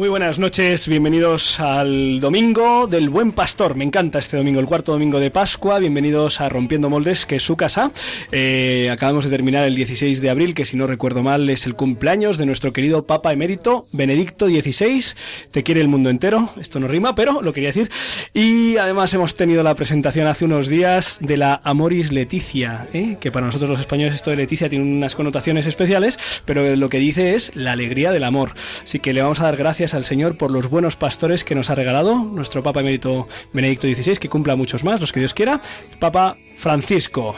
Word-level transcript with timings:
Muy 0.00 0.08
buenas 0.08 0.38
noches, 0.38 0.88
bienvenidos 0.88 1.60
al 1.60 2.20
domingo 2.20 2.86
del 2.86 3.10
Buen 3.10 3.32
Pastor. 3.32 3.74
Me 3.74 3.84
encanta 3.84 4.18
este 4.18 4.38
domingo, 4.38 4.58
el 4.58 4.64
cuarto 4.64 4.92
domingo 4.92 5.20
de 5.20 5.30
Pascua. 5.30 5.78
Bienvenidos 5.78 6.40
a 6.40 6.48
Rompiendo 6.48 6.88
Moldes, 6.88 7.26
que 7.26 7.36
es 7.36 7.42
su 7.42 7.54
casa. 7.58 7.92
Eh, 8.32 8.88
acabamos 8.90 9.24
de 9.24 9.30
terminar 9.30 9.66
el 9.66 9.74
16 9.74 10.22
de 10.22 10.30
abril, 10.30 10.54
que 10.54 10.64
si 10.64 10.78
no 10.78 10.86
recuerdo 10.86 11.22
mal 11.22 11.50
es 11.50 11.66
el 11.66 11.74
cumpleaños 11.74 12.38
de 12.38 12.46
nuestro 12.46 12.72
querido 12.72 13.04
Papa 13.04 13.34
Emérito 13.34 13.84
Benedicto 13.92 14.46
XVI. 14.46 15.04
Te 15.50 15.62
quiere 15.62 15.82
el 15.82 15.88
mundo 15.88 16.08
entero. 16.08 16.48
Esto 16.58 16.80
no 16.80 16.88
rima, 16.88 17.14
pero 17.14 17.42
lo 17.42 17.52
quería 17.52 17.68
decir. 17.68 17.90
Y 18.32 18.78
además 18.78 19.12
hemos 19.12 19.36
tenido 19.36 19.62
la 19.62 19.74
presentación 19.74 20.26
hace 20.28 20.46
unos 20.46 20.68
días 20.68 21.18
de 21.20 21.36
la 21.36 21.60
Amoris 21.62 22.10
Leticia, 22.10 22.88
¿eh? 22.94 23.18
que 23.20 23.30
para 23.30 23.44
nosotros 23.44 23.68
los 23.68 23.80
españoles 23.80 24.14
esto 24.14 24.30
de 24.30 24.36
Leticia 24.36 24.70
tiene 24.70 24.82
unas 24.82 25.14
connotaciones 25.14 25.66
especiales, 25.66 26.18
pero 26.46 26.74
lo 26.74 26.88
que 26.88 26.98
dice 26.98 27.34
es 27.34 27.54
la 27.54 27.72
alegría 27.72 28.12
del 28.12 28.24
amor. 28.24 28.52
Así 28.82 28.98
que 28.98 29.12
le 29.12 29.20
vamos 29.20 29.40
a 29.40 29.44
dar 29.44 29.58
gracias 29.58 29.89
al 29.94 30.04
Señor 30.04 30.36
por 30.36 30.50
los 30.50 30.68
buenos 30.68 30.96
pastores 30.96 31.44
que 31.44 31.54
nos 31.54 31.70
ha 31.70 31.74
regalado 31.74 32.16
nuestro 32.16 32.62
Papa 32.62 32.82
Benedicto 32.82 33.26
XVI, 33.52 34.16
que 34.16 34.28
cumpla 34.28 34.56
muchos 34.56 34.84
más, 34.84 35.00
los 35.00 35.12
que 35.12 35.20
Dios 35.20 35.34
quiera. 35.34 35.60
Papa 35.98 36.36
Francisco. 36.56 37.34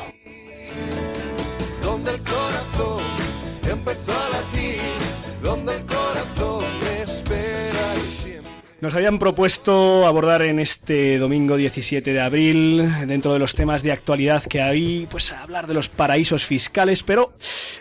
Nos 8.83 8.97
habían 8.97 9.21
propuesto 9.21 10.09
abordar 10.09 10.43
en 10.43 10.59
este 10.59 11.17
domingo 11.19 11.57
17 11.57 12.13
de 12.13 12.21
abril, 12.21 12.85
dentro 13.07 13.33
de 13.33 13.39
los 13.39 13.55
temas 13.55 13.85
de 13.85 13.93
actualidad 13.93 14.43
que 14.43 14.61
hay, 14.61 15.07
pues 15.09 15.33
hablar 15.33 15.69
de 15.69 15.75
los 15.75 15.89
paraísos 15.89 16.45
fiscales, 16.45 17.05
pero 17.05 17.33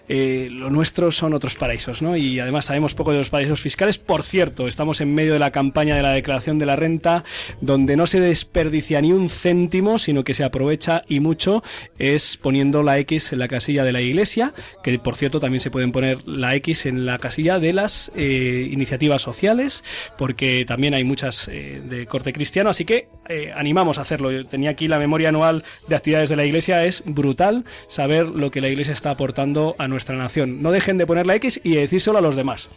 eh, 0.08 0.48
lo 0.52 0.70
nuestro 0.70 1.12
son 1.12 1.34
otros 1.34 1.56
paraísos, 1.56 2.04
¿no? 2.04 2.16
Y 2.16 2.40
además 2.40 2.66
sabemos 2.66 2.94
poco 2.94 3.14
de 3.14 3.18
los 3.18 3.32
paraísos 3.32 3.62
fiscales. 3.62 3.98
Por 3.98 4.22
cierto, 4.22 4.68
estamos 4.68 5.02
en 5.02 5.12
medio 5.16 5.34
de 5.34 5.40
la 5.40 5.50
campaña 5.50 5.96
de 5.96 6.04
la 6.04 6.12
declaración 6.12 6.60
de 6.60 6.68
la 6.68 6.76
renta, 6.76 7.24
donde 7.62 7.96
no 7.96 8.06
se 8.06 8.20
desperdicia 8.20 9.02
ni 9.02 9.12
un 9.12 9.28
céntimo, 9.28 9.98
sino 9.98 10.24
que 10.24 10.36
se 10.36 10.44
aprovecha 10.44 11.02
y 11.08 11.20
mucho, 11.20 11.64
es 11.98 12.38
poniendo 12.38 12.84
la 12.84 13.00
X 13.00 13.34
en 13.34 13.40
la 13.40 13.48
casilla 13.48 13.84
de 13.84 13.92
la 13.92 14.02
iglesia, 14.02 14.54
que 14.84 15.00
por 15.00 15.16
cierto 15.16 15.40
también 15.40 15.62
se 15.62 15.72
pueden 15.72 15.94
poner 15.94 16.20
la 16.28 16.54
X 16.58 16.86
en 16.86 17.08
la 17.08 17.18
casilla 17.18 17.58
de 17.58 17.74
las 17.74 18.12
eh, 18.16 18.70
iniciativas 18.72 19.24
sociales, 19.24 19.84
porque 20.16 20.64
también 20.68 20.91
hay 20.94 21.04
muchas 21.04 21.48
eh, 21.48 21.82
de 21.84 22.06
corte 22.06 22.34
cristiano, 22.34 22.70
así 22.70 22.86
que 22.86 23.08
animamos 23.56 23.98
a 23.98 24.02
hacerlo. 24.02 24.32
Yo 24.32 24.46
tenía 24.46 24.72
aquí 24.72 24.88
la 24.88 25.00
memoria 25.00 25.30
anual 25.30 25.64
de 25.88 25.96
actividades 25.96 26.30
de 26.30 26.36
la 26.36 26.46
iglesia, 26.46 26.86
es 26.86 27.04
brutal 27.06 27.64
saber 27.88 28.28
lo 28.28 28.52
que 28.52 28.62
la 28.62 28.68
iglesia 28.68 28.94
está 28.94 29.12
aportando 29.12 29.76
a 29.78 29.88
nuestra 29.88 30.16
nación. 30.16 30.62
No 30.62 30.72
dejen 30.72 30.98
de 30.98 31.06
poner 31.06 31.28
la 31.28 31.36
X 31.36 31.62
y 31.64 31.76
decírselo 31.76 32.18
a 32.18 32.22
los 32.22 32.36
demás. 32.36 32.70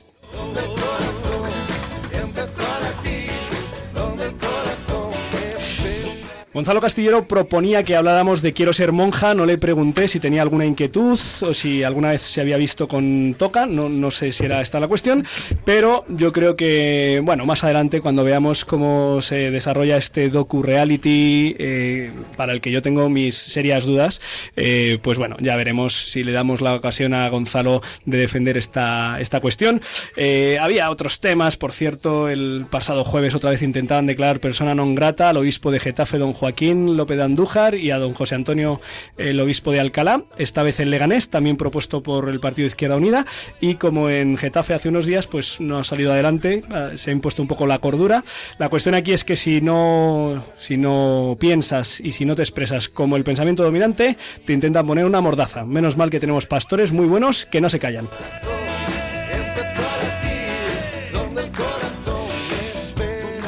Gonzalo 6.54 6.80
Castillero 6.80 7.26
proponía 7.26 7.82
que 7.82 7.96
habláramos 7.96 8.40
de 8.40 8.52
Quiero 8.52 8.72
ser 8.72 8.92
monja, 8.92 9.34
no 9.34 9.44
le 9.44 9.58
pregunté 9.58 10.06
si 10.06 10.20
tenía 10.20 10.40
alguna 10.40 10.64
inquietud 10.64 11.18
o 11.42 11.52
si 11.52 11.82
alguna 11.82 12.10
vez 12.10 12.20
se 12.20 12.40
había 12.40 12.56
visto 12.56 12.86
con 12.86 13.34
Toca, 13.36 13.66
no, 13.66 13.88
no 13.88 14.12
sé 14.12 14.30
si 14.30 14.44
era 14.44 14.60
esta 14.60 14.78
la 14.78 14.86
cuestión, 14.86 15.26
pero 15.64 16.04
yo 16.06 16.32
creo 16.32 16.54
que, 16.54 17.20
bueno, 17.24 17.44
más 17.44 17.64
adelante 17.64 18.00
cuando 18.00 18.22
veamos 18.22 18.64
cómo 18.64 19.20
se 19.20 19.50
desarrolla 19.50 19.96
este 19.96 20.30
docu-reality, 20.30 21.56
eh, 21.58 22.12
para 22.36 22.52
el 22.52 22.60
que 22.60 22.70
yo 22.70 22.82
tengo 22.82 23.08
mis 23.08 23.34
serias 23.34 23.84
dudas, 23.84 24.20
eh, 24.54 24.98
pues 25.02 25.18
bueno, 25.18 25.34
ya 25.40 25.56
veremos 25.56 25.92
si 26.12 26.22
le 26.22 26.30
damos 26.30 26.60
la 26.60 26.76
ocasión 26.76 27.14
a 27.14 27.28
Gonzalo 27.30 27.82
de 28.04 28.18
defender 28.18 28.56
esta, 28.56 29.16
esta 29.18 29.40
cuestión. 29.40 29.80
Eh, 30.16 30.58
había 30.60 30.88
otros 30.90 31.18
temas, 31.18 31.56
por 31.56 31.72
cierto, 31.72 32.28
el 32.28 32.66
pasado 32.70 33.02
jueves 33.02 33.34
otra 33.34 33.50
vez 33.50 33.62
intentaban 33.62 34.06
declarar 34.06 34.38
persona 34.38 34.72
non 34.72 34.94
grata 34.94 35.30
al 35.30 35.42
obispo 35.42 35.72
de 35.72 35.80
Getafe, 35.80 36.18
don 36.18 36.32
Juan 36.32 36.43
Joaquín 36.44 36.98
López 36.98 37.16
de 37.16 37.22
Andújar 37.22 37.74
y 37.74 37.90
a 37.90 37.96
don 37.96 38.12
José 38.12 38.34
Antonio, 38.34 38.78
el 39.16 39.40
obispo 39.40 39.72
de 39.72 39.80
Alcalá, 39.80 40.24
esta 40.36 40.62
vez 40.62 40.78
en 40.78 40.90
Leganés, 40.90 41.30
también 41.30 41.56
propuesto 41.56 42.02
por 42.02 42.28
el 42.28 42.38
Partido 42.38 42.66
Izquierda 42.66 42.96
Unida, 42.96 43.24
y 43.62 43.76
como 43.76 44.10
en 44.10 44.36
Getafe 44.36 44.74
hace 44.74 44.90
unos 44.90 45.06
días, 45.06 45.26
pues 45.26 45.58
no 45.58 45.78
ha 45.78 45.84
salido 45.84 46.12
adelante, 46.12 46.62
ah, 46.70 46.90
se 46.96 47.08
ha 47.08 47.12
impuesto 47.14 47.40
un 47.40 47.48
poco 47.48 47.66
la 47.66 47.78
cordura. 47.78 48.24
La 48.58 48.68
cuestión 48.68 48.94
aquí 48.94 49.14
es 49.14 49.24
que 49.24 49.36
si 49.36 49.62
no, 49.62 50.44
si 50.58 50.76
no 50.76 51.38
piensas 51.40 51.98
y 51.98 52.12
si 52.12 52.26
no 52.26 52.36
te 52.36 52.42
expresas 52.42 52.90
como 52.90 53.16
el 53.16 53.24
pensamiento 53.24 53.64
dominante, 53.64 54.18
te 54.44 54.52
intentan 54.52 54.86
poner 54.86 55.06
una 55.06 55.22
mordaza. 55.22 55.64
Menos 55.64 55.96
mal 55.96 56.10
que 56.10 56.20
tenemos 56.20 56.44
pastores 56.44 56.92
muy 56.92 57.06
buenos 57.06 57.46
que 57.46 57.62
no 57.62 57.70
se 57.70 57.78
callan. 57.78 58.06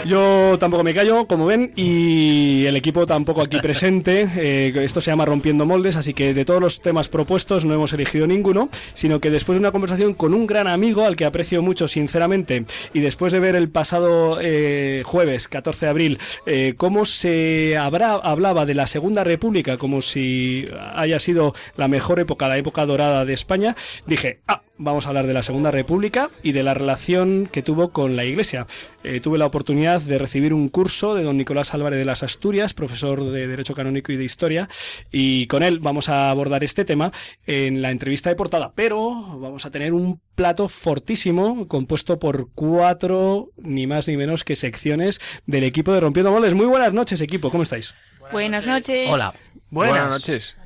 Yo 0.07 0.57
tampoco 0.61 0.85
me 0.85 0.95
callo, 0.95 1.27
como 1.27 1.47
ven, 1.47 1.73
y 1.75 2.65
el 2.67 2.77
equipo 2.77 3.07
tampoco 3.07 3.43
aquí 3.43 3.59
presente. 3.59 4.29
Eh, 4.37 4.73
esto 4.85 5.01
se 5.01 5.11
llama 5.11 5.25
Rompiendo 5.25 5.67
Moldes, 5.67 5.97
así 5.97 6.15
que 6.15 6.33
de 6.33 6.45
todos 6.45 6.61
los 6.61 6.81
temas 6.81 7.09
propuestos 7.09 7.65
no 7.65 7.75
hemos 7.75 7.93
elegido 7.93 8.27
ninguno, 8.27 8.69
sino 8.95 9.19
que 9.19 9.31
después 9.31 9.57
de 9.57 9.61
una 9.61 9.73
conversación 9.73 10.15
con 10.15 10.33
un 10.33 10.47
gran 10.47 10.69
amigo 10.69 11.05
al 11.05 11.17
que 11.17 11.25
aprecio 11.25 11.61
mucho, 11.61 11.89
sinceramente, 11.89 12.67
y 12.95 13.01
después 13.01 13.33
de 13.33 13.41
ver 13.41 13.57
el 13.57 13.69
pasado 13.69 14.39
eh, 14.41 15.03
jueves, 15.05 15.49
14 15.49 15.87
de 15.87 15.91
abril, 15.91 16.19
eh, 16.47 16.75
cómo 16.77 17.05
se 17.05 17.77
hablaba 17.77 18.65
de 18.65 18.75
la 18.75 18.87
Segunda 18.87 19.25
República 19.25 19.77
como 19.77 20.03
si 20.03 20.65
haya 20.95 21.19
sido 21.19 21.53
la 21.77 21.89
mejor 21.89 22.21
época, 22.21 22.49
la 22.49 22.59
época 22.59 22.87
dorada 22.87 23.25
de 23.25 23.33
España, 23.33 23.75
dije, 24.07 24.39
ah, 24.47 24.63
vamos 24.79 25.07
a 25.07 25.09
hablar 25.09 25.27
de 25.27 25.33
la 25.33 25.43
Segunda 25.43 25.71
República 25.71 26.31
y 26.43 26.53
de 26.53 26.63
la 26.63 26.75
relación 26.75 27.49
que 27.51 27.63
tuvo 27.63 27.91
con 27.91 28.17
la 28.17 28.25
Iglesia. 28.25 28.67
Eh, 29.05 29.21
tuve 29.21 29.39
la 29.39 29.47
oportunidad 29.47 30.01
de 30.01 30.19
recibir 30.19 30.53
un 30.53 30.69
curso 30.69 31.15
de 31.15 31.23
don 31.23 31.37
Nicolás 31.37 31.75
Álvarez 31.75 31.99
de 31.99 32.05
las 32.05 32.23
Asturias, 32.23 32.75
profesor 32.75 33.25
de 33.25 33.47
Derecho 33.47 33.75
Canónico 33.75 34.13
y 34.13 34.17
de 34.17 34.25
Historia, 34.25 34.69
y 35.11 35.47
con 35.47 35.63
él 35.63 35.79
vamos 35.79 36.09
a 36.09 36.31
abordar 36.31 36.65
este 36.65 36.85
tema 36.85 37.13
en 37.47 37.83
la 37.83 37.91
entrevista 37.91 38.31
de 38.31 38.37
portada, 38.37 38.73
pero 38.75 39.39
vamos 39.39 39.67
a 39.67 39.71
tener 39.71 39.93
un 39.93 40.21
plato 40.35 40.69
fortísimo 40.69 41.67
compuesto 41.69 42.19
por 42.19 42.51
cuatro, 42.55 43.51
ni 43.57 43.87
más 43.87 44.09
ni 44.09 44.17
menos 44.17 44.45
que 44.45 44.57
secciones 44.57 45.21
del 45.47 45.65
equipo 45.65 45.93
de 45.93 46.01
Rompiendo 46.01 46.31
Moles. 46.31 46.55
Muy 46.55 46.67
buenas 46.67 46.93
noches, 46.93 47.21
equipo, 47.21 47.51
¿cómo 47.51 47.63
estáis? 47.63 47.95
Buenas 48.31 48.67
noches. 48.67 49.09
Hola. 49.11 49.35
Buenas, 49.71 50.11
noches. 50.11 50.57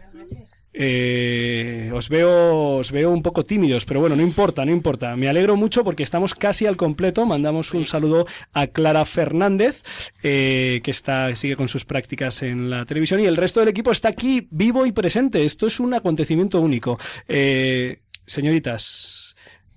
Eh, 0.73 1.91
os 1.93 2.09
veo 2.09 2.79
os 2.79 2.93
veo 2.93 3.11
un 3.11 3.23
poco 3.23 3.45
tímidos, 3.45 3.85
pero 3.85 4.01
bueno, 4.01 4.17
no 4.17 4.23
importa, 4.23 4.65
no 4.65 4.73
importa. 4.73 5.17
Me 5.17 5.29
alegro 5.29 5.57
mucho 5.57 5.85
porque 5.85 6.03
estamos 6.03 6.35
casi 6.35 6.67
al 6.67 6.77
completo. 6.77 7.27
Mandamos 7.27 7.75
un 7.75 7.87
saludo 7.87 8.27
a 8.53 8.67
Clara 8.69 9.05
Fernández, 9.05 9.83
eh, 10.23 10.81
que 10.83 10.91
está 10.91 11.35
sigue 11.35 11.57
con 11.57 11.69
sus 11.69 11.85
prácticas 11.85 12.43
en 12.43 12.71
la 12.71 12.85
televisión 12.85 13.21
y 13.21 13.27
el 13.27 13.37
resto 13.37 13.61
del 13.61 13.69
equipo 13.69 13.91
está 13.91 14.09
aquí 14.09 14.49
vivo 14.51 14.87
y 14.87 14.93
presente. 14.93 15.45
Esto 15.45 15.67
es 15.67 15.81
un 15.81 15.95
acontecimiento 15.95 16.61
único. 16.61 16.99
Eh, 17.29 18.01
señoritas, 18.27 19.35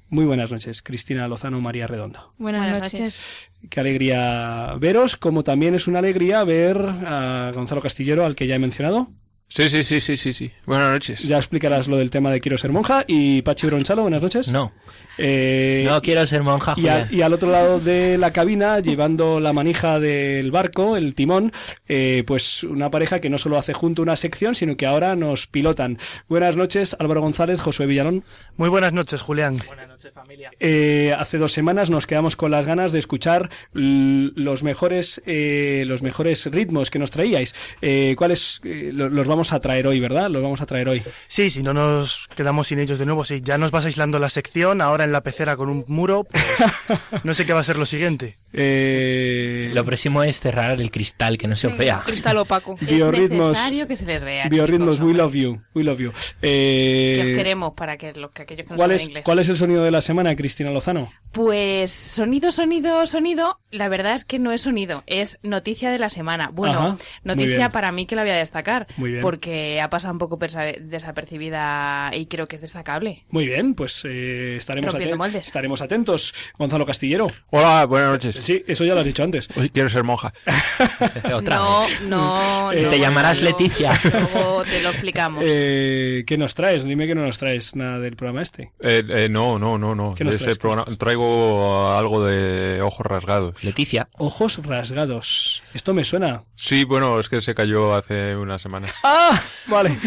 muy 0.10 0.26
buenas 0.26 0.52
noches. 0.52 0.84
Cristina 0.84 1.28
Lozano, 1.28 1.60
María 1.60 1.88
Redondo. 1.88 2.34
Buenas 2.38 2.80
noches. 2.80 3.50
Qué 3.70 3.80
alegría 3.80 4.76
veros, 4.80 5.16
como 5.16 5.44
también 5.44 5.74
es 5.74 5.88
una 5.88 6.00
alegría 6.00 6.44
ver 6.44 6.78
a 6.78 7.52
Gonzalo 7.54 7.82
Castillero, 7.82 8.26
al 8.26 8.36
que 8.36 8.46
ya 8.46 8.56
he 8.56 8.60
mencionado. 8.60 9.10
Sí, 9.48 9.70
sí, 9.70 9.84
sí, 9.84 10.02
sí, 10.02 10.18
sí, 10.18 10.34
sí. 10.34 10.52
Buenas 10.66 10.92
noches. 10.92 11.20
Ya 11.22 11.38
explicarás 11.38 11.88
lo 11.88 11.98
del 11.98 12.10
tema 12.10 12.32
de 12.32 12.42
quiero 12.42 12.58
ser 12.58 12.72
monja. 12.72 13.06
Y 13.08 13.44
Pachi 13.44 13.68
Bronchalo, 13.68 14.02
buenas 14.02 14.22
noches. 14.22 14.48
No. 14.48 14.72
Eh, 15.20 15.86
no 15.88 16.02
quiero 16.02 16.26
ser 16.26 16.42
monja. 16.42 16.74
Y, 16.76 17.16
y, 17.16 17.22
al 17.22 17.34
otro 17.34 17.52
lado 17.52 17.80
de 17.80 18.18
la 18.18 18.34
cabina, 18.34 18.80
llevando 18.80 19.40
la 19.40 19.54
manija 19.54 20.00
del 20.00 20.50
barco, 20.50 20.98
el 20.98 21.14
timón, 21.14 21.52
eh, 21.88 22.24
pues 22.26 22.64
una 22.64 22.90
pareja 22.90 23.20
que 23.20 23.30
no 23.30 23.38
solo 23.38 23.58
hace 23.58 23.74
junto 23.74 24.02
una 24.02 24.16
sección, 24.16 24.56
sino 24.56 24.76
que 24.76 24.88
ahora 24.88 25.16
nos 25.16 25.46
pilotan. 25.46 26.00
Buenas 26.28 26.56
noches, 26.56 26.96
Álvaro 27.00 27.22
González, 27.22 27.62
Josué 27.62 27.86
Villalón. 27.86 28.24
Muy 28.58 28.70
buenas 28.70 28.94
noches, 28.94 29.22
Julián. 29.22 29.58
Buenas 29.68 29.88
noches, 29.88 30.12
familia. 30.14 30.52
Eh, 30.60 31.16
hace 31.18 31.38
dos 31.38 31.52
semanas 31.52 31.90
nos 31.90 32.08
quedamos 32.08 32.36
con 32.36 32.50
las 32.50 32.66
ganas 32.66 32.92
de 32.92 33.00
escuchar 33.00 33.50
los 33.74 34.64
mejores, 34.64 35.22
eh, 35.26 35.84
los 35.88 36.02
mejores 36.02 36.46
ritmos 36.48 36.90
que 36.90 37.00
nos 37.00 37.12
traíais. 37.12 37.54
Eh, 37.82 38.16
¿Cuáles 38.18 38.62
eh, 38.64 38.92
los 38.94 39.28
vamos 39.34 39.52
a 39.52 39.60
traer 39.60 39.88
hoy, 39.88 40.00
verdad? 40.00 40.30
Los 40.30 40.44
vamos 40.44 40.62
a 40.62 40.66
traer 40.66 40.88
hoy. 40.88 41.04
Sí, 41.28 41.50
si 41.50 41.64
no 41.64 41.74
nos 41.74 42.28
quedamos 42.36 42.68
sin 42.68 42.80
ellos 42.80 43.00
de 43.00 43.06
nuevo, 43.06 43.26
sí. 43.26 43.42
Ya 43.42 43.58
nos 43.58 43.72
vas 43.72 43.86
aislando 43.86 44.20
la 44.20 44.30
sección, 44.30 44.80
ahora 44.80 45.04
en 45.04 45.12
la 45.12 45.22
pecera 45.22 45.56
con 45.58 45.70
un 45.70 45.84
muro, 45.88 46.24
pues, 46.24 46.44
no 47.24 47.34
sé 47.34 47.46
qué 47.46 47.54
va 47.54 47.62
a 47.62 47.64
ser 47.64 47.78
lo 47.78 47.86
siguiente. 47.86 48.38
Eh, 48.54 49.72
Lo 49.74 49.84
próximo 49.86 50.24
es 50.24 50.40
cerrar 50.40 50.80
el 50.80 50.92
cristal, 50.92 51.38
que 51.38 51.48
no 51.48 51.56
se 51.56 51.68
os 51.68 51.78
vea. 51.78 52.02
Cristal 52.06 52.38
opaco. 52.38 52.76
Biorritmos- 52.82 53.52
Es 53.52 53.58
necesario 53.58 53.88
que 53.88 53.96
se 53.98 54.06
les 54.06 54.24
vea. 54.24 54.48
Biorritmos, 54.48 54.98
chicos, 54.98 55.08
we 55.10 55.14
love 55.18 55.34
you. 55.34 55.62
We 55.74 55.84
love 55.84 56.00
you. 56.00 56.12
Que 56.12 57.20
os 57.22 57.28
Eh, 57.30 57.34
queremos 57.36 57.74
para 57.74 57.98
que, 57.98 58.14
los, 58.14 58.32
que 58.32 58.44
aquellos 58.44 58.66
que 58.66 58.72
no 58.74 58.78
¿cuál, 58.78 58.90
saben 58.92 58.96
es, 59.02 59.08
inglés. 59.08 59.24
¿Cuál 59.26 59.40
es 59.40 59.50
el 59.50 59.58
sonido 59.58 59.84
de 59.84 59.92
la 59.92 60.02
semana, 60.02 60.36
Cristina 60.36 60.70
Lozano? 60.72 61.12
Pues 61.32 61.92
sonido, 61.92 62.52
sonido, 62.52 63.06
sonido. 63.08 63.60
La 63.72 63.90
verdad 63.90 64.14
es 64.14 64.24
que 64.26 64.38
no 64.38 64.52
es 64.52 64.62
sonido, 64.62 65.04
es 65.08 65.40
noticia 65.42 65.90
de 65.90 65.98
la 65.98 66.10
semana. 66.12 66.50
Bueno, 66.54 66.80
Ajá, 66.80 66.98
noticia 67.24 67.72
para 67.72 67.92
mí 67.92 68.06
que 68.06 68.16
la 68.16 68.22
voy 68.22 68.32
a 68.32 68.36
destacar. 68.36 68.86
Muy 68.98 69.12
bien. 69.12 69.22
Porque 69.24 69.82
ha 69.82 69.90
pasado 69.90 70.14
un 70.14 70.20
poco 70.20 70.38
desapercibida 70.38 72.12
y 72.14 72.28
creo 72.28 72.46
que 72.46 72.56
es 72.56 72.62
destacable. 72.62 73.24
Muy 73.30 73.48
bien, 73.48 73.74
pues 73.74 74.04
eh, 74.08 74.56
estaremos, 74.58 74.92
Rompiendo 74.92 75.16
aten- 75.16 75.20
moldes. 75.20 75.48
estaremos 75.48 75.82
atentos. 75.82 76.34
Gonzalo 76.58 76.86
Castillero. 76.86 77.28
Hola, 77.50 77.86
buenas 77.86 78.12
noches. 78.12 78.43
Sí, 78.44 78.64
eso 78.68 78.84
ya 78.86 78.94
lo 78.94 79.00
has 79.00 79.06
dicho 79.06 79.24
antes. 79.24 79.48
Hoy 79.56 79.70
quiero 79.70 79.90
ser 79.90 80.04
monja. 80.04 80.34
Otra 81.34 81.56
no, 81.58 81.86
no, 82.08 82.72
Eh, 82.72 82.82
no. 82.84 82.90
Te 82.90 83.00
llamarás 83.00 83.42
luego- 83.42 83.58
Leticia. 83.60 84.00
Luego 84.04 84.64
te 84.64 84.82
lo 84.82 84.90
explicamos. 84.90 85.44
Eh, 85.48 86.24
¿Qué 86.28 86.38
nos 86.38 86.54
traes? 86.56 86.84
Dime 86.84 87.08
que 87.08 87.16
no 87.16 87.26
nos 87.26 87.38
traes 87.38 87.76
nada 87.76 88.00
del 88.00 88.16
programa 88.16 88.42
este. 88.42 88.72
Eh, 88.82 89.04
eh, 89.10 89.28
no, 89.30 89.58
no, 89.60 89.78
no, 89.78 89.96
no. 89.96 90.14
¿Qué 90.16 90.24
nos 90.24 90.36
Ese 90.36 90.44
traes? 90.46 90.58
¿Qué 90.58 90.62
programa- 90.62 90.98
Traigo 90.98 91.94
algo 91.94 92.24
de 92.26 92.82
ojos 92.82 93.06
rasgados. 93.06 93.64
Leticia. 93.64 94.10
Ojos 94.18 94.60
rasgados. 94.66 95.64
Esto 95.74 95.94
me 95.94 96.04
suena. 96.04 96.44
Sí, 96.56 96.84
bueno, 96.84 97.20
es 97.20 97.30
que 97.30 97.42
se 97.42 97.56
cayó 97.56 97.94
hace 97.96 98.36
una 98.36 98.60
semana. 98.60 98.88
¡Ah! 99.04 99.42
Vale. 99.68 99.98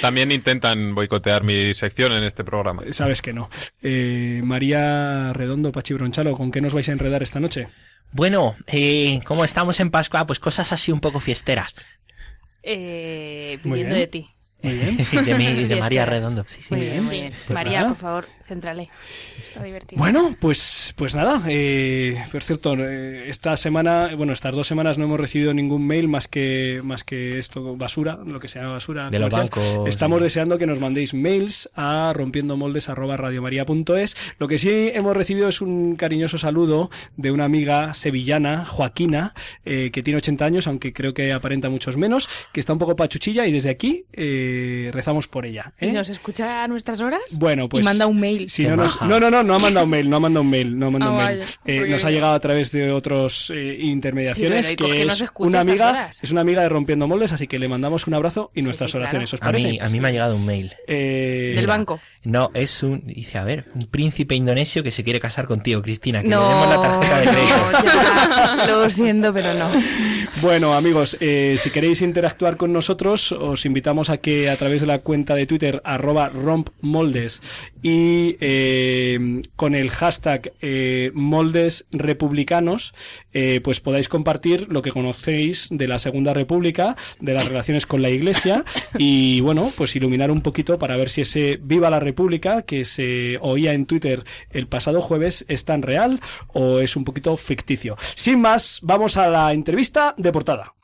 También 0.00 0.30
intentan 0.32 0.94
boicotear 0.94 1.42
mi 1.44 1.72
sección 1.74 2.12
en 2.12 2.24
este 2.24 2.44
programa. 2.44 2.82
Sabes 2.90 3.22
que 3.22 3.32
no. 3.32 3.48
Eh, 3.82 4.40
María 4.44 5.32
Redondo, 5.32 5.72
Pachi 5.72 5.94
Bronchalo, 5.94 6.36
¿con 6.36 6.50
qué 6.50 6.60
nos 6.60 6.74
vais 6.74 6.88
a 6.88 6.92
enredar 6.92 7.22
esta 7.22 7.40
noche? 7.40 7.68
Bueno, 8.12 8.56
eh, 8.66 9.20
como 9.24 9.44
estamos 9.44 9.80
en 9.80 9.90
Pascua, 9.90 10.26
pues 10.26 10.40
cosas 10.40 10.72
así 10.72 10.92
un 10.92 11.00
poco 11.00 11.20
fiesteras. 11.20 11.74
Eh, 12.62 13.58
viniendo 13.62 13.94
de 13.94 14.06
ti. 14.06 14.30
Muy 14.62 14.74
bien. 14.74 14.96
De, 15.24 15.34
mí, 15.38 15.64
de. 15.64 15.76
María 15.76 16.04
Redondo. 16.04 16.44
Sí, 16.48 16.60
sí. 16.60 16.74
Muy 16.74 16.80
bien, 16.80 17.04
muy 17.04 17.20
bien. 17.20 17.32
Pues 17.46 17.54
María, 17.54 17.80
nada. 17.82 17.88
por 17.90 17.98
favor, 17.98 18.28
céntrale. 18.46 18.90
Está 19.48 19.62
divertido. 19.62 19.98
Bueno, 19.98 20.34
pues, 20.40 20.92
pues 20.96 21.14
nada. 21.14 21.42
Eh, 21.48 22.16
por 22.30 22.42
cierto, 22.42 22.74
eh, 22.78 23.28
esta 23.28 23.56
semana, 23.56 24.10
bueno, 24.16 24.32
estas 24.32 24.54
dos 24.54 24.66
semanas 24.66 24.98
no 24.98 25.04
hemos 25.04 25.20
recibido 25.20 25.54
ningún 25.54 25.86
mail 25.86 26.08
más 26.08 26.28
que 26.28 26.80
más 26.84 27.04
que 27.04 27.38
esto 27.38 27.76
basura, 27.76 28.18
lo 28.24 28.40
que 28.40 28.48
se 28.48 28.58
llama 28.58 28.72
basura. 28.74 29.10
De 29.10 29.18
los 29.18 29.30
bancos. 29.30 29.88
Estamos 29.88 30.20
deseando 30.22 30.58
que 30.58 30.66
nos 30.66 30.78
mandéis 30.80 31.14
mails 31.14 31.68
a 31.74 32.12
rompiendomoldes@radiomaria.es. 32.14 34.16
Lo 34.38 34.48
que 34.48 34.58
sí 34.58 34.90
hemos 34.94 35.16
recibido 35.16 35.48
es 35.48 35.60
un 35.60 35.96
cariñoso 35.96 36.38
saludo 36.38 36.90
de 37.16 37.30
una 37.30 37.44
amiga 37.44 37.94
sevillana, 37.94 38.64
Joaquina, 38.66 39.34
eh, 39.64 39.90
que 39.92 40.02
tiene 40.02 40.18
80 40.18 40.44
años, 40.44 40.66
aunque 40.66 40.92
creo 40.92 41.14
que 41.14 41.32
aparenta 41.32 41.68
muchos 41.68 41.96
menos, 41.96 42.28
que 42.52 42.60
está 42.60 42.72
un 42.72 42.78
poco 42.78 42.96
pachuchilla 42.96 43.46
y 43.46 43.52
desde 43.52 43.70
aquí 43.70 44.04
eh, 44.12 44.90
rezamos 44.92 45.28
por 45.28 45.46
ella. 45.46 45.72
¿Y 45.80 45.88
nos 45.88 46.08
escucha 46.08 46.64
a 46.64 46.68
nuestras 46.68 47.00
horas? 47.00 47.20
Bueno, 47.32 47.68
pues. 47.68 47.82
Y 47.82 47.84
manda 47.84 48.06
un 48.06 48.20
mail. 48.20 48.48
Si 48.48 48.64
no, 48.66 48.76
nos- 48.76 49.00
no, 49.02 49.20
no, 49.20 49.30
no, 49.42 49.48
no 49.48 49.54
ha 49.54 49.58
mandado 49.58 49.84
un 49.84 49.90
mail, 49.90 50.08
no 50.10 50.16
ha 50.16 50.20
mandado 50.20 50.42
un 50.42 50.50
mail, 50.50 50.78
no 50.78 50.86
ha 50.86 50.90
mandado 50.90 51.12
Ah, 51.12 51.18
un 51.18 51.24
mail. 51.38 51.44
Eh, 51.64 51.86
nos 51.88 52.04
ha 52.04 52.10
llegado 52.10 52.34
a 52.34 52.40
través 52.40 52.72
de 52.72 52.90
otros 52.92 53.50
eh, 53.54 53.76
intermediaciones, 53.80 54.66
Sí, 54.66 54.74
pero 54.76 54.88
¿y 54.88 54.90
por 54.90 54.96
qué 54.96 55.06
que 55.06 55.12
es 55.24 55.30
una 55.38 55.60
amiga, 55.60 55.90
horas? 55.90 56.18
es 56.22 56.30
una 56.30 56.40
amiga 56.42 56.62
de 56.62 56.68
Rompiendo 56.68 57.06
Moldes, 57.06 57.32
así 57.32 57.46
que 57.46 57.58
le 57.58 57.68
mandamos 57.68 58.06
un 58.06 58.14
abrazo 58.14 58.50
y 58.54 58.60
Sí, 58.60 58.64
nuestras 58.66 58.90
sí, 58.90 58.92
claro. 58.98 59.04
oraciones, 59.04 59.34
¿os 59.34 59.42
A 59.42 59.52
mí, 59.52 59.78
a 59.80 59.88
mí 59.88 60.00
me 60.00 60.08
ha 60.08 60.10
llegado 60.10 60.36
un 60.36 60.44
mail. 60.46 60.74
Eh, 60.86 61.52
Del 61.56 61.66
banco. 61.66 62.00
No, 62.28 62.50
es 62.52 62.82
un, 62.82 63.04
dice, 63.06 63.38
a 63.38 63.44
ver, 63.44 63.64
un 63.74 63.86
príncipe 63.86 64.34
indonesio 64.34 64.82
que 64.82 64.90
se 64.90 65.02
quiere 65.02 65.18
casar 65.18 65.46
contigo, 65.46 65.80
Cristina, 65.80 66.20
que 66.20 66.28
No, 66.28 66.42
le 66.42 66.48
demos 66.54 66.68
la 66.68 66.82
tarjeta 66.82 67.20
de 67.20 67.26
crédito. 67.26 67.54
ya, 67.86 68.66
lo 68.66 68.90
siento, 68.90 69.32
pero 69.32 69.54
no. 69.54 69.70
Bueno, 70.42 70.74
amigos, 70.74 71.16
eh, 71.20 71.54
si 71.56 71.70
queréis 71.70 72.02
interactuar 72.02 72.58
con 72.58 72.70
nosotros, 72.70 73.32
os 73.32 73.64
invitamos 73.64 74.10
a 74.10 74.18
que 74.18 74.50
a 74.50 74.56
través 74.56 74.82
de 74.82 74.86
la 74.86 74.98
cuenta 74.98 75.34
de 75.34 75.46
Twitter, 75.46 75.80
arroba 75.86 76.28
rompmoldes, 76.28 77.40
y 77.82 78.36
eh, 78.40 79.40
con 79.56 79.74
el 79.74 79.88
hashtag 79.88 80.52
eh, 80.60 81.10
moldes 81.14 81.86
republicanos, 81.92 82.92
eh, 83.32 83.62
pues 83.64 83.80
podáis 83.80 84.10
compartir 84.10 84.66
lo 84.68 84.82
que 84.82 84.92
conocéis 84.92 85.68
de 85.70 85.88
la 85.88 85.98
Segunda 85.98 86.34
República, 86.34 86.94
de 87.20 87.32
las 87.32 87.48
relaciones 87.48 87.86
con 87.86 88.02
la 88.02 88.10
Iglesia, 88.10 88.66
y 88.98 89.40
bueno, 89.40 89.72
pues 89.78 89.96
iluminar 89.96 90.30
un 90.30 90.42
poquito 90.42 90.78
para 90.78 90.98
ver 90.98 91.08
si 91.08 91.22
ese 91.22 91.58
Viva 91.62 91.88
la 91.88 92.00
República 92.00 92.17
que 92.66 92.84
se 92.84 93.38
oía 93.40 93.72
en 93.72 93.86
Twitter 93.86 94.24
el 94.50 94.66
pasado 94.66 95.00
jueves 95.00 95.44
es 95.48 95.64
tan 95.64 95.82
real 95.82 96.20
o 96.48 96.80
es 96.80 96.96
un 96.96 97.04
poquito 97.04 97.36
ficticio. 97.36 97.96
Sin 98.16 98.40
más, 98.40 98.80
vamos 98.82 99.16
a 99.16 99.28
la 99.28 99.52
entrevista 99.52 100.14
de 100.16 100.32
portada. 100.32 100.77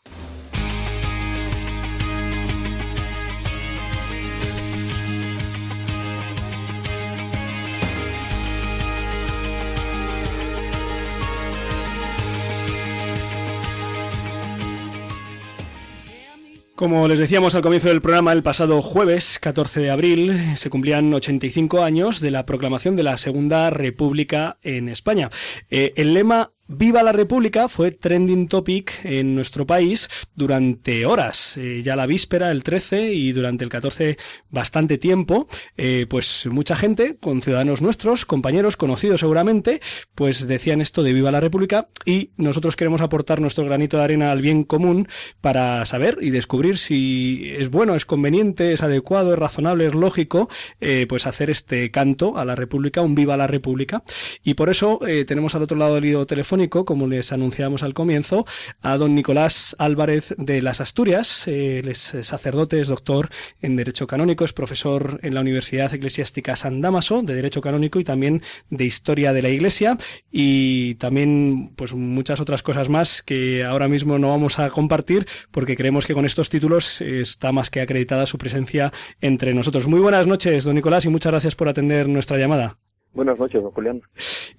Como 16.84 17.08
les 17.08 17.18
decíamos 17.18 17.54
al 17.54 17.62
comienzo 17.62 17.88
del 17.88 18.02
programa, 18.02 18.34
el 18.34 18.42
pasado 18.42 18.82
jueves 18.82 19.38
14 19.38 19.80
de 19.80 19.90
abril 19.90 20.38
se 20.58 20.68
cumplían 20.68 21.14
85 21.14 21.82
años 21.82 22.20
de 22.20 22.30
la 22.30 22.44
proclamación 22.44 22.94
de 22.94 23.02
la 23.02 23.16
Segunda 23.16 23.70
República 23.70 24.58
en 24.62 24.90
España. 24.90 25.30
Eh, 25.70 25.94
el 25.96 26.12
lema 26.12 26.50
Viva 26.66 27.02
la 27.02 27.12
República 27.12 27.68
fue 27.68 27.90
trending 27.90 28.48
topic 28.48 29.04
en 29.04 29.34
nuestro 29.34 29.66
país 29.66 30.08
durante 30.34 31.04
horas, 31.04 31.58
eh, 31.58 31.82
ya 31.84 31.94
la 31.94 32.06
víspera, 32.06 32.50
el 32.50 32.64
13 32.64 33.12
y 33.12 33.32
durante 33.32 33.64
el 33.64 33.70
14 33.70 34.16
bastante 34.48 34.96
tiempo, 34.96 35.46
eh, 35.76 36.06
pues 36.08 36.46
mucha 36.46 36.74
gente, 36.74 37.18
con 37.20 37.42
ciudadanos 37.42 37.82
nuestros, 37.82 38.24
compañeros, 38.24 38.78
conocidos 38.78 39.20
seguramente, 39.20 39.82
pues 40.14 40.48
decían 40.48 40.80
esto 40.80 41.02
de 41.02 41.12
Viva 41.12 41.30
la 41.30 41.40
República 41.40 41.88
y 42.06 42.30
nosotros 42.38 42.76
queremos 42.76 43.02
aportar 43.02 43.42
nuestro 43.42 43.66
granito 43.66 43.98
de 43.98 44.04
arena 44.04 44.32
al 44.32 44.40
bien 44.40 44.64
común 44.64 45.06
para 45.42 45.84
saber 45.84 46.16
y 46.22 46.30
descubrir 46.30 46.78
si 46.78 47.52
es 47.58 47.68
bueno, 47.68 47.94
es 47.94 48.06
conveniente, 48.06 48.72
es 48.72 48.82
adecuado, 48.82 49.34
es 49.34 49.38
razonable, 49.38 49.86
es 49.86 49.94
lógico, 49.94 50.48
eh, 50.80 51.04
pues 51.10 51.26
hacer 51.26 51.50
este 51.50 51.90
canto 51.90 52.38
a 52.38 52.46
la 52.46 52.54
República, 52.54 53.02
un 53.02 53.14
Viva 53.14 53.36
la 53.36 53.46
República. 53.46 54.02
Y 54.42 54.54
por 54.54 54.70
eso 54.70 55.00
tenemos 55.26 55.54
al 55.54 55.62
otro 55.62 55.76
lado 55.76 55.96
del 55.96 56.06
hilo 56.06 56.26
telefónico, 56.26 56.53
como 56.84 57.08
les 57.08 57.32
anunciamos 57.32 57.82
al 57.82 57.94
comienzo, 57.94 58.46
a 58.80 58.96
don 58.96 59.14
Nicolás 59.14 59.74
Álvarez 59.78 60.34
de 60.38 60.62
las 60.62 60.80
Asturias. 60.80 61.48
Eh, 61.48 61.80
él 61.80 61.88
es 61.88 62.16
sacerdote, 62.22 62.80
es 62.80 62.88
doctor 62.88 63.28
en 63.60 63.74
Derecho 63.74 64.06
Canónico, 64.06 64.44
es 64.44 64.52
profesor 64.52 65.18
en 65.22 65.34
la 65.34 65.40
Universidad 65.40 65.92
Eclesiástica 65.92 66.54
San 66.54 66.80
Damaso 66.80 67.22
de 67.22 67.34
Derecho 67.34 67.60
Canónico 67.60 67.98
y 67.98 68.04
también 68.04 68.42
de 68.70 68.84
Historia 68.84 69.32
de 69.32 69.42
la 69.42 69.48
Iglesia 69.48 69.98
y 70.30 70.94
también 70.94 71.72
pues 71.76 71.92
muchas 71.92 72.40
otras 72.40 72.62
cosas 72.62 72.88
más 72.88 73.22
que 73.22 73.64
ahora 73.64 73.88
mismo 73.88 74.18
no 74.18 74.28
vamos 74.28 74.60
a 74.60 74.70
compartir 74.70 75.26
porque 75.50 75.76
creemos 75.76 76.06
que 76.06 76.14
con 76.14 76.24
estos 76.24 76.50
títulos 76.50 77.00
está 77.00 77.50
más 77.50 77.68
que 77.68 77.80
acreditada 77.80 78.26
su 78.26 78.38
presencia 78.38 78.92
entre 79.20 79.54
nosotros. 79.54 79.88
Muy 79.88 80.00
buenas 80.00 80.28
noches, 80.28 80.64
don 80.64 80.76
Nicolás, 80.76 81.04
y 81.04 81.08
muchas 81.08 81.32
gracias 81.32 81.56
por 81.56 81.68
atender 81.68 82.08
nuestra 82.08 82.38
llamada. 82.38 82.78
Buenas 83.14 83.38
noches, 83.38 83.62
don 83.62 83.70
Julián. 83.70 84.02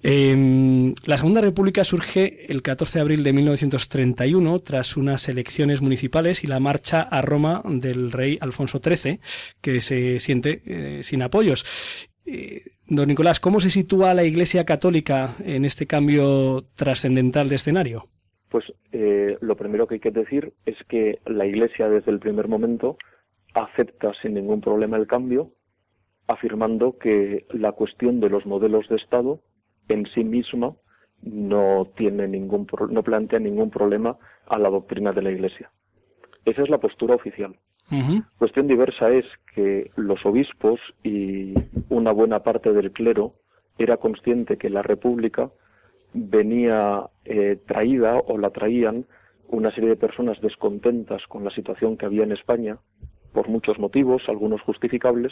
Eh, 0.02 0.94
la 1.04 1.16
Segunda 1.16 1.40
República 1.40 1.84
surge 1.84 2.50
el 2.50 2.62
14 2.62 2.98
de 2.98 3.02
abril 3.02 3.22
de 3.22 3.32
1931 3.32 4.58
tras 4.60 4.96
unas 4.96 5.28
elecciones 5.28 5.82
municipales 5.82 6.42
y 6.42 6.46
la 6.46 6.60
marcha 6.60 7.02
a 7.02 7.22
Roma 7.22 7.62
del 7.64 8.12
rey 8.12 8.38
Alfonso 8.40 8.80
XIII, 8.82 9.20
que 9.60 9.80
se 9.80 10.20
siente 10.20 10.62
eh, 10.64 11.02
sin 11.02 11.22
apoyos. 11.22 12.08
Eh, 12.26 12.62
don 12.88 13.08
Nicolás, 13.08 13.40
¿cómo 13.40 13.60
se 13.60 13.70
sitúa 13.70 14.14
la 14.14 14.24
Iglesia 14.24 14.64
Católica 14.64 15.36
en 15.44 15.64
este 15.64 15.86
cambio 15.86 16.64
trascendental 16.74 17.48
de 17.48 17.54
escenario? 17.54 18.08
Pues 18.48 18.64
eh, 18.92 19.38
lo 19.40 19.56
primero 19.56 19.86
que 19.86 19.94
hay 19.94 20.00
que 20.00 20.10
decir 20.10 20.52
es 20.66 20.76
que 20.88 21.20
la 21.26 21.46
Iglesia 21.46 21.88
desde 21.88 22.10
el 22.10 22.18
primer 22.18 22.48
momento 22.48 22.96
acepta 23.54 24.12
sin 24.20 24.34
ningún 24.34 24.60
problema 24.60 24.96
el 24.96 25.06
cambio, 25.06 25.52
afirmando 26.26 26.98
que 26.98 27.46
la 27.50 27.72
cuestión 27.72 28.20
de 28.20 28.30
los 28.30 28.46
modelos 28.46 28.88
de 28.88 28.96
Estado 28.96 29.40
en 29.88 30.06
sí 30.06 30.24
misma 30.24 30.74
no 31.22 31.88
tiene 31.96 32.28
ningún 32.28 32.66
no 32.90 33.02
plantea 33.02 33.38
ningún 33.38 33.70
problema 33.70 34.16
a 34.46 34.58
la 34.58 34.70
doctrina 34.70 35.12
de 35.12 35.22
la 35.22 35.30
Iglesia. 35.30 35.70
Esa 36.44 36.62
es 36.62 36.68
la 36.68 36.78
postura 36.78 37.14
oficial. 37.14 37.56
Cuestión 38.38 38.66
diversa 38.66 39.10
es 39.10 39.24
que 39.54 39.92
los 39.94 40.24
obispos 40.26 40.80
y 41.04 41.54
una 41.88 42.10
buena 42.10 42.40
parte 42.40 42.72
del 42.72 42.90
clero 42.90 43.34
era 43.78 43.96
consciente 43.96 44.56
que 44.56 44.70
la 44.70 44.82
República 44.82 45.50
venía 46.12 47.08
eh, 47.24 47.58
traída 47.66 48.18
o 48.26 48.38
la 48.38 48.50
traían 48.50 49.06
una 49.48 49.72
serie 49.72 49.90
de 49.90 49.96
personas 49.96 50.40
descontentas 50.40 51.22
con 51.28 51.44
la 51.44 51.50
situación 51.50 51.96
que 51.96 52.06
había 52.06 52.24
en 52.24 52.32
España 52.32 52.78
por 53.36 53.50
muchos 53.50 53.78
motivos, 53.78 54.22
algunos 54.28 54.62
justificables, 54.62 55.30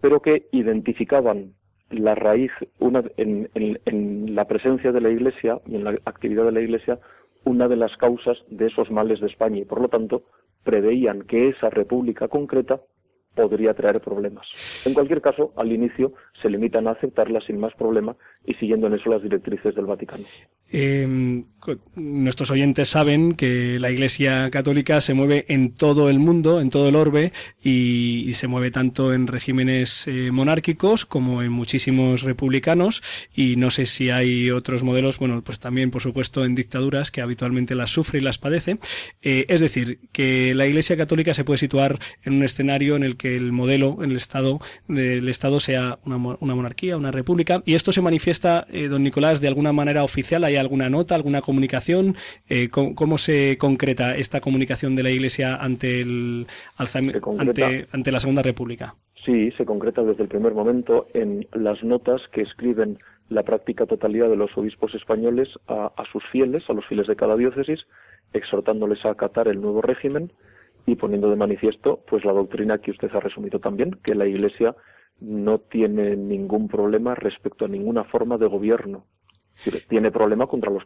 pero 0.00 0.22
que 0.22 0.46
identificaban 0.52 1.54
la 1.90 2.14
raíz, 2.14 2.52
una, 2.78 3.02
en, 3.16 3.50
en, 3.56 4.36
la 4.36 4.46
presencia 4.46 4.92
de 4.92 5.00
la 5.00 5.10
Iglesia 5.10 5.60
y 5.66 5.74
en 5.74 5.82
la 5.82 5.98
actividad 6.04 6.44
de 6.44 6.52
la 6.52 6.60
Iglesia, 6.60 7.00
una 7.44 7.66
de 7.66 7.74
las 7.74 7.96
causas 7.96 8.38
de 8.48 8.68
esos 8.68 8.92
males 8.92 9.20
de 9.20 9.26
España 9.26 9.58
y 9.58 9.64
por 9.64 9.80
lo 9.80 9.88
tanto 9.88 10.22
preveían 10.62 11.22
que 11.22 11.48
esa 11.48 11.68
república 11.68 12.28
concreta 12.28 12.80
podría 13.34 13.74
traer 13.74 14.00
problemas. 14.00 14.46
En 14.86 14.94
cualquier 14.94 15.20
caso, 15.20 15.52
al 15.56 15.72
inicio 15.72 16.12
se 16.40 16.50
limitan 16.50 16.88
a 16.88 16.92
aceptarla 16.92 17.40
sin 17.40 17.58
más 17.58 17.74
problema 17.74 18.16
y 18.44 18.54
siguiendo 18.54 18.86
en 18.86 18.94
eso 18.94 19.10
las 19.10 19.22
directrices 19.22 19.74
del 19.74 19.86
Vaticano. 19.86 20.24
Eh, 20.74 21.42
nuestros 21.94 22.50
oyentes 22.50 22.88
saben 22.88 23.34
que 23.34 23.78
la 23.78 23.90
Iglesia 23.90 24.48
Católica 24.50 25.02
se 25.02 25.12
mueve 25.12 25.44
en 25.48 25.74
todo 25.74 26.08
el 26.08 26.18
mundo, 26.18 26.60
en 26.60 26.70
todo 26.70 26.88
el 26.88 26.96
orbe, 26.96 27.32
y, 27.62 28.32
se 28.32 28.48
mueve 28.48 28.70
tanto 28.70 29.12
en 29.12 29.26
regímenes 29.26 30.08
eh, 30.08 30.30
monárquicos 30.32 31.04
como 31.04 31.42
en 31.42 31.52
muchísimos 31.52 32.22
republicanos, 32.22 33.02
y 33.34 33.56
no 33.56 33.70
sé 33.70 33.84
si 33.84 34.08
hay 34.08 34.50
otros 34.50 34.82
modelos, 34.82 35.18
bueno, 35.18 35.42
pues 35.44 35.60
también, 35.60 35.90
por 35.90 36.00
supuesto, 36.00 36.44
en 36.44 36.54
dictaduras 36.54 37.10
que 37.10 37.20
habitualmente 37.20 37.74
las 37.74 37.90
sufre 37.90 38.20
y 38.20 38.22
las 38.22 38.38
padece. 38.38 38.78
Eh, 39.20 39.44
es 39.48 39.60
decir, 39.60 39.98
que 40.10 40.54
la 40.54 40.66
Iglesia 40.66 40.96
Católica 40.96 41.34
se 41.34 41.44
puede 41.44 41.58
situar 41.58 41.98
en 42.24 42.32
un 42.32 42.42
escenario 42.42 42.96
en 42.96 43.02
el 43.02 43.18
que 43.18 43.36
el 43.36 43.52
modelo, 43.52 43.98
el 44.02 44.16
Estado, 44.16 44.58
del 44.88 45.28
Estado 45.28 45.60
sea 45.60 45.98
una, 46.06 46.16
una 46.40 46.54
monarquía, 46.54 46.96
una 46.96 47.10
república, 47.10 47.62
y 47.64 47.74
esto 47.74 47.92
se 47.92 48.02
manifiesta, 48.02 48.66
eh, 48.70 48.88
don 48.88 49.02
Nicolás, 49.02 49.40
de 49.40 49.48
alguna 49.48 49.72
manera 49.72 50.04
oficial, 50.04 50.44
hay 50.44 50.56
alguna 50.56 50.88
nota, 50.88 51.14
alguna 51.14 51.40
comunicación, 51.40 52.16
eh, 52.48 52.68
¿cómo, 52.70 52.94
¿cómo, 52.94 53.18
se 53.18 53.56
concreta 53.58 54.16
esta 54.16 54.40
comunicación 54.40 54.96
de 54.96 55.02
la 55.02 55.10
Iglesia 55.10 55.56
ante, 55.56 56.00
el, 56.00 56.46
ante, 56.76 57.86
ante 57.92 58.12
la 58.12 58.20
Segunda 58.20 58.42
República? 58.42 58.94
Sí, 59.24 59.52
se 59.52 59.64
concreta 59.64 60.02
desde 60.02 60.24
el 60.24 60.28
primer 60.28 60.52
momento 60.54 61.06
en 61.14 61.46
las 61.52 61.82
notas 61.84 62.20
que 62.32 62.42
escriben 62.42 62.98
la 63.28 63.44
práctica 63.44 63.86
totalidad 63.86 64.28
de 64.28 64.36
los 64.36 64.56
obispos 64.56 64.94
españoles 64.94 65.48
a, 65.68 65.92
a, 65.96 66.04
sus 66.10 66.24
fieles, 66.32 66.68
a 66.68 66.74
los 66.74 66.84
fieles 66.86 67.06
de 67.06 67.16
cada 67.16 67.36
diócesis, 67.36 67.86
exhortándoles 68.32 69.04
a 69.04 69.10
acatar 69.10 69.48
el 69.48 69.60
nuevo 69.60 69.80
régimen 69.80 70.32
y 70.86 70.96
poniendo 70.96 71.30
de 71.30 71.36
manifiesto 71.36 72.00
pues 72.08 72.24
la 72.24 72.32
doctrina 72.32 72.78
que 72.78 72.90
usted 72.90 73.10
ha 73.14 73.20
resumido 73.20 73.60
también, 73.60 73.98
que 74.02 74.14
la 74.14 74.26
Iglesia 74.26 74.74
no 75.22 75.58
tiene 75.58 76.16
ningún 76.16 76.68
problema 76.68 77.14
respecto 77.14 77.64
a 77.64 77.68
ninguna 77.68 78.04
forma 78.04 78.38
de 78.38 78.46
gobierno. 78.46 79.04
Tiene 79.88 80.10
problema 80.10 80.46
contra 80.46 80.70
los, 80.70 80.82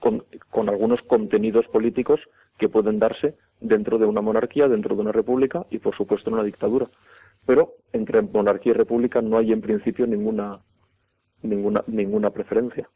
con, 0.00 0.68
algunos 0.68 1.00
contenidos 1.02 1.66
políticos 1.66 2.20
que 2.58 2.68
pueden 2.68 2.98
darse 2.98 3.34
dentro 3.60 3.98
de 3.98 4.06
una 4.06 4.20
monarquía, 4.20 4.68
dentro 4.68 4.96
de 4.96 5.02
una 5.02 5.12
república 5.12 5.66
y, 5.70 5.78
por 5.78 5.96
supuesto, 5.96 6.30
en 6.30 6.34
una 6.34 6.42
dictadura. 6.42 6.88
Pero 7.44 7.74
entre 7.92 8.22
monarquía 8.22 8.72
y 8.72 8.76
república 8.76 9.22
no 9.22 9.38
hay 9.38 9.52
en 9.52 9.60
principio 9.60 10.06
ninguna 10.06 10.60
ninguna 11.42 11.84
ninguna 11.86 12.30
preferencia. 12.30 12.88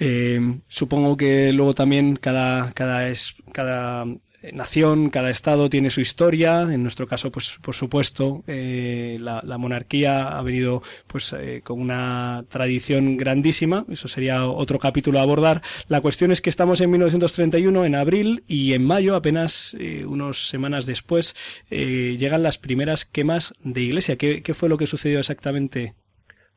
Eh, 0.00 0.40
supongo 0.66 1.16
que 1.16 1.52
luego 1.52 1.74
también 1.74 2.16
cada 2.16 2.72
cada 2.72 3.08
es 3.08 3.36
cada 3.52 4.04
nación, 4.52 5.10
cada 5.10 5.30
estado 5.30 5.68
tiene 5.68 5.90
su 5.90 6.00
historia. 6.00 6.62
En 6.62 6.82
nuestro 6.82 7.06
caso, 7.06 7.30
pues 7.30 7.58
por 7.62 7.74
supuesto, 7.74 8.42
eh, 8.46 9.18
la, 9.20 9.42
monarquía 9.58 10.38
ha 10.38 10.42
venido 10.42 10.82
pues 11.06 11.32
eh, 11.32 11.60
con 11.64 11.80
una 11.80 12.44
tradición 12.48 13.16
grandísima. 13.16 13.84
Eso 13.88 14.08
sería 14.08 14.46
otro 14.46 14.78
capítulo 14.78 15.18
a 15.18 15.22
abordar. 15.22 15.62
La 15.88 16.00
cuestión 16.00 16.30
es 16.30 16.40
que 16.40 16.50
estamos 16.50 16.80
en 16.80 16.90
1931, 16.90 17.84
en 17.84 17.94
abril, 17.94 18.44
y 18.46 18.74
en 18.74 18.84
mayo, 18.84 19.16
apenas 19.16 19.76
eh, 19.78 20.04
unas 20.06 20.48
semanas 20.48 20.86
después, 20.86 21.34
eh, 21.70 22.16
llegan 22.18 22.42
las 22.42 22.58
primeras 22.58 23.04
quemas 23.04 23.54
de 23.62 23.82
iglesia. 23.82 24.16
¿Qué, 24.16 24.42
¿Qué 24.42 24.54
fue 24.54 24.68
lo 24.68 24.76
que 24.76 24.86
sucedió 24.86 25.18
exactamente? 25.18 25.94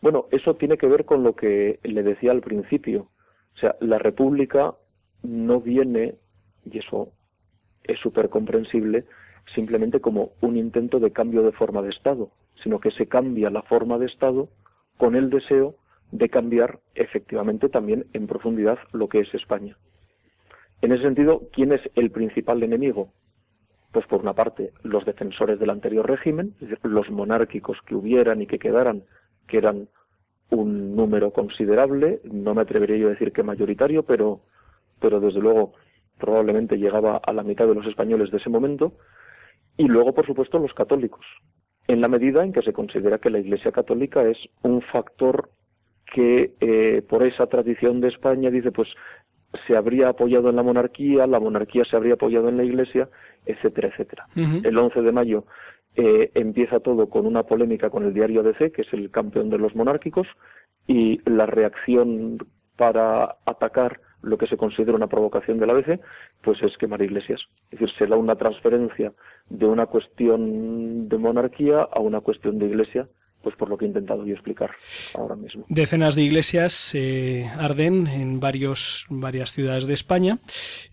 Bueno, 0.01 0.27
eso 0.31 0.55
tiene 0.55 0.77
que 0.77 0.88
ver 0.88 1.05
con 1.05 1.24
lo 1.24 1.36
que 1.36 1.79
le 1.84 2.03
decía 2.03 2.31
al 2.31 2.41
principio. 2.41 3.10
O 3.55 3.60
sea, 3.60 3.75
la 3.81 4.00
República 4.00 4.75
no 5.24 5.60
viene, 5.60 6.15
y 6.72 6.79
eso 6.79 7.12
es 7.83 8.00
súper 8.00 8.29
comprensible 8.29 9.05
simplemente 9.55 10.00
como 10.00 10.31
un 10.41 10.57
intento 10.57 11.00
de 11.00 11.12
cambio 11.12 11.41
de 11.43 11.51
forma 11.51 11.81
de 11.81 11.89
Estado, 11.89 12.29
sino 12.63 12.79
que 12.79 12.91
se 12.91 13.07
cambia 13.07 13.50
la 13.50 13.63
forma 13.63 13.98
de 13.98 14.05
Estado 14.05 14.50
con 14.98 15.15
el 15.15 15.29
deseo 15.29 15.75
de 16.12 16.29
cambiar 16.29 16.79
efectivamente 16.95 17.69
también 17.69 18.05
en 18.13 18.27
profundidad 18.27 18.79
lo 18.91 19.07
que 19.07 19.21
es 19.21 19.33
España. 19.33 19.77
En 20.81 20.91
ese 20.91 21.03
sentido, 21.03 21.43
¿quién 21.51 21.71
es 21.74 21.81
el 21.95 22.12
principal 22.12 22.63
enemigo? 22.63 23.12
Pues 23.91 24.05
por 24.05 24.21
una 24.21 24.33
parte, 24.33 24.71
los 24.83 25.05
defensores 25.05 25.59
del 25.59 25.71
anterior 25.71 26.07
régimen, 26.07 26.55
los 26.83 27.09
monárquicos 27.09 27.77
que 27.86 27.95
hubieran 27.95 28.41
y 28.41 28.48
que 28.48 28.59
quedaran, 28.59 29.03
que 29.48 29.57
eran 29.57 29.88
un 30.51 30.95
número 30.95 31.31
considerable, 31.31 32.21
no 32.24 32.53
me 32.53 32.62
atrevería 32.62 32.98
yo 32.98 33.07
a 33.07 33.12
decir 33.12 33.31
que 33.31 33.43
mayoritario, 33.43 34.03
pero, 34.03 34.41
pero 35.00 35.19
desde 35.19 35.39
luego 35.39 35.74
probablemente 36.19 36.77
llegaba 36.77 37.17
a 37.17 37.33
la 37.33 37.43
mitad 37.43 37.67
de 37.67 37.75
los 37.75 37.88
españoles 37.88 38.29
de 38.31 38.38
ese 38.38 38.49
momento, 38.49 38.93
y 39.77 39.88
luego, 39.88 40.13
por 40.13 40.25
supuesto, 40.25 40.59
los 40.59 40.73
católicos, 40.73 41.25
en 41.88 42.01
la 42.01 42.07
medida 42.07 42.43
en 42.43 42.53
que 42.53 42.61
se 42.61 42.73
considera 42.73 43.17
que 43.17 43.29
la 43.29 43.39
Iglesia 43.39 43.71
Católica 43.71 44.21
es 44.29 44.38
un 44.61 44.81
factor 44.81 45.49
que, 46.13 46.53
eh, 46.59 47.01
por 47.07 47.23
esa 47.23 47.47
tradición 47.47 48.01
de 48.01 48.09
España, 48.09 48.49
dice, 48.51 48.71
pues 48.71 48.89
se 49.65 49.75
habría 49.75 50.09
apoyado 50.09 50.49
en 50.49 50.55
la 50.55 50.63
monarquía, 50.63 51.25
la 51.27 51.39
monarquía 51.39 51.83
se 51.85 51.95
habría 51.95 52.13
apoyado 52.13 52.49
en 52.49 52.57
la 52.57 52.63
Iglesia, 52.63 53.09
etcétera, 53.45 53.88
etcétera. 53.88 54.25
Uh 54.35 54.39
-huh. 54.39 54.67
El 54.67 54.77
11 54.77 55.01
de 55.01 55.11
mayo 55.11 55.45
eh, 55.95 56.31
empieza 56.35 56.79
todo 56.79 57.09
con 57.09 57.25
una 57.25 57.43
polémica 57.43 57.89
con 57.89 58.03
el 58.03 58.13
diario 58.13 58.41
ABC, 58.41 58.71
que 58.71 58.83
es 58.83 58.93
el 58.93 59.09
campeón 59.09 59.49
de 59.49 59.57
los 59.57 59.75
monárquicos, 59.75 60.27
y 60.88 61.19
la 61.29 61.45
reacción 61.45 62.38
para 62.75 63.38
atacar 63.45 63.99
lo 64.21 64.38
que 64.38 64.47
se 64.47 64.57
considera 64.57 64.95
una 64.95 65.07
provocación 65.07 65.59
de 65.59 65.67
la 65.67 65.73
ABC, 65.73 65.99
pues 66.41 66.61
es 66.63 66.77
quemar 66.77 67.01
iglesias. 67.01 67.41
Es 67.71 67.79
decir, 67.79 67.95
se 67.97 68.07
da 68.07 68.17
una 68.17 68.35
transferencia 68.35 69.13
de 69.49 69.65
una 69.65 69.85
cuestión 69.85 71.07
de 71.07 71.17
monarquía 71.17 71.81
a 71.81 71.99
una 71.99 72.21
cuestión 72.21 72.59
de 72.59 72.67
iglesia 72.67 73.07
pues 73.41 73.55
por 73.55 73.69
lo 73.69 73.77
que 73.77 73.86
he 73.86 73.88
intentado 73.88 74.25
yo 74.25 74.34
explicar 74.34 74.72
ahora 75.15 75.36
mismo. 75.36 75.65
Decenas 75.69 76.15
de 76.15 76.24
iglesias 76.24 76.91
eh, 76.93 77.50
arden 77.58 78.08
en 78.08 78.39
varios, 78.39 79.05
varias 79.10 79.53
ciudades 79.53 79.88
de 79.88 79.93
España. 79.93 80.39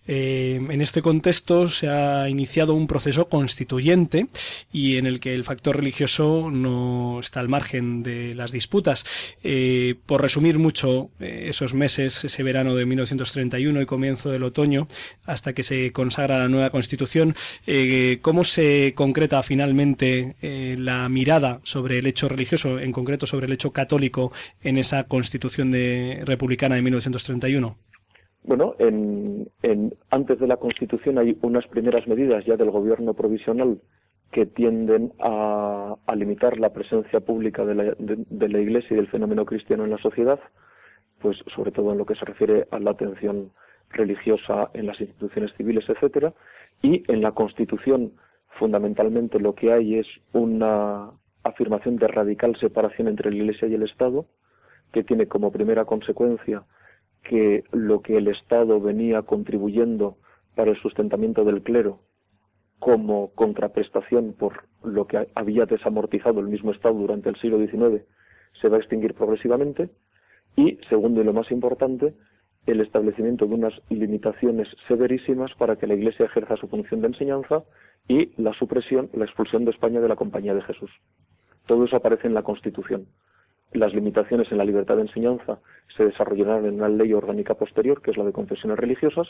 Eh, 0.07 0.55
en 0.69 0.81
este 0.81 1.01
contexto 1.01 1.67
se 1.67 1.89
ha 1.89 2.29
iniciado 2.29 2.73
un 2.73 2.87
proceso 2.87 3.27
constituyente 3.27 4.27
y 4.71 4.95
en 4.95 5.05
el 5.05 5.19
que 5.19 5.33
el 5.33 5.43
factor 5.43 5.75
religioso 5.75 6.49
no 6.49 7.19
está 7.19 7.41
al 7.41 7.49
margen 7.49 8.01
de 8.01 8.33
las 8.33 8.51
disputas. 8.51 9.05
Eh, 9.43 9.95
por 10.05 10.21
resumir 10.21 10.57
mucho 10.57 11.09
esos 11.19 11.73
meses, 11.73 12.23
ese 12.23 12.43
verano 12.43 12.75
de 12.75 12.85
1931 12.85 13.81
y 13.81 13.85
comienzo 13.85 14.29
del 14.29 14.43
otoño, 14.43 14.87
hasta 15.25 15.53
que 15.53 15.63
se 15.63 15.91
consagra 15.91 16.39
la 16.39 16.47
nueva 16.47 16.69
constitución, 16.69 17.35
¿cómo 18.21 18.43
se 18.43 18.93
concreta 18.95 19.43
finalmente 19.43 20.35
la 20.77 21.09
mirada 21.09 21.59
sobre 21.63 21.99
el 21.99 22.07
hecho 22.07 22.29
religioso, 22.29 22.36
en 22.79 22.91
concreto 22.91 23.25
sobre 23.25 23.47
el 23.47 23.53
hecho 23.53 23.71
católico, 23.71 24.31
en 24.61 24.77
esa 24.77 25.03
constitución 25.03 25.71
de, 25.71 26.23
republicana 26.25 26.75
de 26.75 26.81
1931? 26.81 27.77
Bueno, 28.43 28.75
en, 28.79 29.49
en, 29.61 29.93
antes 30.09 30.39
de 30.39 30.47
la 30.47 30.57
Constitución 30.57 31.17
hay 31.17 31.37
unas 31.41 31.67
primeras 31.67 32.07
medidas 32.07 32.45
ya 32.45 32.55
del 32.55 32.71
gobierno 32.71 33.13
provisional 33.13 33.81
que 34.31 34.45
tienden 34.45 35.13
a, 35.19 35.95
a 36.05 36.15
limitar 36.15 36.57
la 36.57 36.71
presencia 36.71 37.19
pública 37.19 37.65
de 37.65 37.75
la, 37.75 37.83
de, 37.83 38.23
de 38.29 38.49
la, 38.49 38.59
Iglesia 38.59 38.93
y 38.93 38.97
del 38.97 39.07
fenómeno 39.07 39.45
cristiano 39.45 39.83
en 39.83 39.91
la 39.91 39.97
sociedad, 39.97 40.39
pues 41.19 41.37
sobre 41.55 41.71
todo 41.71 41.91
en 41.91 41.97
lo 41.97 42.05
que 42.05 42.15
se 42.15 42.25
refiere 42.25 42.67
a 42.71 42.79
la 42.79 42.91
atención 42.91 43.51
religiosa 43.89 44.69
en 44.73 44.85
las 44.87 44.99
instituciones 44.99 45.51
civiles, 45.57 45.85
etcétera, 45.87 46.33
y 46.81 47.03
en 47.11 47.21
la 47.21 47.31
Constitución 47.31 48.13
fundamentalmente 48.57 49.39
lo 49.39 49.55
que 49.55 49.71
hay 49.71 49.95
es 49.95 50.07
una 50.33 51.11
afirmación 51.57 51.95
de 51.95 52.07
radical 52.07 52.55
separación 52.59 53.07
entre 53.07 53.31
la 53.31 53.37
Iglesia 53.37 53.67
y 53.67 53.73
el 53.73 53.81
Estado, 53.81 54.27
que 54.91 55.03
tiene 55.03 55.25
como 55.25 55.51
primera 55.51 55.85
consecuencia 55.85 56.63
que 57.23 57.63
lo 57.71 58.03
que 58.03 58.15
el 58.15 58.27
Estado 58.27 58.79
venía 58.79 59.23
contribuyendo 59.23 60.17
para 60.55 60.69
el 60.69 60.77
sustentamiento 60.77 61.43
del 61.43 61.63
clero 61.63 61.99
como 62.77 63.31
contraprestación 63.33 64.33
por 64.33 64.65
lo 64.83 65.07
que 65.07 65.27
había 65.33 65.65
desamortizado 65.65 66.41
el 66.41 66.47
mismo 66.47 66.71
Estado 66.71 66.93
durante 66.93 67.29
el 67.29 67.35
siglo 67.37 67.57
XIX 67.57 68.05
se 68.61 68.69
va 68.69 68.77
a 68.77 68.79
extinguir 68.79 69.15
progresivamente 69.15 69.89
y, 70.55 70.77
segundo 70.89 71.21
y 71.21 71.23
lo 71.23 71.33
más 71.33 71.49
importante, 71.51 72.13
el 72.67 72.81
establecimiento 72.81 73.47
de 73.47 73.55
unas 73.55 73.73
limitaciones 73.89 74.67
severísimas 74.87 75.51
para 75.55 75.75
que 75.75 75.87
la 75.87 75.95
Iglesia 75.95 76.25
ejerza 76.25 76.55
su 76.57 76.67
función 76.67 77.01
de 77.01 77.07
enseñanza 77.07 77.63
y 78.07 78.31
la 78.39 78.53
supresión, 78.53 79.09
la 79.13 79.25
expulsión 79.25 79.65
de 79.65 79.71
España 79.71 80.01
de 80.01 80.07
la 80.07 80.15
Compañía 80.15 80.53
de 80.53 80.61
Jesús. 80.61 80.91
Todo 81.67 81.85
eso 81.85 81.97
aparece 81.97 82.27
en 82.27 82.33
la 82.33 82.43
Constitución. 82.43 83.07
Las 83.73 83.93
limitaciones 83.93 84.51
en 84.51 84.57
la 84.57 84.65
libertad 84.65 84.95
de 84.95 85.03
enseñanza 85.03 85.59
se 85.95 86.05
desarrollarán 86.05 86.65
en 86.65 86.75
una 86.75 86.89
ley 86.89 87.13
orgánica 87.13 87.53
posterior, 87.53 88.01
que 88.01 88.11
es 88.11 88.17
la 88.17 88.23
de 88.23 88.31
confesiones 88.31 88.79
religiosas, 88.79 89.27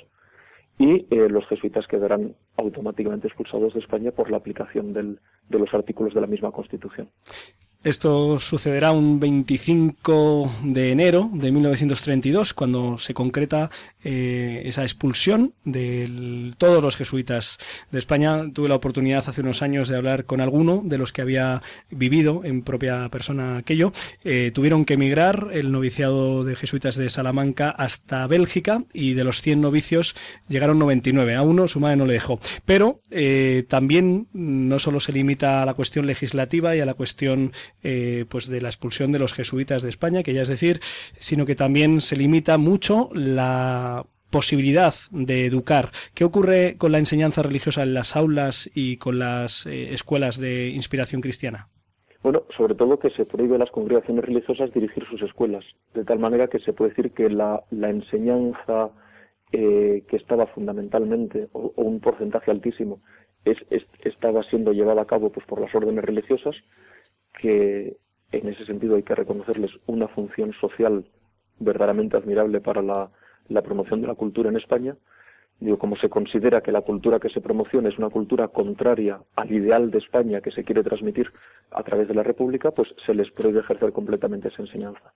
y 0.77 1.07
eh, 1.09 1.27
los 1.29 1.47
jesuitas 1.47 1.87
quedarán 1.87 2.35
automáticamente 2.55 3.27
expulsados 3.27 3.73
de 3.73 3.79
España 3.79 4.11
por 4.11 4.29
la 4.29 4.37
aplicación 4.37 4.93
de 4.93 5.59
los 5.59 5.73
artículos 5.73 6.13
de 6.13 6.21
la 6.21 6.27
misma 6.27 6.51
Constitución. 6.51 7.09
Esto 7.83 8.39
sucederá 8.39 8.91
un 8.91 9.19
25 9.19 10.51
de 10.63 10.91
enero 10.91 11.29
de 11.33 11.51
1932, 11.51 12.53
cuando 12.53 12.97
se 12.97 13.13
concreta 13.13 13.69
eh, 14.03 14.63
esa 14.65 14.83
expulsión 14.83 15.53
de 15.63 16.53
todos 16.57 16.81
los 16.81 16.95
jesuitas 16.95 17.59
de 17.91 17.99
España. 17.99 18.51
Tuve 18.51 18.67
la 18.67 18.75
oportunidad 18.75 19.23
hace 19.27 19.41
unos 19.41 19.61
años 19.61 19.89
de 19.89 19.95
hablar 19.95 20.25
con 20.25 20.41
alguno 20.41 20.81
de 20.83 20.97
los 20.97 21.13
que 21.13 21.21
había 21.21 21.61
vivido 21.89 22.41
en 22.43 22.61
propia 22.63 23.09
persona 23.09 23.57
aquello. 23.57 23.93
Eh, 24.23 24.51
tuvieron 24.53 24.83
que 24.83 24.95
emigrar 24.95 25.49
el 25.53 25.71
noviciado 25.71 26.43
de 26.43 26.55
jesuitas 26.55 26.95
de 26.95 27.09
Salamanca 27.09 27.69
hasta 27.69 28.27
Bélgica 28.27 28.83
y 28.91 29.13
de 29.13 29.23
los 29.23 29.41
100 29.41 29.61
novicios 29.61 30.15
llegaron 30.47 30.79
99. 30.79 31.35
A 31.35 31.41
uno 31.41 31.67
su 31.67 31.79
madre 31.79 31.97
no 31.97 32.05
le 32.05 32.13
dejó. 32.13 32.39
Pero 32.65 33.01
eh, 33.11 33.65
también 33.67 34.27
no 34.33 34.79
solo 34.79 34.99
se 34.99 35.11
limita 35.11 35.61
a 35.61 35.65
la 35.65 35.73
cuestión 35.73 36.05
legislativa 36.05 36.75
y 36.75 36.79
a 36.79 36.85
la 36.85 36.95
cuestión 36.95 37.51
eh, 37.83 38.25
pues 38.29 38.47
de 38.47 38.61
la 38.61 38.69
expulsión 38.69 39.11
de 39.11 39.19
los 39.19 39.33
jesuitas 39.33 39.81
de 39.83 39.89
España, 39.89 40.23
que 40.23 40.33
ya 40.33 40.41
es 40.41 40.47
decir, 40.47 40.79
sino 41.19 41.45
que 41.45 41.55
también 41.55 42.01
se 42.01 42.15
limita 42.15 42.57
mucho 42.57 43.09
la 43.13 44.05
posibilidad 44.29 44.93
de 45.11 45.45
educar. 45.45 45.89
¿Qué 46.13 46.25
ocurre 46.25 46.75
con 46.77 46.91
la 46.91 46.99
enseñanza 46.99 47.43
religiosa 47.43 47.83
en 47.83 47.93
las 47.93 48.15
aulas 48.15 48.69
y 48.73 48.97
con 48.97 49.19
las 49.19 49.65
eh, 49.65 49.93
escuelas 49.93 50.37
de 50.37 50.69
inspiración 50.69 51.21
cristiana? 51.21 51.69
Bueno, 52.23 52.43
sobre 52.57 52.75
todo 52.75 52.99
que 52.99 53.09
se 53.11 53.25
prohíbe 53.25 53.55
a 53.55 53.59
las 53.59 53.71
congregaciones 53.71 54.25
religiosas 54.25 54.73
dirigir 54.73 55.05
sus 55.05 55.21
escuelas, 55.21 55.63
de 55.93 56.03
tal 56.03 56.19
manera 56.19 56.47
que 56.47 56.59
se 56.59 56.73
puede 56.73 56.89
decir 56.89 57.11
que 57.11 57.29
la, 57.29 57.63
enseñanza 57.71 58.89
eh, 59.51 60.03
que 60.09 60.17
estaba 60.17 60.47
fundamentalmente, 60.47 61.47
o, 61.53 61.71
un 61.77 61.99
porcentaje 62.01 62.51
altísimo, 62.51 62.99
es, 63.45 63.57
estaba 64.03 64.43
siendo 64.43 64.73
llevada 64.73 65.03
a 65.03 65.05
cabo 65.05 65.31
pues, 65.31 65.45
por 65.45 65.61
las 65.61 65.73
órdenes 65.73 66.03
religiosas, 66.03 66.55
que 67.37 67.97
en 68.31 68.47
ese 68.47 68.65
sentido 68.65 68.95
hay 68.95 69.03
que 69.03 69.15
reconocerles 69.15 69.71
una 69.85 70.07
función 70.07 70.53
social 70.53 71.05
verdaderamente 71.59 72.17
admirable 72.17 72.61
para 72.61 72.81
la, 72.81 73.09
promoción 73.61 74.01
de 74.01 74.07
la 74.07 74.15
cultura 74.15 74.49
en 74.49 74.57
España. 74.57 74.95
Digo, 75.59 75.79
como 75.79 75.95
se 75.95 76.09
considera 76.09 76.61
que 76.61 76.71
la 76.71 76.81
cultura 76.81 77.19
que 77.19 77.29
se 77.29 77.41
promociona 77.41 77.89
es 77.89 77.97
una 77.97 78.09
cultura 78.09 78.49
contraria 78.49 79.19
al 79.35 79.51
ideal 79.51 79.89
de 79.89 79.97
España 79.97 80.41
que 80.41 80.51
se 80.51 80.63
quiere 80.63 80.83
transmitir 80.83 81.31
a 81.71 81.81
través 81.83 82.07
de 82.07 82.13
la 82.13 82.21
República, 82.21 82.71
pues 82.71 82.89
se 83.05 83.15
les 83.15 83.31
puede 83.31 83.59
ejercer 83.59 83.91
completamente 83.91 84.49
esa 84.49 84.61
enseñanza. 84.61 85.13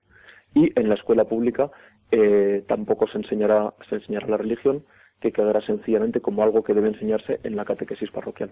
Y 0.56 0.72
en 0.80 0.90
la 0.90 0.96
escuela 0.96 1.25
pública 1.25 1.70
eh, 2.10 2.63
tampoco 2.68 3.08
se 3.08 3.20
enseñará, 3.20 3.74
se 3.88 3.96
enseñará 3.96 4.28
la 4.28 4.38
religión, 4.38 4.82
que 5.20 5.32
quedará 5.32 5.62
sencillamente 5.62 6.20
como 6.20 6.42
algo 6.42 6.63
que 6.63 6.74
debe 6.74 6.88
enseñarse 6.90 7.40
en 7.44 7.56
la 7.56 7.63
catequesis 7.63 8.10
parroquial. 8.10 8.50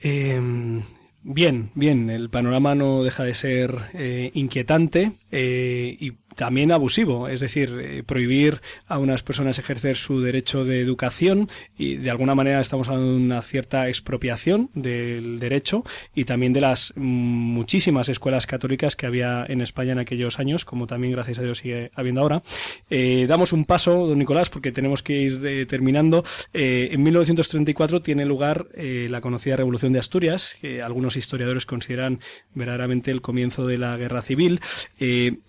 Em, 0.00 0.82
bien, 1.26 1.70
bien, 1.74 2.08
el 2.08 2.30
panorama 2.30 2.74
no 2.74 3.02
deja 3.02 3.24
de 3.24 3.34
ser 3.34 3.74
eh, 3.94 4.30
inquietante 4.34 5.12
eh, 5.32 5.96
y 5.98 6.12
también 6.36 6.70
abusivo, 6.70 7.28
es 7.28 7.40
decir, 7.40 7.76
eh, 7.80 8.02
prohibir 8.04 8.60
a 8.86 8.98
unas 8.98 9.22
personas 9.22 9.58
ejercer 9.58 9.96
su 9.96 10.20
derecho 10.20 10.64
de 10.64 10.80
educación 10.80 11.48
y 11.76 11.96
de 11.96 12.10
alguna 12.10 12.34
manera 12.34 12.60
estamos 12.60 12.88
hablando 12.88 13.12
de 13.12 13.16
una 13.16 13.42
cierta 13.42 13.88
expropiación 13.88 14.70
del 14.74 15.38
derecho 15.38 15.84
y 16.14 16.24
también 16.24 16.52
de 16.52 16.60
las 16.60 16.92
muchísimas 16.96 18.08
escuelas 18.08 18.46
católicas 18.46 18.96
que 18.96 19.06
había 19.06 19.44
en 19.48 19.62
España 19.62 19.92
en 19.92 19.98
aquellos 19.98 20.38
años, 20.38 20.64
como 20.64 20.86
también 20.86 21.12
gracias 21.12 21.38
a 21.38 21.42
Dios 21.42 21.58
sigue 21.58 21.90
habiendo 21.94 22.20
ahora. 22.20 22.42
Eh, 22.90 23.24
damos 23.26 23.52
un 23.54 23.64
paso, 23.64 24.06
don 24.06 24.18
Nicolás, 24.18 24.50
porque 24.50 24.72
tenemos 24.72 25.02
que 25.02 25.14
ir 25.14 25.40
eh, 25.44 25.66
terminando. 25.66 26.22
en 26.52 27.02
1934 27.02 28.02
tiene 28.02 28.26
lugar 28.26 28.66
la 28.76 29.20
conocida 29.20 29.56
Revolución 29.56 29.92
de 29.92 30.00
Asturias, 30.00 30.58
que 30.60 30.82
algunos 30.82 31.16
historiadores 31.16 31.64
consideran 31.64 32.20
verdaderamente 32.54 33.10
el 33.10 33.22
comienzo 33.22 33.66
de 33.66 33.78
la 33.78 33.96
guerra 33.96 34.20
civil. 34.20 34.60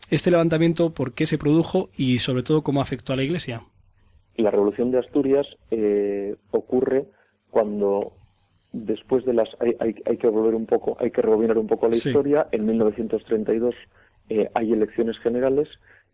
Este 0.10 0.32
levantamiento 0.32 0.94
por 0.94 1.14
qué 1.14 1.26
se 1.26 1.38
produjo 1.38 1.90
y 1.98 2.20
sobre 2.20 2.44
todo 2.44 2.62
cómo 2.62 2.82
afectó 2.82 3.14
a 3.14 3.16
la 3.16 3.24
Iglesia. 3.24 3.62
La 4.36 4.52
Revolución 4.52 4.92
de 4.92 5.00
Asturias 5.00 5.48
eh, 5.72 6.36
ocurre 6.52 7.06
cuando 7.50 8.14
después 8.72 9.26
de 9.26 9.34
las 9.34 9.50
hay, 9.60 10.18
que 10.18 10.28
volver 10.28 10.54
un 10.54 10.66
poco, 10.66 10.98
hay 11.00 11.12
que 11.12 11.22
rebobinar 11.22 11.58
un 11.58 11.68
poco 11.68 11.88
la 11.88 11.96
historia. 11.96 12.48
En 12.52 12.66
1932 12.66 13.74
eh, 14.30 14.50
hay 14.54 14.74
elecciones 14.74 15.18
generales 15.20 15.68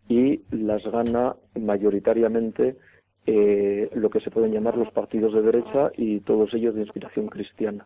y 0.07 0.41
las 0.51 0.83
gana 0.83 1.35
mayoritariamente 1.59 2.77
eh, 3.25 3.89
lo 3.93 4.09
que 4.09 4.19
se 4.19 4.31
pueden 4.31 4.51
llamar 4.51 4.77
los 4.77 4.91
partidos 4.91 5.33
de 5.33 5.41
derecha 5.41 5.91
y 5.95 6.19
todos 6.21 6.53
ellos 6.53 6.75
de 6.75 6.81
inspiración 6.81 7.27
cristiana. 7.27 7.85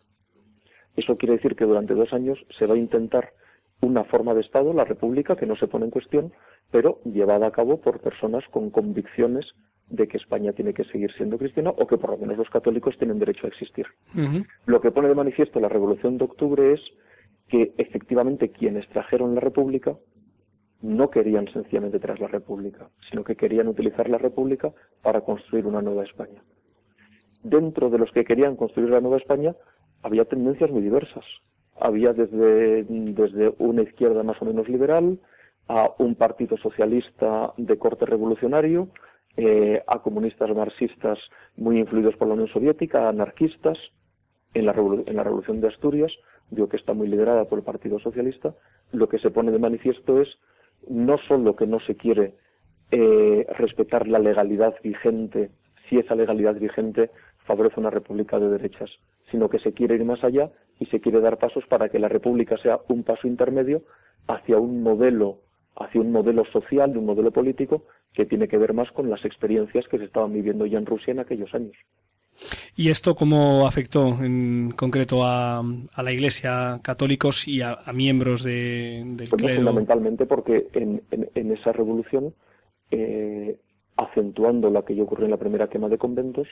Eso 0.96 1.16
quiere 1.16 1.36
decir 1.36 1.54
que 1.54 1.64
durante 1.64 1.94
dos 1.94 2.12
años 2.12 2.38
se 2.58 2.66
va 2.66 2.74
a 2.74 2.78
intentar 2.78 3.32
una 3.80 4.04
forma 4.04 4.34
de 4.34 4.40
Estado, 4.40 4.72
la 4.72 4.84
República, 4.84 5.36
que 5.36 5.46
no 5.46 5.56
se 5.56 5.68
pone 5.68 5.84
en 5.84 5.90
cuestión, 5.90 6.32
pero 6.70 7.00
llevada 7.04 7.46
a 7.46 7.52
cabo 7.52 7.80
por 7.80 8.00
personas 8.00 8.44
con 8.50 8.70
convicciones 8.70 9.46
de 9.88 10.06
que 10.06 10.18
España 10.18 10.52
tiene 10.52 10.74
que 10.74 10.84
seguir 10.84 11.12
siendo 11.12 11.38
cristiana 11.38 11.70
o 11.70 11.86
que 11.86 11.96
por 11.96 12.10
lo 12.10 12.18
menos 12.18 12.36
los 12.36 12.50
católicos 12.50 12.96
tienen 12.98 13.18
derecho 13.18 13.46
a 13.46 13.48
existir. 13.48 13.86
Lo 14.66 14.80
que 14.80 14.90
pone 14.90 15.08
de 15.08 15.14
manifiesto 15.14 15.60
la 15.60 15.68
Revolución 15.68 16.18
de 16.18 16.24
Octubre 16.24 16.72
es 16.74 16.80
que 17.48 17.72
efectivamente 17.78 18.50
quienes 18.50 18.86
trajeron 18.88 19.34
la 19.34 19.40
República 19.40 19.96
no 20.82 21.10
querían 21.10 21.48
sencillamente 21.52 21.98
traer 21.98 22.20
la 22.20 22.28
República, 22.28 22.90
sino 23.10 23.24
que 23.24 23.36
querían 23.36 23.68
utilizar 23.68 24.08
la 24.08 24.18
República 24.18 24.72
para 25.02 25.22
construir 25.22 25.66
una 25.66 25.82
nueva 25.82 26.04
España. 26.04 26.42
Dentro 27.42 27.90
de 27.90 27.98
los 27.98 28.12
que 28.12 28.24
querían 28.24 28.56
construir 28.56 28.90
la 28.90 29.00
nueva 29.00 29.16
España 29.16 29.56
había 30.02 30.24
tendencias 30.24 30.70
muy 30.70 30.82
diversas. 30.82 31.24
Había 31.80 32.12
desde, 32.12 32.84
desde 32.84 33.54
una 33.58 33.82
izquierda 33.82 34.22
más 34.22 34.40
o 34.40 34.44
menos 34.44 34.68
liberal, 34.68 35.18
a 35.68 35.90
un 35.98 36.14
partido 36.14 36.56
socialista 36.56 37.52
de 37.56 37.78
corte 37.78 38.06
revolucionario, 38.06 38.88
eh, 39.36 39.82
a 39.86 40.00
comunistas 40.00 40.50
marxistas 40.54 41.18
muy 41.56 41.78
influidos 41.78 42.16
por 42.16 42.26
la 42.26 42.34
Unión 42.34 42.48
Soviética, 42.48 43.06
a 43.06 43.10
anarquistas 43.10 43.78
en 44.54 44.66
la, 44.66 44.72
en 44.72 45.16
la 45.16 45.22
Revolución 45.22 45.60
de 45.60 45.68
Asturias, 45.68 46.12
digo 46.50 46.68
que 46.68 46.78
está 46.78 46.94
muy 46.94 47.06
liderada 47.06 47.44
por 47.44 47.58
el 47.58 47.64
Partido 47.64 47.98
Socialista, 47.98 48.54
lo 48.92 49.08
que 49.08 49.18
se 49.18 49.30
pone 49.30 49.52
de 49.52 49.58
manifiesto 49.58 50.20
es 50.20 50.28
no 50.88 51.18
solo 51.18 51.54
que 51.54 51.66
no 51.66 51.80
se 51.80 51.96
quiere 51.96 52.34
eh, 52.90 53.46
respetar 53.58 54.08
la 54.08 54.18
legalidad 54.18 54.74
vigente, 54.82 55.50
si 55.88 55.98
esa 55.98 56.14
legalidad 56.14 56.54
vigente 56.54 57.10
favorece 57.44 57.80
una 57.80 57.90
república 57.90 58.38
de 58.38 58.48
derechas, 58.48 58.90
sino 59.30 59.48
que 59.48 59.58
se 59.58 59.72
quiere 59.72 59.96
ir 59.96 60.04
más 60.04 60.24
allá 60.24 60.50
y 60.78 60.86
se 60.86 61.00
quiere 61.00 61.20
dar 61.20 61.38
pasos 61.38 61.64
para 61.66 61.88
que 61.88 61.98
la 61.98 62.08
república 62.08 62.56
sea 62.58 62.80
un 62.88 63.02
paso 63.02 63.26
intermedio 63.26 63.82
hacia 64.26 64.58
un 64.58 64.82
modelo 64.82 65.40
hacia 65.78 66.00
un 66.00 66.10
modelo 66.10 66.44
social, 66.46 66.92
de 66.92 66.98
un 66.98 67.06
modelo 67.06 67.30
político 67.30 67.84
que 68.12 68.26
tiene 68.26 68.48
que 68.48 68.58
ver 68.58 68.74
más 68.74 68.90
con 68.92 69.08
las 69.08 69.24
experiencias 69.24 69.86
que 69.88 69.98
se 69.98 70.04
estaban 70.04 70.32
viviendo 70.32 70.66
ya 70.66 70.78
en 70.78 70.86
Rusia 70.86 71.12
en 71.12 71.20
aquellos 71.20 71.54
años. 71.54 71.76
¿Y 72.76 72.90
esto 72.90 73.14
cómo 73.14 73.66
afectó 73.66 74.16
en 74.22 74.72
concreto 74.76 75.24
a, 75.24 75.62
la 75.96 76.12
Iglesia, 76.12 76.80
católicos 76.82 77.48
y 77.48 77.62
a, 77.62 77.78
miembros 77.92 78.44
de, 78.44 79.02
del 79.04 79.28
pues 79.28 79.56
Fundamentalmente 79.56 80.26
porque 80.26 80.68
en, 80.72 81.02
esa 81.34 81.72
revolución, 81.72 82.34
eh, 82.90 83.56
acentuando 83.96 84.70
la 84.70 84.82
que 84.82 84.94
ya 84.94 85.02
ocurrió 85.02 85.24
en 85.24 85.32
la 85.32 85.36
primera 85.36 85.68
quema 85.68 85.88
de 85.88 85.98
conventos, 85.98 86.46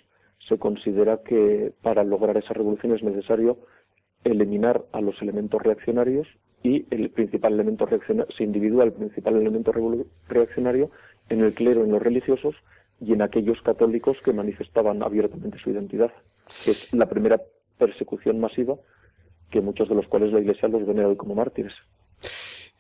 se 0.49 0.59
considera 0.59 1.21
que 1.25 1.73
para 1.83 2.03
lograr 2.03 2.37
esa 2.37 2.55
revolución 2.55 2.95
es 2.95 3.03
necesario 3.03 3.59
eliminar 4.27 4.85
a 4.93 5.01
los 5.01 5.21
elementos 5.23 5.63
reaccionarios 5.63 6.27
y 6.63 6.87
el 6.91 7.11
principal 7.11 7.55
elemento 7.55 7.87
reaccionario, 7.87 8.35
se 8.37 8.45
individúa 8.45 8.85
el 8.85 8.93
principal 8.93 9.37
elemento 9.37 9.73
reaccionario 10.29 10.91
en 11.29 11.43
el 11.43 11.53
clero, 11.55 11.85
en 11.85 11.93
los 11.93 12.03
religiosos 12.03 12.55
y 13.01 13.13
en 13.13 13.23
aquellos 13.23 13.61
católicos 13.63 14.21
que 14.23 14.33
manifestaban 14.33 15.03
abiertamente 15.03 15.59
su 15.59 15.71
identidad, 15.71 16.13
que 16.65 16.73
es 16.73 16.93
la 16.93 17.07
primera 17.09 17.41
persecución 17.79 18.41
masiva 18.41 18.77
que 19.51 19.61
muchos 19.61 19.89
de 19.89 19.95
los 19.95 20.07
cuales 20.09 20.33
la 20.33 20.41
Iglesia 20.41 20.69
los 20.69 20.87
venera 20.87 21.09
hoy 21.09 21.17
como 21.17 21.35
mártires. 21.35 21.75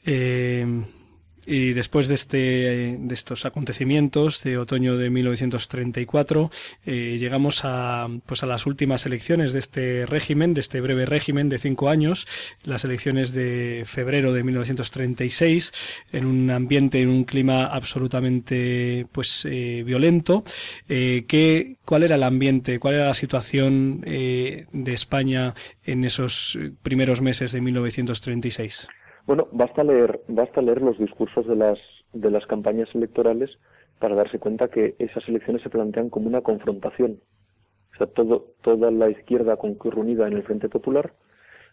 Eh, 0.04 0.66
y 1.46 1.72
después 1.72 2.08
de, 2.08 2.14
este, 2.14 2.36
de 2.98 3.14
estos 3.14 3.46
acontecimientos 3.46 4.42
de 4.42 4.58
otoño 4.58 4.96
de 4.96 5.10
1934, 5.10 6.50
eh, 6.84 7.16
llegamos 7.18 7.60
a, 7.64 8.08
pues 8.26 8.42
a 8.42 8.46
las 8.46 8.66
últimas 8.66 9.06
elecciones 9.06 9.52
de 9.52 9.60
este 9.60 10.06
régimen, 10.06 10.54
de 10.54 10.60
este 10.60 10.80
breve 10.80 11.06
régimen 11.06 11.48
de 11.48 11.58
cinco 11.58 11.88
años, 11.88 12.26
las 12.64 12.84
elecciones 12.84 13.32
de 13.32 13.84
febrero 13.86 14.32
de 14.32 14.42
1936, 14.42 15.72
en 16.12 16.26
un 16.26 16.50
ambiente, 16.50 17.00
en 17.00 17.08
un 17.08 17.24
clima 17.24 17.66
absolutamente 17.66 19.06
pues 19.12 19.46
eh, 19.48 19.82
violento. 19.84 20.44
Eh, 20.88 21.24
¿qué, 21.28 21.76
¿Cuál 21.84 22.02
era 22.02 22.16
el 22.16 22.22
ambiente, 22.22 22.78
cuál 22.78 22.94
era 22.94 23.06
la 23.06 23.14
situación 23.14 24.02
eh, 24.06 24.66
de 24.72 24.92
España 24.92 25.54
en 25.84 26.04
esos 26.04 26.58
primeros 26.82 27.20
meses 27.20 27.52
de 27.52 27.60
1936? 27.60 28.88
Bueno, 29.26 29.48
basta 29.50 29.82
leer, 29.82 30.20
basta 30.28 30.62
leer 30.62 30.82
los 30.82 30.98
discursos 30.98 31.46
de 31.48 31.56
las, 31.56 31.78
de 32.12 32.30
las 32.30 32.46
campañas 32.46 32.88
electorales 32.94 33.58
para 33.98 34.14
darse 34.14 34.38
cuenta 34.38 34.68
que 34.68 34.94
esas 35.00 35.28
elecciones 35.28 35.62
se 35.62 35.70
plantean 35.70 36.10
como 36.10 36.28
una 36.28 36.42
confrontación. 36.42 37.20
O 37.92 37.96
sea, 37.96 38.06
todo, 38.06 38.52
toda 38.62 38.90
la 38.92 39.10
izquierda 39.10 39.56
concurre 39.56 40.00
unida 40.00 40.28
en 40.28 40.34
el 40.34 40.44
Frente 40.44 40.68
Popular, 40.68 41.12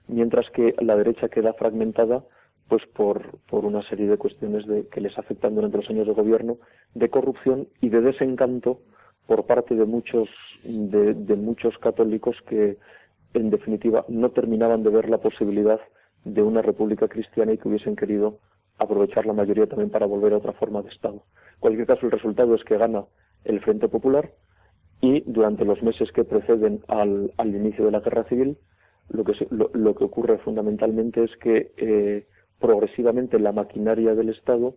mientras 0.07 0.49
que 0.49 0.73
la 0.79 0.95
derecha 0.95 1.29
queda 1.29 1.53
fragmentada 1.53 2.23
pues 2.69 2.81
por, 2.87 3.37
por 3.49 3.65
una 3.65 3.87
serie 3.87 4.07
de 4.07 4.17
cuestiones 4.17 4.65
de, 4.65 4.87
que 4.87 5.01
les 5.01 5.15
afectan 5.19 5.53
durante 5.53 5.77
los 5.77 5.89
años 5.89 6.07
de 6.07 6.13
gobierno, 6.13 6.57
de 6.95 7.09
corrupción 7.09 7.67
y 7.81 7.89
de 7.89 8.01
desencanto 8.01 8.79
por 9.27 9.45
parte 9.45 9.75
de 9.75 9.85
muchos, 9.85 10.27
de, 10.63 11.13
de 11.13 11.35
muchos 11.35 11.77
católicos 11.77 12.35
que, 12.47 12.77
en 13.33 13.49
definitiva, 13.51 14.05
no 14.07 14.31
terminaban 14.31 14.81
de 14.81 14.89
ver 14.89 15.09
la 15.09 15.19
posibilidad 15.19 15.79
de 16.25 16.41
una 16.41 16.61
república 16.61 17.07
cristiana 17.07 17.53
y 17.53 17.57
que 17.57 17.67
hubiesen 17.67 17.95
querido 17.95 18.39
aprovechar 18.77 19.25
la 19.25 19.33
mayoría 19.33 19.67
también 19.67 19.89
para 19.89 20.05
volver 20.05 20.33
a 20.33 20.37
otra 20.37 20.53
forma 20.53 20.81
de 20.81 20.89
Estado. 20.89 21.23
En 21.53 21.59
cualquier 21.59 21.87
caso, 21.87 22.05
el 22.05 22.11
resultado 22.11 22.55
es 22.55 22.63
que 22.63 22.77
gana 22.77 23.05
el 23.45 23.59
Frente 23.61 23.87
Popular 23.87 24.31
y 25.01 25.21
durante 25.25 25.65
los 25.65 25.81
meses 25.83 26.11
que 26.11 26.23
preceden 26.23 26.81
al, 26.87 27.31
inicio 27.45 27.85
de 27.85 27.91
la 27.91 27.99
guerra 27.99 28.23
civil, 28.25 28.57
lo 29.09 29.23
que, 29.25 29.33
lo, 29.51 29.69
lo 29.73 29.95
que 29.95 30.05
ocurre 30.05 30.37
fundamentalmente 30.39 31.23
es 31.23 31.35
que 31.37 31.71
eh, 31.77 32.25
progresivamente 32.59 33.37
la 33.39 33.51
maquinaria 33.51 34.15
del 34.15 34.29
Estado 34.29 34.75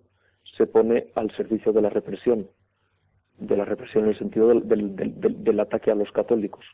se 0.57 0.67
pone 0.67 1.09
al 1.15 1.31
servicio 1.37 1.73
de 1.73 1.83
la 1.83 1.91
represión, 1.91 2.49
de 3.39 3.57
la 3.57 3.65
represión 3.65 4.05
en 4.05 4.11
el 4.11 4.19
sentido 4.19 4.49
del- 4.49 4.67
del- 4.69 4.97
del- 4.97 5.45
del 5.45 5.61
ataque 5.61 5.91
a 5.91 5.95
los 5.95 6.11
católicos. 6.11 6.65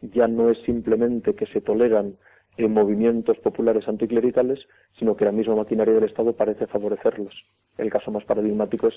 Ya 0.00 0.26
no 0.28 0.48
es 0.50 0.58
simplemente 0.62 1.34
que 1.34 1.46
se 1.46 1.60
toleran 1.60 2.16
eh, 2.56 2.68
movimientos 2.68 3.38
populares 3.38 3.88
anticlericales, 3.88 4.60
sino 4.98 5.16
que 5.16 5.24
la 5.24 5.32
misma 5.32 5.56
maquinaria 5.56 5.94
del 5.94 6.04
Estado 6.04 6.32
parece 6.32 6.66
favorecerlos. 6.66 7.34
El 7.78 7.90
caso 7.90 8.10
más 8.10 8.24
paradigmático 8.24 8.88
es 8.88 8.94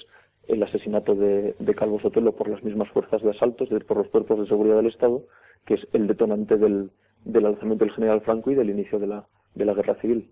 el 0.48 0.62
asesinato 0.62 1.16
de, 1.16 1.56
de 1.58 1.76
Calvo 1.76 2.00
Sotelo 2.00 2.34
por 2.34 2.50
las 2.50 2.64
mismas 2.64 2.90
fuerzas 2.90 3.22
de 3.22 3.32
asalto, 3.32 3.64
es 3.64 3.70
decir, 3.70 3.86
por 3.86 3.98
los 3.98 4.10
cuerpos 4.10 4.40
de 4.40 4.48
seguridad 4.48 4.78
del 4.78 4.88
Estado, 4.88 5.24
que 5.66 5.76
es 5.76 5.88
el 5.94 6.08
detonante 6.08 6.58
del, 6.58 6.92
del 7.26 7.46
alzamiento 7.46 7.86
del 7.86 7.94
general 7.94 8.22
Franco 8.22 8.52
y 8.52 8.56
del 8.56 8.70
inicio 8.70 9.00
de 9.00 9.08
la, 9.08 9.26
de 9.56 9.66
la 9.66 9.74
guerra 9.74 9.96
civil. 9.96 10.30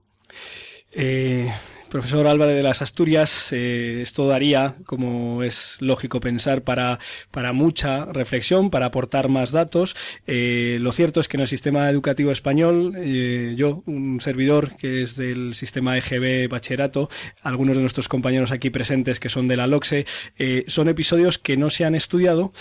Eh, 0.98 1.52
profesor 1.90 2.28
Álvarez 2.28 2.56
de 2.56 2.64
las 2.64 2.82
Asturias, 2.82 3.54
eh, 3.54 4.02
esto 4.02 4.28
daría, 4.28 4.76
como 4.86 5.44
es 5.44 5.78
lógico 5.80 6.20
pensar, 6.20 6.64
para, 6.64 7.00
para 7.32 7.54
mucha 7.54 8.06
reflexión, 8.06 8.70
para 8.70 8.88
aportar 8.88 9.30
más 9.30 9.52
datos. 9.52 9.96
Eh, 10.28 10.78
lo 10.82 10.92
cierto 10.92 11.20
es 11.20 11.28
que 11.28 11.38
en 11.38 11.42
el 11.42 11.48
sistema 11.48 11.90
educativo 11.90 12.32
español, 12.32 12.94
eh, 12.98 13.54
yo, 13.56 13.84
un 13.86 14.20
servidor 14.20 14.76
que 14.76 15.04
es 15.04 15.16
del 15.16 15.56
sistema 15.56 15.98
EGB 15.98 16.50
Bachillerato, 16.50 17.10
algunos 17.42 17.76
de 17.76 17.82
nuestros 17.82 18.08
compañeros 18.08 18.52
aquí 18.52 18.70
presentes 18.70 19.20
que 19.20 19.30
son 19.30 19.48
de 19.48 19.58
la 19.58 19.68
LOCSE, 19.68 20.06
eh, 20.38 20.66
son 20.68 20.90
episodios 20.90 21.40
que 21.40 21.58
no 21.58 21.70
se 21.70 21.86
han 21.86 21.96
estudiado. 21.96 22.52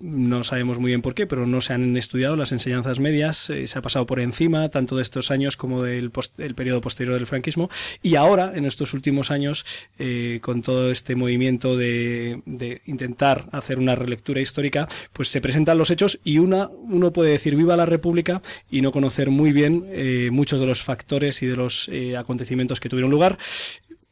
No 0.00 0.44
sabemos 0.44 0.78
muy 0.78 0.90
bien 0.90 1.02
por 1.02 1.14
qué, 1.14 1.26
pero 1.26 1.46
no 1.46 1.60
se 1.60 1.72
han 1.72 1.96
estudiado 1.96 2.36
las 2.36 2.52
enseñanzas 2.52 2.98
medias, 3.00 3.50
eh, 3.50 3.66
se 3.66 3.78
ha 3.78 3.82
pasado 3.82 4.06
por 4.06 4.20
encima 4.20 4.68
tanto 4.68 4.96
de 4.96 5.02
estos 5.02 5.30
años 5.30 5.56
como 5.56 5.82
del 5.82 6.10
el 6.38 6.54
periodo 6.54 6.80
posterior 6.80 7.14
del 7.14 7.26
franquismo 7.26 7.68
y 8.02 8.14
ahora, 8.14 8.52
en 8.54 8.64
estos 8.64 8.94
últimos 8.94 9.30
años, 9.30 9.64
eh, 9.98 10.38
con 10.42 10.62
todo 10.62 10.90
este 10.90 11.14
movimiento 11.14 11.76
de, 11.76 12.42
de 12.46 12.82
intentar 12.86 13.48
hacer 13.52 13.78
una 13.78 13.94
relectura 13.94 14.40
histórica, 14.40 14.88
pues 15.12 15.28
se 15.28 15.40
presentan 15.40 15.78
los 15.78 15.90
hechos 15.90 16.18
y 16.24 16.38
una, 16.38 16.68
uno 16.68 17.12
puede 17.12 17.30
decir 17.30 17.56
viva 17.56 17.76
la 17.76 17.86
República 17.86 18.42
y 18.70 18.80
no 18.80 18.92
conocer 18.92 19.30
muy 19.30 19.52
bien 19.52 19.84
eh, 19.88 20.28
muchos 20.32 20.60
de 20.60 20.66
los 20.66 20.82
factores 20.82 21.42
y 21.42 21.46
de 21.46 21.56
los 21.56 21.88
eh, 21.88 22.16
acontecimientos 22.16 22.80
que 22.80 22.88
tuvieron 22.88 23.10
lugar. 23.10 23.38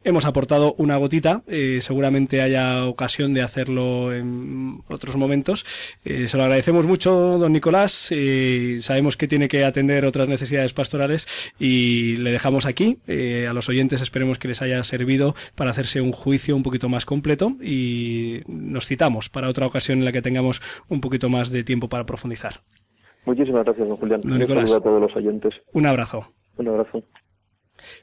Hemos 0.04 0.26
aportado 0.26 0.74
una 0.78 0.96
gotita, 0.96 1.42
eh, 1.48 1.80
seguramente 1.82 2.40
haya 2.40 2.86
ocasión 2.86 3.34
de 3.34 3.42
hacerlo 3.42 4.14
en 4.14 4.78
otros 4.88 5.16
momentos. 5.16 5.64
Eh, 6.04 6.28
se 6.28 6.36
lo 6.36 6.44
agradecemos 6.44 6.86
mucho, 6.86 7.36
don 7.38 7.52
Nicolás. 7.52 8.12
eh, 8.12 8.78
sabemos 8.80 9.16
que 9.16 9.26
tiene 9.26 9.48
que 9.48 9.64
atender 9.64 10.04
otras 10.06 10.28
necesidades 10.28 10.72
pastorales 10.72 11.26
y 11.58 12.16
le 12.18 12.30
dejamos 12.30 12.64
aquí. 12.64 12.98
A 13.08 13.52
los 13.52 13.68
oyentes 13.68 14.00
esperemos 14.00 14.38
que 14.38 14.48
les 14.48 14.62
haya 14.62 14.82
servido 14.84 15.34
para 15.56 15.70
hacerse 15.70 16.00
un 16.00 16.12
juicio 16.12 16.54
un 16.54 16.62
poquito 16.62 16.88
más 16.88 17.04
completo 17.04 17.56
y 17.60 18.40
nos 18.46 18.86
citamos 18.86 19.28
para 19.28 19.48
otra 19.48 19.66
ocasión 19.66 19.98
en 19.98 20.04
la 20.04 20.12
que 20.12 20.22
tengamos 20.22 20.62
un 20.88 21.00
poquito 21.00 21.28
más 21.28 21.50
de 21.50 21.64
tiempo 21.64 21.88
para 21.88 22.06
profundizar. 22.06 22.60
Muchísimas 23.26 23.64
gracias, 23.64 23.88
don 23.88 23.96
Julián. 23.96 24.20
Don 24.22 24.38
Nicolás. 24.38 24.72
a 24.72 24.80
todos 24.80 25.00
los 25.00 25.14
oyentes. 25.16 25.54
Un 25.72 25.86
abrazo. 25.86 26.32
Un 26.56 26.68
abrazo. 26.68 27.02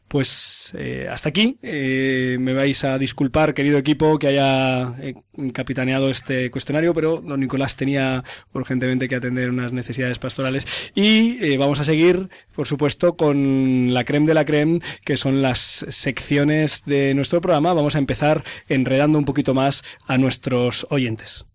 Pues 0.07 0.73
eh, 0.77 1.07
hasta 1.09 1.29
aquí. 1.29 1.57
Eh, 1.61 2.37
me 2.39 2.53
vais 2.53 2.83
a 2.83 2.97
disculpar, 2.97 3.53
querido 3.53 3.77
equipo, 3.77 4.19
que 4.19 4.27
haya 4.27 4.95
eh, 5.01 5.15
capitaneado 5.53 6.09
este 6.09 6.51
cuestionario, 6.51 6.93
pero 6.93 7.21
don 7.21 7.39
Nicolás 7.39 7.75
tenía 7.75 8.23
urgentemente 8.53 9.07
que 9.07 9.15
atender 9.15 9.49
unas 9.49 9.73
necesidades 9.73 10.19
pastorales. 10.19 10.65
Y 10.95 11.43
eh, 11.43 11.57
vamos 11.57 11.79
a 11.79 11.85
seguir, 11.85 12.29
por 12.55 12.67
supuesto, 12.67 13.15
con 13.15 13.93
la 13.93 14.03
creme 14.03 14.27
de 14.27 14.33
la 14.33 14.45
creme, 14.45 14.79
que 15.03 15.17
son 15.17 15.41
las 15.41 15.85
secciones 15.89 16.83
de 16.85 17.13
nuestro 17.13 17.41
programa. 17.41 17.73
Vamos 17.73 17.95
a 17.95 17.99
empezar 17.99 18.43
enredando 18.67 19.17
un 19.17 19.25
poquito 19.25 19.53
más 19.53 19.83
a 20.07 20.17
nuestros 20.17 20.87
oyentes. 20.89 21.45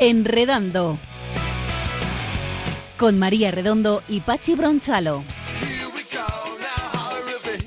Enredando. 0.00 0.96
Con 2.96 3.18
María 3.18 3.50
Redondo 3.50 4.02
y 4.08 4.20
Pachi 4.20 4.54
Bronchalo. 4.54 5.22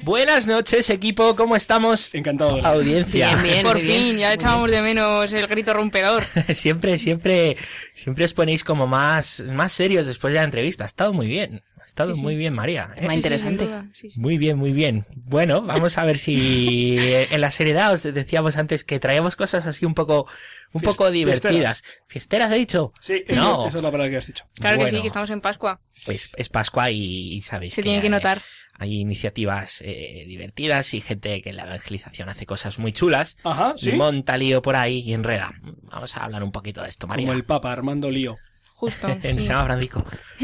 Buenas 0.04 0.48
noches, 0.48 0.90
equipo, 0.90 1.36
¿cómo 1.36 1.56
estamos? 1.56 2.14
Encantado. 2.16 2.66
Audiencia. 2.66 3.36
Bien, 3.36 3.44
bien, 3.44 3.66
Por 3.66 3.80
bien. 3.80 4.02
fin, 4.02 4.18
ya 4.18 4.34
echábamos 4.34 4.72
de 4.72 4.82
menos 4.82 5.32
el 5.32 5.46
grito 5.46 5.76
rompedor. 5.76 6.24
siempre, 6.56 6.98
siempre, 6.98 7.56
siempre 7.94 8.26
os 8.26 8.34
ponéis 8.34 8.64
como 8.64 8.88
más, 8.88 9.42
más 9.42 9.72
serios 9.72 10.08
después 10.08 10.34
de 10.34 10.40
la 10.40 10.46
entrevista. 10.46 10.86
Ha 10.86 10.88
estado 10.88 11.14
muy 11.14 11.28
bien. 11.28 11.62
Ha 11.84 11.86
estado 11.86 12.12
Sí, 12.14 12.20
sí. 12.20 12.24
muy 12.24 12.38
bien, 12.38 12.54
María. 12.54 12.90
¿eh? 12.96 13.02
Sí, 13.02 13.08
sí, 13.10 13.14
interesante. 13.16 13.68
sí, 13.92 14.10
sí. 14.10 14.20
Muy 14.22 14.38
bien, 14.38 14.58
muy 14.58 14.72
bien. 14.72 15.06
Bueno, 15.18 15.62
vamos 15.62 15.98
a 15.98 16.06
ver 16.06 16.18
si 16.18 16.98
en 16.98 17.42
la 17.42 17.52
seriedad 17.52 17.92
os 17.94 18.04
decíamos 18.04 18.56
antes 18.56 18.86
que 18.86 19.00
traíamos 19.02 19.36
cosas 19.36 19.68
así 19.68 19.86
un 19.86 19.94
poco, 19.94 20.26
un 20.72 20.82
Fiest- 20.82 20.86
poco 20.86 21.12
divertidas. 21.12 21.84
¿Fiesteras 22.08 22.52
he 22.54 22.56
dicho? 22.56 22.94
Sí, 23.02 23.22
eso, 23.28 23.42
No. 23.44 23.68
eso 23.68 23.78
es 23.80 23.84
la 23.84 23.92
palabra 23.92 24.10
que 24.10 24.18
has 24.18 24.28
dicho. 24.28 24.46
Claro 24.56 24.80
que 24.84 24.90
sí, 24.92 25.02
que 25.02 25.08
estamos 25.08 25.30
en 25.30 25.42
Pascua. 25.42 25.82
Pues 26.06 26.32
es 26.38 26.48
Pascua 26.50 26.90
y, 26.90 27.34
y 27.34 27.42
sabéis 27.42 27.74
Se 27.74 27.84
tiene 27.84 28.00
que 28.00 28.08
hay- 28.08 28.12
notar. 28.12 28.42
Hay 28.80 29.00
iniciativas 29.02 29.82
eh, 29.86 30.24
divertidas 30.26 30.96
y 30.96 31.02
gente 31.02 31.42
que 31.44 31.52
en 31.52 31.58
la 31.58 31.64
evangelización 31.66 32.30
hace 32.30 32.46
cosas 32.48 32.80
muy 32.80 32.92
chulas. 32.92 33.38
Ajá, 33.44 33.76
Y 33.80 33.92
monta 33.92 34.36
lío 34.38 34.62
por 34.64 34.76
ahí 34.76 35.02
y 35.02 35.14
enreda. 35.14 35.54
Vamos 35.84 36.18
a 36.18 36.24
hablar 36.24 36.44
un 36.44 36.52
poquito 36.52 36.82
de 36.82 36.90
esto, 36.90 37.06
María. 37.08 37.28
Como 37.28 37.38
el 37.38 37.44
Papa, 37.46 37.72
Armando 37.72 38.10
Lío. 38.10 38.36
Justo. 38.74 39.08
En 39.22 39.36
sí. 39.36 39.42
se 39.42 39.48
llama 39.50 39.66
Francisco. 39.66 40.04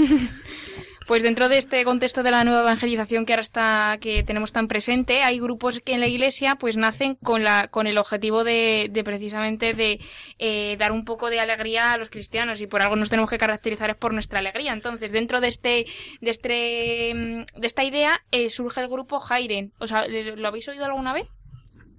Pues 1.09 1.23
dentro 1.23 1.49
de 1.49 1.57
este 1.57 1.83
contexto 1.85 2.21
de 2.21 2.29
la 2.29 2.43
nueva 2.43 2.59
evangelización 2.59 3.25
que 3.25 3.33
ahora 3.33 3.41
está, 3.41 3.97
que 3.99 4.21
tenemos 4.21 4.51
tan 4.51 4.67
presente, 4.67 5.23
hay 5.23 5.39
grupos 5.39 5.79
que 5.79 5.93
en 5.93 6.01
la 6.01 6.05
iglesia 6.05 6.53
pues 6.53 6.77
nacen 6.77 7.15
con 7.15 7.43
la, 7.43 7.67
con 7.67 7.87
el 7.87 7.97
objetivo 7.97 8.43
de, 8.43 8.89
de 8.91 9.03
precisamente 9.03 9.73
de 9.73 9.99
eh, 10.37 10.75
dar 10.77 10.91
un 10.91 11.05
poco 11.05 11.31
de 11.31 11.39
alegría 11.39 11.93
a 11.93 11.97
los 11.97 12.11
cristianos 12.11 12.61
y 12.61 12.67
por 12.67 12.83
algo 12.83 12.95
nos 12.95 13.09
tenemos 13.09 13.31
que 13.31 13.39
caracterizar 13.39 13.89
es 13.89 13.95
por 13.95 14.13
nuestra 14.13 14.37
alegría. 14.37 14.71
Entonces, 14.71 15.11
dentro 15.11 15.41
de 15.41 15.47
este, 15.47 15.87
de 16.21 16.29
este, 16.29 17.13
mm, 17.15 17.59
de 17.59 17.65
esta 17.67 17.83
idea 17.83 18.21
eh, 18.29 18.51
surge 18.51 18.79
el 18.79 18.87
grupo 18.87 19.17
Jairen. 19.17 19.73
O 19.79 19.87
sea, 19.87 20.07
¿lo 20.07 20.47
habéis 20.47 20.67
oído 20.67 20.85
alguna 20.85 21.13
vez? 21.13 21.27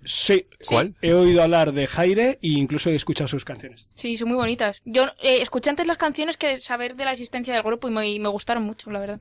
Sí. 0.04 0.46
¿Cuál? 0.66 0.94
He 1.02 1.12
oído 1.12 1.42
hablar 1.42 1.72
de 1.72 1.86
Jaire 1.86 2.38
e 2.42 2.48
incluso 2.48 2.90
he 2.90 2.94
escuchado 2.94 3.28
sus 3.28 3.44
canciones. 3.44 3.88
Sí, 3.94 4.16
son 4.16 4.28
muy 4.28 4.36
bonitas. 4.36 4.80
Yo 4.84 5.04
eh, 5.22 5.38
escuché 5.40 5.70
antes 5.70 5.86
las 5.86 5.96
canciones 5.96 6.36
que 6.36 6.58
saber 6.58 6.96
de 6.96 7.04
la 7.04 7.12
existencia 7.12 7.54
del 7.54 7.62
grupo 7.62 7.88
y 7.88 7.90
me, 7.92 8.08
y 8.10 8.18
me 8.20 8.28
gustaron 8.28 8.62
mucho, 8.64 8.90
la 8.90 8.98
verdad. 9.00 9.20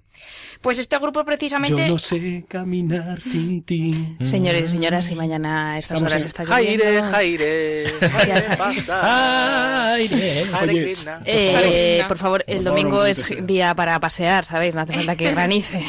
Pues 0.61 0.79
este 0.79 0.97
grupo 0.97 1.23
precisamente... 1.25 1.81
Yo 1.87 1.93
no 1.93 1.97
sé 1.99 2.45
caminar 2.47 3.21
sin 3.21 3.63
ti. 3.63 4.15
Señores 4.23 4.63
y 4.63 4.67
señoras, 4.69 5.09
y 5.09 5.15
mañana 5.15 5.73
a 5.73 5.77
estas 5.79 5.95
Estamos 5.97 6.11
horas 6.11 6.21
en- 6.23 6.27
está 6.27 6.45
Jaire, 6.45 6.83
lloviendo. 6.85 7.09
Jaire, 7.11 7.83
¿qué 7.99 8.57
pasa? 8.57 9.93
Aire. 9.93 10.43
Jaire 10.51 10.83
Oye. 10.83 10.93
Eh, 11.25 12.03
por 12.07 12.17
favor, 12.17 12.43
el 12.47 12.57
Por 12.57 12.65
domingo 12.65 13.05
es 13.05 13.23
día 13.45 13.73
para 13.75 13.99
pasear, 13.99 14.45
¿sabéis? 14.45 14.75
No 14.75 14.81
hace 14.81 14.93
falta 14.93 15.15
que 15.15 15.31
granice. 15.31 15.81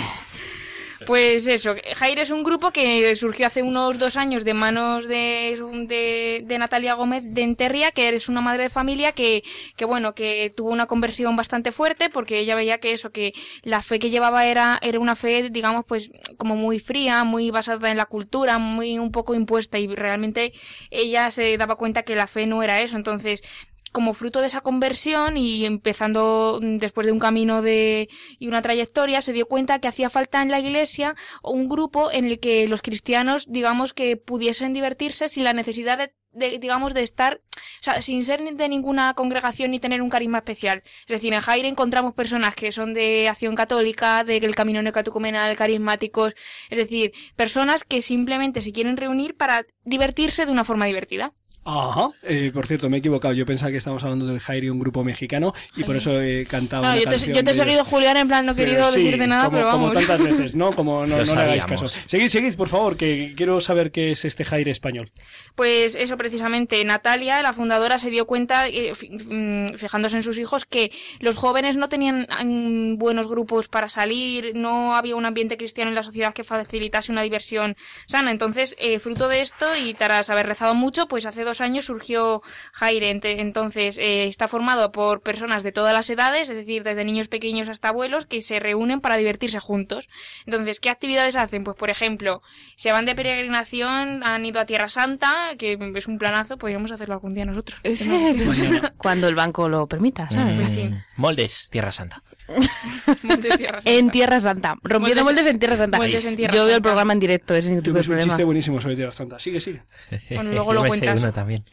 Pues 1.06 1.46
eso, 1.48 1.74
Jair 1.96 2.18
es 2.18 2.30
un 2.30 2.42
grupo 2.42 2.70
que 2.70 3.14
surgió 3.16 3.46
hace 3.46 3.62
unos 3.62 3.98
dos 3.98 4.16
años 4.16 4.44
de 4.44 4.54
manos 4.54 5.08
de, 5.08 6.42
de, 6.46 6.58
Natalia 6.58 6.94
Gómez 6.94 7.22
de 7.24 7.42
Enterria, 7.42 7.90
que 7.90 8.08
es 8.08 8.28
una 8.28 8.40
madre 8.40 8.64
de 8.64 8.70
familia 8.70 9.12
que, 9.12 9.42
que, 9.76 9.84
bueno, 9.84 10.14
que 10.14 10.52
tuvo 10.54 10.70
una 10.70 10.86
conversión 10.86 11.36
bastante 11.36 11.72
fuerte 11.72 12.10
porque 12.10 12.38
ella 12.38 12.54
veía 12.54 12.78
que 12.78 12.92
eso, 12.92 13.12
que 13.12 13.32
la 13.62 13.82
fe 13.82 13.98
que 13.98 14.10
llevaba 14.10 14.46
era, 14.46 14.78
era 14.82 15.00
una 15.00 15.16
fe, 15.16 15.48
digamos, 15.50 15.84
pues 15.86 16.10
como 16.36 16.56
muy 16.56 16.78
fría, 16.80 17.24
muy 17.24 17.50
basada 17.50 17.90
en 17.90 17.96
la 17.96 18.06
cultura, 18.06 18.58
muy 18.58 18.98
un 18.98 19.10
poco 19.10 19.34
impuesta 19.34 19.78
y 19.78 19.88
realmente 19.88 20.52
ella 20.90 21.30
se 21.30 21.56
daba 21.56 21.76
cuenta 21.76 22.02
que 22.02 22.14
la 22.14 22.26
fe 22.26 22.46
no 22.46 22.62
era 22.62 22.80
eso. 22.82 22.96
Entonces, 22.96 23.42
como 23.92 24.14
fruto 24.14 24.40
de 24.40 24.46
esa 24.46 24.60
conversión 24.60 25.36
y 25.36 25.64
empezando 25.64 26.58
mm, 26.62 26.78
después 26.78 27.06
de 27.06 27.12
un 27.12 27.18
camino 27.18 27.62
de 27.62 28.08
y 28.38 28.48
una 28.48 28.62
trayectoria, 28.62 29.20
se 29.20 29.32
dio 29.32 29.46
cuenta 29.46 29.78
que 29.80 29.88
hacía 29.88 30.10
falta 30.10 30.42
en 30.42 30.50
la 30.50 30.60
iglesia 30.60 31.14
un 31.42 31.68
grupo 31.68 32.10
en 32.10 32.24
el 32.26 32.40
que 32.40 32.68
los 32.68 32.82
cristianos, 32.82 33.46
digamos, 33.48 33.94
que 33.94 34.16
pudiesen 34.16 34.72
divertirse 34.74 35.28
sin 35.28 35.44
la 35.44 35.52
necesidad 35.52 35.98
de 35.98 36.12
de, 36.32 36.58
digamos, 36.58 36.94
de 36.94 37.02
estar, 37.02 37.40
o 37.56 37.82
sea, 37.82 38.02
sin 38.02 38.24
ser 38.24 38.40
de 38.40 38.68
ninguna 38.68 39.14
congregación 39.14 39.70
ni 39.70 39.80
tener 39.80 40.02
un 40.02 40.10
carisma 40.10 40.38
especial. 40.38 40.82
Es 41.02 41.08
decir, 41.08 41.32
en 41.32 41.40
Jaire 41.40 41.68
encontramos 41.68 42.14
personas 42.14 42.54
que 42.54 42.72
son 42.72 42.94
de 42.94 43.28
acción 43.28 43.54
católica, 43.54 44.24
del 44.24 44.54
camino 44.54 44.82
neocatucumenal, 44.82 45.56
carismáticos, 45.56 46.34
es 46.68 46.78
decir, 46.78 47.12
personas 47.36 47.84
que 47.84 48.02
simplemente 48.02 48.62
se 48.62 48.72
quieren 48.72 48.96
reunir 48.96 49.36
para 49.36 49.66
divertirse 49.84 50.46
de 50.46 50.52
una 50.52 50.64
forma 50.64 50.86
divertida. 50.86 51.32
Ajá. 51.64 52.08
Eh, 52.22 52.50
por 52.54 52.66
cierto, 52.66 52.88
me 52.88 52.96
he 52.96 53.00
equivocado. 53.00 53.34
Yo 53.34 53.44
pensaba 53.44 53.70
que 53.70 53.76
estábamos 53.76 54.02
hablando 54.02 54.26
de 54.26 54.40
Jairi, 54.40 54.70
un 54.70 54.78
grupo 54.78 55.04
mexicano, 55.04 55.52
y 55.76 55.84
por 55.84 55.96
eso 55.96 56.20
he 56.20 56.46
cantado. 56.46 56.82
No, 56.82 56.88
una 56.88 56.96
yo, 56.96 57.04
te, 57.04 57.10
canción 57.10 57.36
yo 57.36 57.44
te 57.44 57.50
he 57.50 57.54
seguido. 57.54 57.84
Julián, 57.84 58.16
en 58.16 58.28
plan, 58.28 58.46
no 58.46 58.52
he 58.52 58.54
querido 58.56 58.90
sí, 58.90 59.02
decirte 59.02 59.26
nada, 59.26 59.44
como, 59.44 59.56
pero 59.58 59.70
como 59.70 59.86
vamos. 59.88 60.06
tantas 60.06 60.26
veces, 60.26 60.54
¿no? 60.54 60.74
Como 60.74 61.06
no, 61.06 61.18
le 61.22 61.32
hagáis 61.32 61.66
caso. 61.66 61.86
Seguid, 61.88 62.28
seguid, 62.28 62.54
por 62.56 62.68
favor, 62.68 62.96
que 62.96 63.34
quiero 63.36 63.60
saber 63.60 63.92
qué 63.92 64.12
es 64.12 64.24
este 64.24 64.44
Jaire 64.44 64.70
español. 64.70 65.10
Pues 65.54 65.94
eso 65.94 66.16
precisamente, 66.16 66.82
Natalia, 66.84 67.42
la 67.42 67.52
fundadora, 67.52 67.98
se 67.98 68.08
dio 68.08 68.26
cuenta, 68.26 68.66
eh, 68.66 68.92
mm, 69.28 69.76
fijándose 69.76 70.16
en 70.16 70.22
sus 70.22 70.38
hijos, 70.38 70.64
que 70.64 70.90
los 71.18 71.36
jóvenes 71.36 71.76
no 71.76 71.90
tenían 71.90 72.26
mm, 72.42 72.96
buenos 72.96 73.28
grupos 73.28 73.68
para 73.68 73.88
salir, 73.90 74.52
no 74.54 74.94
había 74.94 75.14
un 75.14 75.26
ambiente 75.26 75.58
cristiano 75.58 75.90
en 75.90 75.94
la 75.94 76.02
sociedad 76.02 76.32
que 76.32 76.42
facilitase 76.42 77.12
una 77.12 77.22
diversión 77.22 77.76
sana. 78.06 78.30
Entonces, 78.30 78.74
eh, 78.78 78.98
fruto 78.98 79.28
de 79.28 79.42
esto 79.42 79.76
y 79.76 79.92
tras 79.92 80.30
haber 80.30 80.46
rezado 80.46 80.74
mucho, 80.74 81.06
pues 81.06 81.26
hace 81.26 81.44
dos 81.44 81.49
años 81.60 81.86
surgió 81.86 82.42
Jaire. 82.72 83.10
Entonces, 83.10 83.98
eh, 83.98 84.28
está 84.28 84.46
formado 84.46 84.92
por 84.92 85.22
personas 85.22 85.62
de 85.62 85.72
todas 85.72 85.92
las 85.92 86.08
edades, 86.10 86.48
es 86.48 86.56
decir, 86.56 86.82
desde 86.82 87.04
niños 87.04 87.28
pequeños 87.28 87.68
hasta 87.68 87.88
abuelos, 87.88 88.26
que 88.26 88.40
se 88.40 88.60
reúnen 88.60 89.00
para 89.00 89.16
divertirse 89.16 89.58
juntos. 89.58 90.08
Entonces, 90.46 90.80
¿qué 90.80 90.90
actividades 90.90 91.36
hacen? 91.36 91.64
Pues, 91.64 91.76
por 91.76 91.90
ejemplo, 91.90 92.42
se 92.76 92.92
van 92.92 93.06
de 93.06 93.14
peregrinación, 93.14 94.22
han 94.24 94.46
ido 94.46 94.60
a 94.60 94.66
Tierra 94.66 94.88
Santa, 94.88 95.56
que 95.58 95.78
es 95.96 96.06
un 96.06 96.18
planazo, 96.18 96.58
podríamos 96.58 96.92
hacerlo 96.92 97.14
algún 97.14 97.34
día 97.34 97.44
nosotros. 97.44 97.80
Cuando 98.96 99.28
el 99.28 99.34
banco 99.34 99.68
lo 99.68 99.86
permita, 99.86 100.28
¿sabes? 100.30 100.60
Pues 100.60 100.72
sí. 100.72 100.84
Mm, 100.84 101.02
Moldes, 101.16 101.68
Tierra 101.70 101.90
Santa. 101.90 102.22
Montes 103.22 103.56
Tierra 103.56 103.80
Santa. 103.82 103.90
En 103.90 104.10
Tierra 104.10 104.40
Santa. 104.40 104.76
Rompiendo 104.82 105.22
Moldes- 105.22 105.24
moldes 105.24 105.46
en 105.46 105.58
Tierra 105.58 105.76
Santa. 105.76 105.98
en 106.06 106.36
Tierra 106.36 106.54
Yo 106.54 106.64
veo 106.66 106.76
el 106.76 106.82
programa 106.82 107.12
en 107.12 107.20
directo, 107.20 107.54
es 107.54 107.64
ningún 107.66 107.82
tipo 107.82 107.94
de 107.96 108.00
Tienes 108.02 108.06
un 108.06 108.10
problema. 108.12 108.30
chiste 108.32 108.44
buenísimo 108.44 108.80
sobre 108.80 108.96
Tierra 108.96 109.12
Santa. 109.12 109.38
Sigue, 109.38 109.60
sigue. 109.60 109.82
Bueno, 110.30 110.50
luego 110.52 110.72
lo 110.72 110.84
cuentas. 110.84 111.20
uno 111.22 111.32
también. 111.40 111.64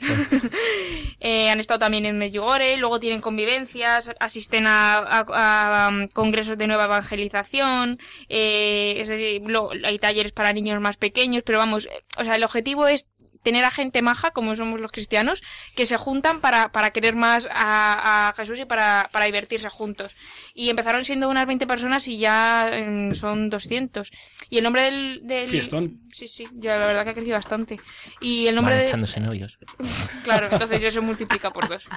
Eh, 1.19 1.49
han 1.49 1.59
estado 1.59 1.79
también 1.79 2.05
en 2.05 2.17
Medjugorje, 2.17 2.77
luego 2.77 2.99
tienen 2.99 3.21
convivencias, 3.21 4.11
asisten 4.19 4.67
a, 4.67 4.97
a- 4.97 5.85
a, 5.85 5.89
um, 5.89 6.07
congresos 6.09 6.57
de 6.57 6.67
nueva 6.67 6.85
evangelización, 6.85 7.97
eh, 8.29 8.97
es 9.01 9.07
decir, 9.09 9.41
lo- 9.47 9.71
hay 9.83 9.97
talleres 9.97 10.31
para 10.31 10.53
niños 10.53 10.79
más 10.79 10.97
pequeños, 10.97 11.41
pero 11.43 11.57
vamos, 11.57 11.85
eh, 11.85 12.03
o 12.17 12.23
sea, 12.23 12.35
el 12.35 12.43
objetivo 12.43 12.87
es 12.87 13.07
tener 13.43 13.63
a 13.65 13.71
gente 13.71 14.01
maja, 14.01 14.31
como 14.31 14.55
somos 14.55 14.79
los 14.79 14.91
cristianos, 14.91 15.41
que 15.75 15.85
se 15.85 15.97
juntan 15.97 16.41
para, 16.41 16.71
para 16.71 16.91
querer 16.91 17.15
más 17.15 17.47
a, 17.51 18.29
a 18.29 18.33
Jesús 18.33 18.59
y 18.59 18.65
para, 18.65 19.09
para 19.11 19.25
divertirse 19.25 19.69
juntos. 19.69 20.15
Y 20.53 20.69
empezaron 20.69 21.05
siendo 21.05 21.29
unas 21.29 21.45
20 21.47 21.67
personas 21.67 22.07
y 22.07 22.17
ya 22.17 22.69
eh, 22.71 23.11
son 23.15 23.49
200. 23.49 24.11
Y 24.49 24.57
el 24.57 24.63
nombre 24.63 24.83
del... 24.83 25.21
del- 25.23 25.47
Fiestón. 25.49 25.99
Sí, 26.11 26.27
sí, 26.27 26.47
ya 26.53 26.77
la 26.77 26.87
verdad 26.87 27.03
que 27.03 27.09
ha 27.11 27.13
crecido 27.13 27.35
bastante. 27.35 27.79
Y 28.21 28.47
el 28.47 28.55
nombre 28.55 28.73
Van 28.75 28.83
de... 28.83 28.87
echándose 28.89 29.19
novios. 29.19 29.57
Claro, 30.23 30.47
entonces 30.51 30.81
ya 30.81 30.91
se 30.91 30.99
multiplica 30.99 31.51
por 31.51 31.69
dos. 31.69 31.87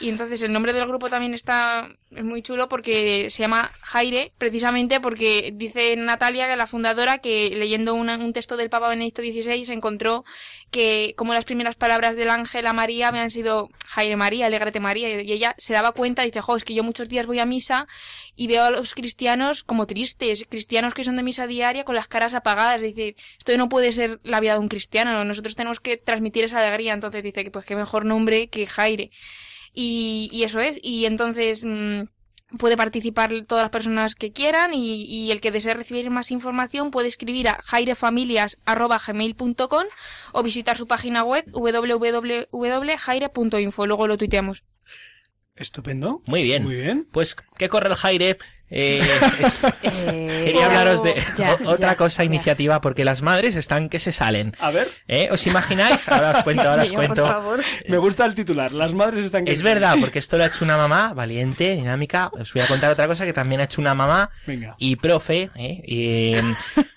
Y 0.00 0.08
entonces 0.08 0.42
el 0.42 0.52
nombre 0.52 0.72
del 0.72 0.86
grupo 0.86 1.10
también 1.10 1.34
está 1.34 1.88
es 2.14 2.24
muy 2.24 2.40
chulo 2.42 2.68
porque 2.68 3.28
se 3.30 3.42
llama 3.42 3.70
Jaire, 3.82 4.32
precisamente 4.38 5.00
porque 5.00 5.50
dice 5.52 5.94
Natalia, 5.96 6.48
que 6.48 6.56
la 6.56 6.66
fundadora, 6.66 7.18
que 7.18 7.50
leyendo 7.54 7.94
una- 7.94 8.16
un 8.16 8.32
texto 8.32 8.56
del 8.56 8.70
Papa 8.70 8.88
Benedicto 8.88 9.20
XVI 9.22 9.64
se 9.64 9.72
encontró 9.74 10.24
que 10.70 11.14
como 11.16 11.34
las 11.34 11.44
primeras 11.44 11.76
palabras 11.76 12.16
del 12.16 12.30
ángel 12.30 12.66
a 12.66 12.72
María 12.72 13.08
habían 13.08 13.30
sido 13.30 13.68
Jaire 13.86 14.16
María, 14.16 14.46
alégrate 14.46 14.80
María, 14.80 15.22
y 15.22 15.32
ella 15.32 15.54
se 15.58 15.72
daba 15.72 15.92
cuenta, 15.92 16.22
dice, 16.22 16.40
jo, 16.40 16.56
es 16.56 16.64
que 16.64 16.74
yo 16.74 16.82
muchos 16.82 17.08
días 17.08 17.26
voy 17.26 17.38
a 17.38 17.46
misa 17.46 17.86
y 18.36 18.46
veo 18.46 18.64
a 18.64 18.70
los 18.70 18.94
cristianos 18.94 19.64
como 19.64 19.86
tristes, 19.86 20.46
cristianos 20.48 20.94
que 20.94 21.04
son 21.04 21.16
de 21.16 21.22
misa 21.22 21.46
diaria 21.46 21.84
con 21.84 21.94
las 21.94 22.08
caras 22.08 22.34
apagadas, 22.34 22.82
decir, 22.82 23.16
esto 23.38 23.56
no 23.56 23.68
puede 23.68 23.92
ser 23.92 24.20
la 24.22 24.40
vida 24.40 24.54
de 24.54 24.58
un 24.60 24.68
cristiano, 24.68 25.24
nosotros 25.24 25.56
tenemos 25.56 25.80
que 25.80 25.96
transmitir 25.96 26.44
esa 26.44 26.58
alegría, 26.58 26.92
entonces 26.92 27.22
dice 27.22 27.44
que 27.44 27.50
pues 27.50 27.64
qué 27.64 27.76
mejor 27.76 28.04
nombre 28.04 28.48
que 28.48 28.66
Jaire. 28.66 29.10
Y, 29.72 30.28
y 30.32 30.42
eso 30.44 30.60
es, 30.60 30.78
y 30.82 31.04
entonces 31.04 31.64
mm, 31.64 32.02
puede 32.56 32.76
participar 32.76 33.32
todas 33.46 33.64
las 33.64 33.70
personas 33.70 34.14
que 34.14 34.32
quieran 34.32 34.72
y, 34.72 35.04
y 35.04 35.30
el 35.30 35.40
que 35.40 35.50
desee 35.50 35.74
recibir 35.74 36.08
más 36.10 36.30
información 36.30 36.90
puede 36.90 37.08
escribir 37.08 37.48
a 37.48 37.60
jairefamilias.gmail.com 37.62 39.84
o 40.32 40.42
visitar 40.42 40.78
su 40.78 40.86
página 40.86 41.24
web 41.24 41.44
www.jaire.info, 41.50 43.86
luego 43.86 44.06
lo 44.06 44.16
tuiteamos. 44.16 44.62
Estupendo. 45.58 46.22
Muy 46.26 46.44
bien. 46.44 46.64
Muy 46.64 46.76
bien. 46.76 47.06
Pues, 47.10 47.36
¿qué 47.56 47.68
corre 47.68 47.88
el 47.88 47.96
Jaire? 47.96 48.38
Eh, 48.70 49.00
es- 49.42 49.58
Eh, 49.82 50.42
Quería 50.44 50.66
hablaros 50.66 51.02
de 51.02 51.14
ya, 51.36 51.54
o- 51.64 51.70
otra 51.70 51.90
ya, 51.92 51.96
cosa, 51.96 52.22
ya. 52.22 52.26
iniciativa, 52.26 52.80
porque 52.80 53.04
las 53.04 53.22
madres 53.22 53.56
están 53.56 53.88
que 53.88 53.98
se 53.98 54.12
salen. 54.12 54.54
A 54.60 54.70
ver, 54.70 54.90
¿Eh? 55.08 55.28
¿Os 55.30 55.46
imagináis? 55.46 56.08
Ahora 56.08 56.32
os 56.38 56.44
cuento, 56.44 56.62
ahora 56.68 56.82
os 56.82 56.92
cuento. 56.92 57.22
Por 57.22 57.32
favor. 57.32 57.60
me 57.88 57.96
gusta 57.98 58.24
el 58.26 58.34
titular. 58.34 58.72
Las 58.72 58.92
madres 58.92 59.24
están... 59.24 59.44
que 59.44 59.52
Es 59.52 59.58
se- 59.58 59.64
verdad, 59.64 59.96
porque 60.00 60.18
esto 60.18 60.36
lo 60.36 60.44
ha 60.44 60.48
hecho 60.48 60.64
una 60.64 60.76
mamá 60.76 61.12
valiente, 61.14 61.74
dinámica. 61.76 62.30
Os 62.32 62.52
voy 62.52 62.62
a 62.62 62.66
contar 62.66 62.90
otra 62.90 63.06
cosa 63.06 63.24
que 63.24 63.32
también 63.32 63.60
ha 63.60 63.64
hecho 63.64 63.80
una 63.80 63.94
mamá 63.94 64.30
Venga. 64.46 64.74
y 64.78 64.96
profe. 64.96 65.50
¿eh? 65.56 65.82
Y, 65.86 66.34
eh, 66.34 66.42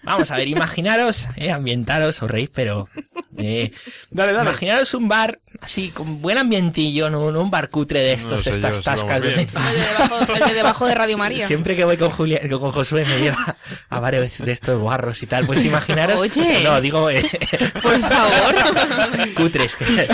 vamos 0.04 0.30
a 0.32 0.36
ver, 0.38 0.48
imaginaros, 0.48 1.28
eh, 1.38 1.52
ambientaros, 1.52 2.22
os 2.22 2.30
reís, 2.30 2.50
pero... 2.54 2.90
eh, 3.38 3.72
Dale, 4.10 4.34
dale. 4.34 4.50
imaginaros 4.50 4.94
un 4.94 5.08
bar 5.08 5.40
así, 5.62 5.90
con 5.90 6.22
buen 6.22 6.38
ambientillo, 6.38 7.10
no, 7.10 7.32
no 7.32 7.42
un 7.42 7.50
bar 7.52 7.70
cutre 7.70 8.00
de 8.02 8.14
estos, 8.14 8.32
No 8.34 8.40
sé 8.40 8.50
yo 8.50 8.56
estas 8.56 8.82
tascas. 8.82 9.18
El 9.18 9.36
de 9.36 9.46
debajo, 9.46 10.34
el 10.34 10.40
de 10.50 10.54
debajo 10.54 10.86
de 10.86 10.96
Radio 10.96 11.18
María. 11.18 11.48
Siempre 11.48 11.61
que 11.64 11.84
voy 11.86 11.98
con 11.98 12.10
Julia, 12.10 12.42
con 12.50 12.72
Josué 12.72 13.06
me 13.06 13.20
lleva 13.20 13.56
a 13.90 14.00
varios 14.00 14.38
de 14.40 14.52
estos 14.52 14.80
guarros 14.80 15.22
y 15.24 15.28
tal. 15.28 15.46
Pues 15.46 15.64
imaginaros... 15.66 16.20
Oye. 16.20 16.42
o 16.42 16.46
sea, 16.46 16.60
no, 16.62 16.82
digo... 16.82 17.10
eh, 17.10 17.24
Por 17.82 18.00
favor. 18.00 18.56
cutres. 19.36 19.76
que- 19.76 19.86
Eh, 19.86 20.08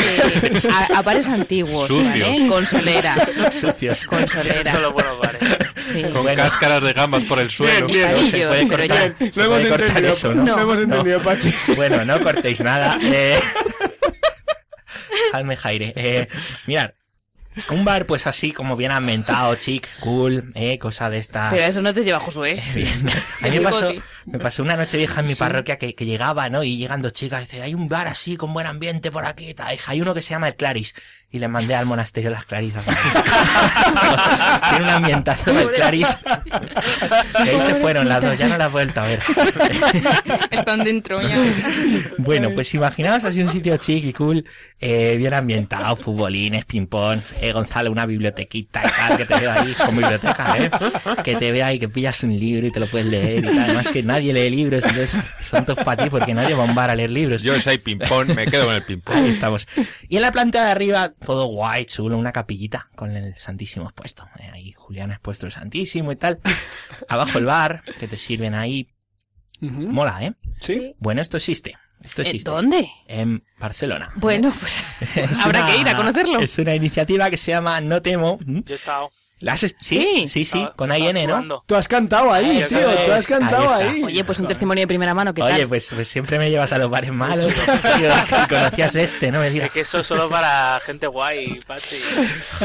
a, 0.72 0.98
a 1.00 1.02
bares 1.02 1.28
antiguos, 1.28 1.88
Sucios. 1.88 2.28
¿vale? 2.30 2.48
Con 2.48 2.66
solera. 2.66 3.16
sucios. 3.52 4.04
Con 4.06 4.28
solera. 4.28 4.72
Solo 4.72 4.92
buenos 4.94 5.20
bares. 5.20 5.42
Sí. 5.94 6.04
Con 6.04 6.24
Bueno. 6.24 6.44
cáscaras 6.44 6.82
de 6.84 6.94
gambas 6.94 7.24
por 7.24 7.40
el 7.40 7.50
suelo. 7.50 7.88
Bien, 7.88 8.12
No 8.12 8.20
se 8.28 8.48
puede 8.48 8.68
cortar, 8.68 8.88
ya- 9.20 9.32
se 9.32 9.44
puede 9.48 9.70
cortar 9.70 9.88
entendido. 9.88 10.14
eso, 10.14 10.34
¿no? 10.34 10.60
Hemos 10.60 10.76
No. 10.78 10.84
entendido, 10.84 11.20
Pachi. 11.22 11.54
Bueno, 11.76 12.04
no 12.06 12.20
cortéis 12.20 12.60
nada. 12.62 12.98
Eh... 13.02 13.40
Hazme 15.34 15.56
Jaire. 15.58 15.94
Eh, 15.96 16.28
mirad, 16.68 16.92
un 17.70 17.86
bar 17.86 18.06
pues 18.06 18.28
así 18.28 18.52
como 18.52 18.76
bien 18.76 18.92
ambientado, 18.92 19.56
chic, 19.56 19.88
cool, 20.00 20.52
eh, 20.56 20.78
cosa 20.80 21.10
de 21.10 21.18
estas. 21.18 21.54
Pero 21.54 21.66
eso 21.66 21.82
no 21.82 21.94
te 21.94 22.04
lleva 22.04 22.20
Josué. 22.20 22.60
Bien. 22.74 23.08
A 23.42 23.48
mí 23.48 23.58
me 23.58 23.62
pasó, 23.62 23.92
me 24.26 24.40
pasó 24.40 24.64
una 24.64 24.76
noche 24.76 24.98
vieja 24.98 25.22
en 25.22 25.26
mi 25.28 25.36
parroquia 25.36 25.78
que, 25.78 25.96
que 25.96 26.06
llegaba, 26.06 26.50
¿no? 26.50 26.64
Y 26.64 26.78
llegando 26.78 27.10
chicas, 27.10 27.42
dice, 27.42 27.62
hay 27.62 27.74
un 27.74 27.88
bar 27.88 28.08
así 28.08 28.38
con 28.38 28.54
buen 28.54 28.68
ambiente 28.68 29.12
por 29.12 29.26
aquí, 29.26 29.54
tal. 29.54 29.74
Hija, 29.74 29.92
Hay 29.92 30.02
uno 30.02 30.14
que 30.14 30.22
se 30.22 30.32
llama 30.32 30.48
el 30.48 30.56
Claris. 30.56 30.94
Y 31.30 31.40
le 31.40 31.50
mandé 31.50 31.76
al 31.76 31.86
monasterio 31.86 32.30
las 32.30 32.46
Clarisas. 32.46 32.86
Tiene 34.70 34.86
un 34.86 34.90
ambientazo 34.90 35.60
el 35.60 35.68
Claris. 35.72 36.18
Que 37.44 37.50
ahí 37.50 37.62
se 37.62 37.76
fueron 37.76 38.08
las 38.08 38.22
dos, 38.22 38.38
ya 38.38 38.48
no 38.48 38.58
las 38.58 38.70
he 38.70 38.72
vuelto 38.72 39.02
a 39.02 39.08
ver. 39.08 39.20
Están 40.52 40.86
dentro 40.86 41.22
ya. 41.22 41.38
Bueno, 42.18 42.52
pues 42.52 42.74
imaginaos 42.74 43.26
así 43.26 43.42
un 43.42 43.52
sitio 43.52 43.76
chic 43.78 44.06
y 44.06 44.14
cool, 44.14 44.46
eh, 44.80 45.16
bien 45.18 45.34
ambientado, 45.34 45.98
futbolines, 45.98 46.64
ping-pong, 46.64 47.20
eh, 47.42 47.52
Gonzalo, 47.52 47.92
una 47.92 48.06
bibliotequita 48.06 48.82
y 48.86 48.90
tal, 48.90 49.18
que 49.18 49.26
te 49.26 49.36
veo 49.36 49.52
ahí 49.52 49.74
con 49.74 49.98
biblioteca, 49.98 50.56
¿eh? 50.58 50.72
Que 51.26 51.36
te 51.36 51.52
vea 51.52 51.68
ahí, 51.68 51.80
que 51.80 51.90
pillas 51.90 52.24
un 52.24 52.40
libro 52.40 52.68
y 52.68 52.72
te 52.72 52.80
lo 52.80 52.88
puedes 52.88 53.08
leer 53.08 53.44
y 53.44 53.48
tal. 53.48 53.60
Además 53.60 53.88
que 53.90 54.02
nadie 54.02 54.32
lee 54.34 54.50
libros, 54.50 54.84
entonces 54.86 55.18
son 55.44 55.66
todos 55.66 55.84
para 55.84 56.04
ti 56.04 56.10
porque 56.10 56.34
nadie 56.34 56.56
va 56.56 56.64
a 56.64 56.68
un 56.68 56.76
bar 56.76 56.90
a 56.90 56.96
leer 56.96 57.12
libros. 57.12 57.42
Yo 57.42 57.60
si 57.60 57.70
hay 57.70 57.78
ping-pong, 57.80 58.34
me 58.34 58.46
quedo 58.46 58.66
con 58.66 58.76
el 58.76 58.82
Ahí 58.82 58.88
ping-pong. 58.88 59.26
estamos. 59.26 59.68
Y 60.08 60.16
en 60.16 60.22
la 60.22 60.32
planta 60.32 60.64
de 60.64 60.72
arriba, 60.72 61.14
todo 61.26 61.46
guay, 61.48 61.86
chulo, 61.86 62.18
una 62.18 62.32
capillita 62.32 62.90
con 62.96 63.12
el 63.16 63.36
Santísimo 63.38 63.86
expuesto. 63.86 64.28
Eh, 64.40 64.50
ahí 64.54 64.72
Julián 64.74 65.12
ha 65.12 65.16
expuesto 65.16 65.46
el 65.46 65.52
Santísimo 65.52 66.12
y 66.12 66.16
tal. 66.16 66.40
Abajo 67.10 67.38
el 67.40 67.46
bar, 67.46 67.84
que 68.00 68.08
te 68.08 68.18
sirven 68.18 68.56
ahí. 68.56 68.90
Mola, 69.60 70.24
¿eh? 70.24 70.34
Sí. 70.62 70.96
Bueno, 71.00 71.22
esto 71.22 71.38
existe. 71.38 71.76
Esto 72.04 72.22
¿Eh, 72.22 72.26
existe. 72.26 72.50
¿Dónde? 72.50 72.90
En 73.08 73.44
Barcelona. 73.58 74.12
Bueno, 74.16 74.54
pues 74.60 74.84
Es 75.16 75.40
habrá 75.40 75.64
una- 75.64 75.72
que 75.74 75.82
ir 75.82 75.90
a 75.90 75.98
conocerlo. 75.98 76.40
Es 76.40 76.58
una 76.60 76.76
iniciativa 76.76 77.30
que 77.32 77.38
se 77.38 77.52
llama 77.52 77.82
No 77.82 78.02
Temo. 78.04 78.38
Yo 78.46 78.62
he 78.70 78.76
estado. 78.76 79.10
¿La 79.40 79.54
has 79.54 79.62
est- 79.64 79.78
sí, 79.82 80.26
sí, 80.28 80.46
sí, 80.46 80.68
con 80.76 80.92
IN, 80.92 81.28
¿no? 81.28 81.64
Tú 81.68 81.76
has 81.76 81.88
cantado 81.88 82.34
ahí, 82.34 82.46
Ahí 82.62 82.64
tío, 82.64 82.80
está, 82.80 83.06
tú 83.06 83.12
has 83.12 83.30
ahí 83.32 83.38
cantado 83.40 83.64
está. 83.66 83.78
ahí. 83.78 84.04
Oye, 84.04 84.24
pues 84.24 84.40
un 84.40 84.48
testimonio 84.48 84.82
de 84.82 84.88
primera 84.88 85.14
mano, 85.14 85.32
¿qué 85.34 85.42
tal? 85.42 85.54
Oye, 85.54 85.68
pues, 85.68 85.92
pues 85.94 86.08
siempre 86.08 86.40
me 86.40 86.50
llevas 86.50 86.72
a 86.74 86.80
los 86.80 86.90
bares 86.90 87.12
malos. 87.12 87.56
tío, 87.98 88.10
que 88.48 88.56
conocías 88.56 88.96
este, 88.96 89.32
no 89.32 89.40
me 89.40 89.52
digas. 89.52 89.68
Es 89.68 89.74
que 89.74 89.82
eso 89.82 90.00
es 90.00 90.08
solo 90.08 90.28
para 90.28 90.80
gente 90.84 91.06
guay, 91.06 91.60
Pachi. 91.68 91.98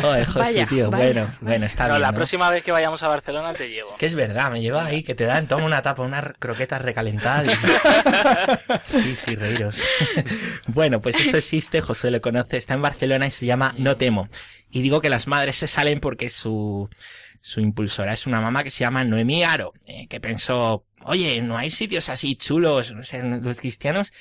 Joder, 0.01 0.25
José, 0.27 0.39
Vaya, 0.39 0.67
tío. 0.67 0.91
vaya. 0.91 1.05
bueno, 1.13 1.31
bueno, 1.43 1.67
está 1.67 1.85
No, 1.89 1.91
bien. 1.95 2.03
la 2.03 2.11
¿no? 2.13 2.15
próxima 2.15 2.49
vez 2.49 2.65
que 2.65 2.73
vayamos 2.73 3.03
a 3.03 3.09
Barcelona 3.09 3.53
te 3.53 3.69
llevo. 3.69 3.95
Que 3.99 4.07
es 4.07 4.15
verdad, 4.15 4.51
me 4.51 4.63
lleva 4.63 4.87
ahí, 4.87 5.03
que 5.03 5.15
te 5.15 5.25
dan, 5.27 5.47
toma 5.49 5.67
una 5.67 5.83
tapa, 5.83 6.03
unas 6.03 6.25
croquetas 6.39 6.81
recalentadas. 6.81 7.47
Sí, 8.89 9.17
sí, 9.17 9.37
reíros. 9.37 9.79
Bueno, 10.67 11.01
pues 11.01 11.17
esto 11.21 11.37
existe, 11.37 11.81
Josué 11.81 12.11
lo 12.11 12.21
conoce, 12.21 12.57
está 12.57 12.75
en 12.75 12.83
Barcelona 12.83 13.27
y 13.27 13.31
se 13.31 13.47
llama 13.47 13.75
No 13.79 13.97
Temo. 13.97 14.29
Y 14.73 14.83
digo 14.83 15.01
que 15.01 15.11
las 15.11 15.29
madres 15.29 15.57
se 15.57 15.69
salen 15.69 16.01
porque 16.01 16.31
su, 16.31 16.89
su 17.43 17.61
impulsora 17.61 18.15
es 18.15 18.27
una 18.27 18.41
mamá 18.41 18.65
que 18.65 18.71
se 18.71 18.81
llama 18.81 19.05
Noemí 19.05 19.45
Aro, 19.45 19.75
eh, 19.87 20.09
que 20.09 20.19
pensó, 20.19 20.87
oye, 21.05 21.43
no 21.43 21.59
hay 21.59 21.71
sitios 21.71 22.09
así 22.09 22.35
chulos, 22.35 22.91
no 22.93 23.05
sé, 23.05 23.23
los 23.23 23.61
cristianos 23.61 24.13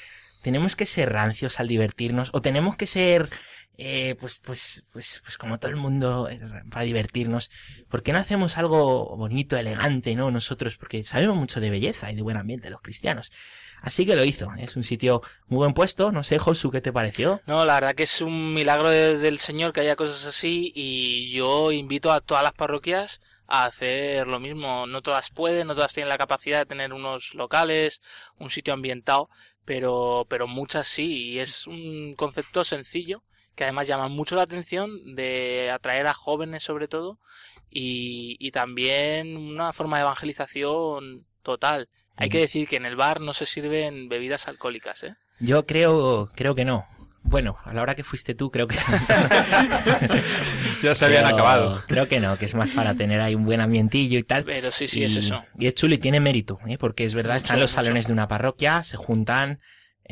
tenemos 0.44 0.76
que 0.76 0.86
ser 0.86 1.12
rancios 1.12 1.60
al 1.60 1.68
divertirnos 1.68 2.32
o 2.34 2.42
tenemos 2.42 2.76
que 2.76 2.88
ser 2.88 3.30
eh, 3.78 4.16
pues, 4.20 4.42
pues, 4.46 4.84
pues, 4.94 5.22
pues 5.24 5.38
como 5.38 5.58
todo 5.58 5.72
el 5.72 5.78
mundo 5.78 6.30
eh, 6.30 6.40
para 6.70 6.86
divertirnos. 6.86 7.50
¿Por 7.90 8.04
qué 8.04 8.14
no 8.14 8.20
hacemos 8.20 8.58
algo 8.58 9.16
bonito, 9.16 9.58
elegante, 9.58 10.16
no? 10.16 10.30
Nosotros, 10.30 10.78
porque 10.78 11.04
sabemos 11.04 11.36
mucho 11.36 11.60
de 11.60 11.70
belleza 11.70 12.12
y 12.12 12.16
de 12.16 12.22
buen 12.22 12.38
ambiente 12.38 12.70
los 12.70 12.82
cristianos. 12.82 13.32
Así 13.82 14.06
que 14.06 14.16
lo 14.16 14.24
hizo. 14.24 14.48
Es 14.58 14.76
un 14.76 14.84
sitio 14.84 15.22
muy 15.48 15.58
buen 15.58 15.74
puesto. 15.74 16.12
No 16.12 16.24
sé, 16.24 16.38
Josu, 16.38 16.70
¿qué 16.72 16.82
te 16.82 16.94
pareció? 16.94 17.42
No, 17.48 17.66
la 17.66 17.74
verdad 17.76 17.96
que 17.96 18.04
es 18.04 18.22
un 18.22 18.54
milagro 18.54 18.90
de- 18.90 19.18
del 19.18 19.40
Señor 19.40 19.74
que 19.74 19.82
haya 19.82 19.96
cosas 19.96 20.26
así 20.26 20.72
y 20.76 21.32
yo 21.32 21.72
invito 21.72 22.12
a 22.12 22.22
todas 22.22 22.44
las 22.44 22.54
parroquias 22.54 23.20
a 23.48 23.66
hacer 23.66 24.28
lo 24.28 24.40
mismo. 24.40 24.86
No 24.88 25.02
todas 25.02 25.30
pueden, 25.32 25.68
no 25.68 25.76
todas 25.76 25.94
tienen 25.94 26.10
la 26.10 26.18
capacidad 26.20 26.60
de 26.60 26.66
tener 26.68 26.94
unos 26.94 27.34
locales, 27.36 28.02
un 28.38 28.50
sitio 28.52 28.74
ambientado, 28.74 29.30
pero, 29.66 30.26
pero 30.30 30.48
muchas 30.48 30.88
sí 30.88 31.32
y 31.32 31.40
es 31.40 31.66
un 31.68 32.14
concepto 32.16 32.64
sencillo 32.64 33.24
que 33.56 33.64
además 33.66 33.88
llama 33.88 34.08
mucho 34.08 34.36
la 34.36 34.44
atención 34.44 35.16
de 35.16 35.70
atraer 35.72 36.08
a 36.08 36.14
jóvenes 36.14 36.64
sobre 36.64 36.88
todo 36.88 37.20
y, 37.70 38.38
y 38.40 38.52
también 38.52 39.36
una 39.38 39.74
forma 39.74 39.98
de 39.98 40.04
evangelización 40.04 41.26
total. 41.44 41.90
Hay 42.18 42.30
que 42.30 42.40
decir 42.40 42.68
que 42.68 42.76
en 42.76 42.86
el 42.86 42.96
bar 42.96 43.22
no 43.22 43.34
se 43.34 43.46
sirven 43.46 44.10
bebidas 44.10 44.48
alcohólicas, 44.48 45.04
¿eh? 45.04 45.16
Yo 45.40 45.66
creo, 45.66 46.30
creo 46.36 46.54
que 46.54 46.66
no. 46.66 46.86
Bueno, 47.24 47.56
a 47.66 47.74
la 47.74 47.84
hora 47.84 47.96
que 47.96 48.04
fuiste 48.04 48.34
tú, 48.36 48.50
creo 48.50 48.68
que 48.68 48.76
Ya 50.84 50.96
se 50.96 51.06
habían 51.06 51.24
Pero 51.24 51.36
acabado. 51.36 51.84
Creo 51.88 52.08
que 52.08 52.20
no, 52.20 52.38
que 52.38 52.46
es 52.46 52.56
más 52.56 52.72
para 52.72 52.96
tener 52.96 53.22
ahí 53.22 53.36
un 53.36 53.46
buen 53.46 53.62
ambientillo 53.62 54.18
y 54.20 54.24
tal. 54.24 54.44
Pero 54.44 54.72
sí, 54.72 54.88
sí, 54.88 55.02
y, 55.02 55.04
es 55.04 55.16
eso. 55.16 55.44
Y 55.58 55.68
es 55.68 55.76
chulo 55.76 55.94
y 55.94 55.98
tiene 56.00 56.20
mérito, 56.20 56.60
¿eh? 56.68 56.78
porque 56.78 57.06
es 57.06 57.14
verdad, 57.14 57.36
Mucho, 57.36 57.46
están 57.46 57.60
los 57.60 57.72
mucho. 57.72 57.84
salones 57.84 58.08
de 58.08 58.14
una 58.14 58.28
parroquia, 58.28 58.84
se 58.84 58.98
juntan. 58.98 59.60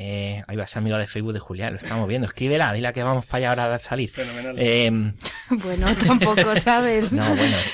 Eh, 0.02 0.42
ahí 0.48 0.56
va 0.56 0.64
ese 0.64 0.80
amigo 0.80 0.98
de 0.98 1.08
Facebook 1.08 1.34
de 1.34 1.40
Julián, 1.40 1.74
lo 1.74 1.80
estamos 1.80 2.08
viendo. 2.08 2.26
Escríbela, 2.26 2.72
dile 2.72 2.94
que 2.94 3.04
vamos 3.04 3.26
para 3.26 3.38
allá 3.38 3.50
ahora 3.50 3.76
a 3.76 3.80
salir. 3.80 4.10
Fenomenal. 4.10 4.56
Eh, 4.58 4.90
Bueno, 5.50 5.88
tampoco 5.96 6.56
sabes. 6.56 7.12
no, 7.12 7.36
bueno. 7.36 7.58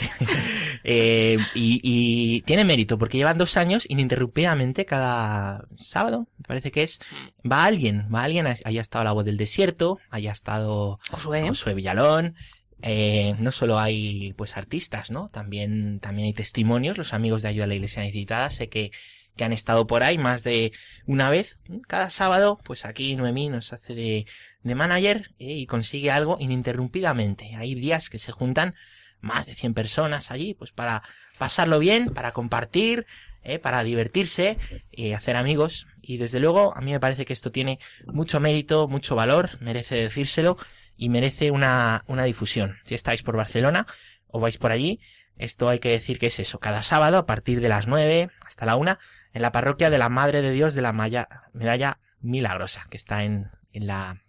Eh, 0.87 1.39
y, 1.55 1.81
y 1.81 2.41
tiene 2.43 2.63
mérito 2.63 2.99
porque 2.99 3.17
llevan 3.17 3.39
dos 3.39 3.57
años 3.57 3.87
ininterrumpidamente 3.89 4.85
cada 4.85 5.65
sábado, 5.79 6.27
me 6.37 6.43
parece 6.43 6.71
que 6.71 6.83
es, 6.83 6.99
va 7.43 7.63
alguien, 7.63 8.07
va 8.13 8.21
alguien, 8.21 8.45
haya 8.45 8.81
estado 8.81 9.03
la 9.03 9.11
voz 9.11 9.25
del 9.25 9.35
desierto, 9.35 9.97
haya 10.11 10.31
estado 10.31 10.99
Josué. 11.09 11.41
Josué 11.47 11.73
Villalón, 11.73 12.35
eh, 12.83 13.35
no 13.39 13.51
solo 13.51 13.79
hay 13.79 14.33
pues 14.33 14.57
artistas, 14.57 15.09
¿no? 15.09 15.29
También, 15.29 15.99
también 16.01 16.27
hay 16.27 16.33
testimonios, 16.33 16.99
los 16.99 17.15
amigos 17.15 17.41
de 17.41 17.47
ayuda 17.47 17.63
a 17.63 17.67
la 17.67 17.73
iglesia 17.73 18.03
necesitada, 18.03 18.51
sé 18.51 18.69
que, 18.69 18.91
que 19.35 19.43
han 19.43 19.53
estado 19.53 19.87
por 19.87 20.03
ahí 20.03 20.17
más 20.17 20.43
de 20.43 20.71
una 21.05 21.29
vez, 21.29 21.57
cada 21.87 22.09
sábado, 22.09 22.59
pues 22.63 22.85
aquí 22.85 23.15
Noemí 23.15 23.49
nos 23.49 23.73
hace 23.73 23.93
de, 23.93 24.25
de 24.63 24.75
manager 24.75 25.31
eh, 25.39 25.53
y 25.53 25.65
consigue 25.65 26.11
algo 26.11 26.37
ininterrumpidamente. 26.39 27.55
Hay 27.55 27.75
días 27.75 28.09
que 28.09 28.19
se 28.19 28.31
juntan 28.31 28.75
más 29.21 29.45
de 29.45 29.55
100 29.55 29.73
personas 29.73 30.31
allí, 30.31 30.53
pues 30.53 30.71
para 30.71 31.03
pasarlo 31.37 31.79
bien, 31.79 32.13
para 32.13 32.31
compartir, 32.31 33.05
eh, 33.43 33.59
para 33.59 33.83
divertirse 33.83 34.57
y 34.91 35.11
hacer 35.13 35.35
amigos. 35.35 35.87
Y 36.01 36.17
desde 36.17 36.39
luego, 36.39 36.75
a 36.75 36.81
mí 36.81 36.91
me 36.91 36.99
parece 36.99 37.25
que 37.25 37.33
esto 37.33 37.51
tiene 37.51 37.79
mucho 38.05 38.39
mérito, 38.39 38.87
mucho 38.87 39.15
valor, 39.15 39.51
merece 39.61 39.95
decírselo 39.95 40.57
y 40.97 41.09
merece 41.09 41.51
una, 41.51 42.03
una 42.07 42.23
difusión. 42.23 42.77
Si 42.83 42.95
estáis 42.95 43.23
por 43.23 43.35
Barcelona 43.35 43.85
o 44.27 44.39
vais 44.39 44.57
por 44.57 44.71
allí, 44.71 44.99
esto 45.37 45.69
hay 45.69 45.79
que 45.79 45.89
decir 45.89 46.17
que 46.17 46.27
es 46.27 46.39
eso, 46.39 46.59
cada 46.59 46.81
sábado 46.81 47.17
a 47.17 47.25
partir 47.25 47.61
de 47.61 47.69
las 47.69 47.87
9 47.87 48.29
hasta 48.45 48.65
la 48.65 48.77
1 48.77 48.97
en 49.35 49.41
la 49.41 49.51
parroquia 49.51 49.89
de 49.89 49.97
la 49.97 50.07
Madre 50.07 50.41
de 50.41 50.51
Dios 50.51 50.73
de 50.75 50.81
la 50.81 50.93
Medalla 50.93 51.99
Milagrosa, 52.21 52.85
que 52.89 52.95
está 52.95 53.25
en, 53.25 53.51
en 53.73 53.85
la 53.85 54.21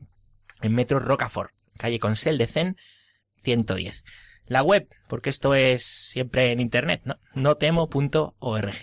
en 0.62 0.74
Metro 0.74 0.98
Rocafort, 0.98 1.52
calle 1.78 2.00
Consel 2.00 2.38
de 2.38 2.48
Zen 2.48 2.76
110. 3.44 4.04
La 4.46 4.64
web, 4.64 4.88
porque 5.08 5.30
esto 5.30 5.54
es 5.54 5.84
siempre 5.84 6.50
en 6.50 6.58
internet, 6.58 7.02
¿no? 7.04 7.18
notemo.org. 7.34 8.74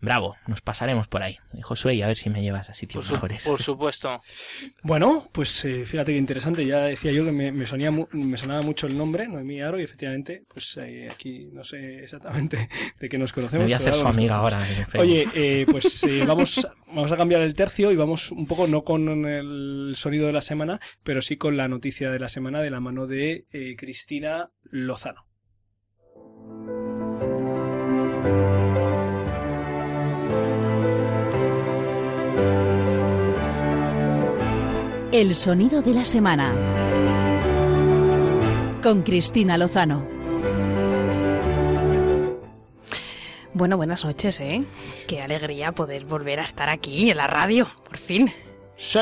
Bravo, 0.00 0.36
nos 0.46 0.60
pasaremos 0.60 1.08
por 1.08 1.22
ahí. 1.22 1.38
Josué, 1.62 1.94
y 1.96 2.02
a 2.02 2.06
ver 2.06 2.16
si 2.16 2.30
me 2.30 2.40
llevas 2.40 2.68
a 2.68 2.72
Por, 2.72 2.76
sitios 2.76 3.06
su- 3.06 3.12
mejores. 3.14 3.44
por 3.44 3.60
supuesto. 3.60 4.20
Bueno, 4.82 5.28
pues 5.32 5.64
eh, 5.64 5.84
fíjate 5.86 6.12
que 6.12 6.18
interesante. 6.18 6.64
Ya 6.64 6.82
decía 6.84 7.10
yo 7.12 7.24
que 7.24 7.32
me, 7.32 7.50
me, 7.52 7.66
sonía 7.66 7.90
mu- 7.90 8.06
me 8.12 8.36
sonaba 8.36 8.62
mucho 8.62 8.86
el 8.86 8.96
nombre, 8.96 9.26
Noemí 9.28 9.60
Aro, 9.60 9.78
y 9.80 9.82
efectivamente, 9.82 10.42
pues 10.52 10.76
eh, 10.80 11.08
aquí 11.10 11.48
no 11.52 11.64
sé 11.64 12.02
exactamente 12.04 12.68
de 13.00 13.08
qué 13.08 13.18
nos 13.18 13.30
Me 13.32 13.34
conocemos. 13.34 13.64
voy 13.64 13.72
a 13.72 13.76
hacer 13.76 13.94
su 13.94 14.06
amiga 14.06 14.36
ahora. 14.36 14.64
Oye, 14.96 15.26
eh, 15.34 15.66
pues 15.70 16.02
eh, 16.04 16.24
vamos, 16.24 16.66
vamos 16.86 17.12
a 17.12 17.16
cambiar 17.16 17.42
el 17.42 17.54
tercio 17.54 17.90
y 17.90 17.96
vamos 17.96 18.30
un 18.30 18.46
poco 18.46 18.66
no 18.66 18.84
con 18.84 19.26
el 19.26 19.94
sonido 19.96 20.26
de 20.28 20.32
la 20.32 20.42
semana, 20.42 20.80
pero 21.02 21.20
sí 21.22 21.36
con 21.36 21.56
la 21.56 21.68
noticia 21.68 22.10
de 22.10 22.18
la 22.20 22.28
semana 22.28 22.60
de 22.62 22.70
la 22.70 22.80
mano 22.80 23.06
de 23.06 23.46
eh, 23.52 23.74
Cristina 23.76 24.50
Lozano. 24.62 25.26
El 35.10 35.34
sonido 35.34 35.80
de 35.80 35.94
la 35.94 36.04
semana. 36.04 36.52
Con 38.82 39.02
Cristina 39.02 39.56
Lozano. 39.56 40.06
Bueno, 43.54 43.78
buenas 43.78 44.04
noches, 44.04 44.38
¿eh? 44.40 44.64
Qué 45.06 45.22
alegría 45.22 45.72
poder 45.72 46.04
volver 46.04 46.40
a 46.40 46.44
estar 46.44 46.68
aquí 46.68 47.10
en 47.10 47.16
la 47.16 47.26
radio, 47.26 47.66
por 47.86 47.96
fin. 47.96 48.30
Sí, 48.76 49.00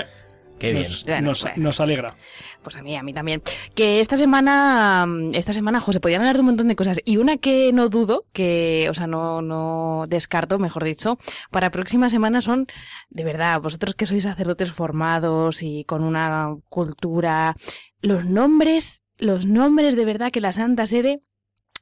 Qué 0.58 0.72
bien. 0.72 0.82
nos, 0.84 1.04
Bueno, 1.04 1.28
nos- 1.28 1.42
bueno. 1.42 1.62
nos 1.62 1.80
alegra. 1.80 2.14
Pues 2.62 2.76
a 2.76 2.82
mí, 2.82 2.96
a 2.96 3.02
mí 3.02 3.12
también. 3.12 3.42
Que 3.74 4.00
esta 4.00 4.16
semana, 4.16 5.06
esta 5.34 5.52
semana, 5.52 5.80
José, 5.80 6.00
podían 6.00 6.20
hablar 6.22 6.36
de 6.36 6.40
un 6.40 6.46
montón 6.46 6.68
de 6.68 6.76
cosas. 6.76 6.98
Y 7.04 7.18
una 7.18 7.36
que 7.36 7.70
no 7.72 7.88
dudo, 7.88 8.24
que, 8.32 8.88
o 8.90 8.94
sea, 8.94 9.06
no, 9.06 9.42
no 9.42 10.04
descarto, 10.08 10.58
mejor 10.58 10.82
dicho, 10.84 11.18
para 11.50 11.70
próxima 11.70 12.08
semana 12.10 12.40
son, 12.42 12.66
de 13.10 13.24
verdad, 13.24 13.60
vosotros 13.60 13.94
que 13.94 14.06
sois 14.06 14.22
sacerdotes 14.24 14.72
formados 14.72 15.62
y 15.62 15.84
con 15.84 16.02
una 16.02 16.56
cultura, 16.68 17.54
los 18.00 18.24
nombres, 18.24 19.02
los 19.18 19.46
nombres 19.46 19.94
de 19.94 20.04
verdad 20.04 20.30
que 20.32 20.40
la 20.40 20.52
Santa 20.52 20.86
Sede 20.86 21.20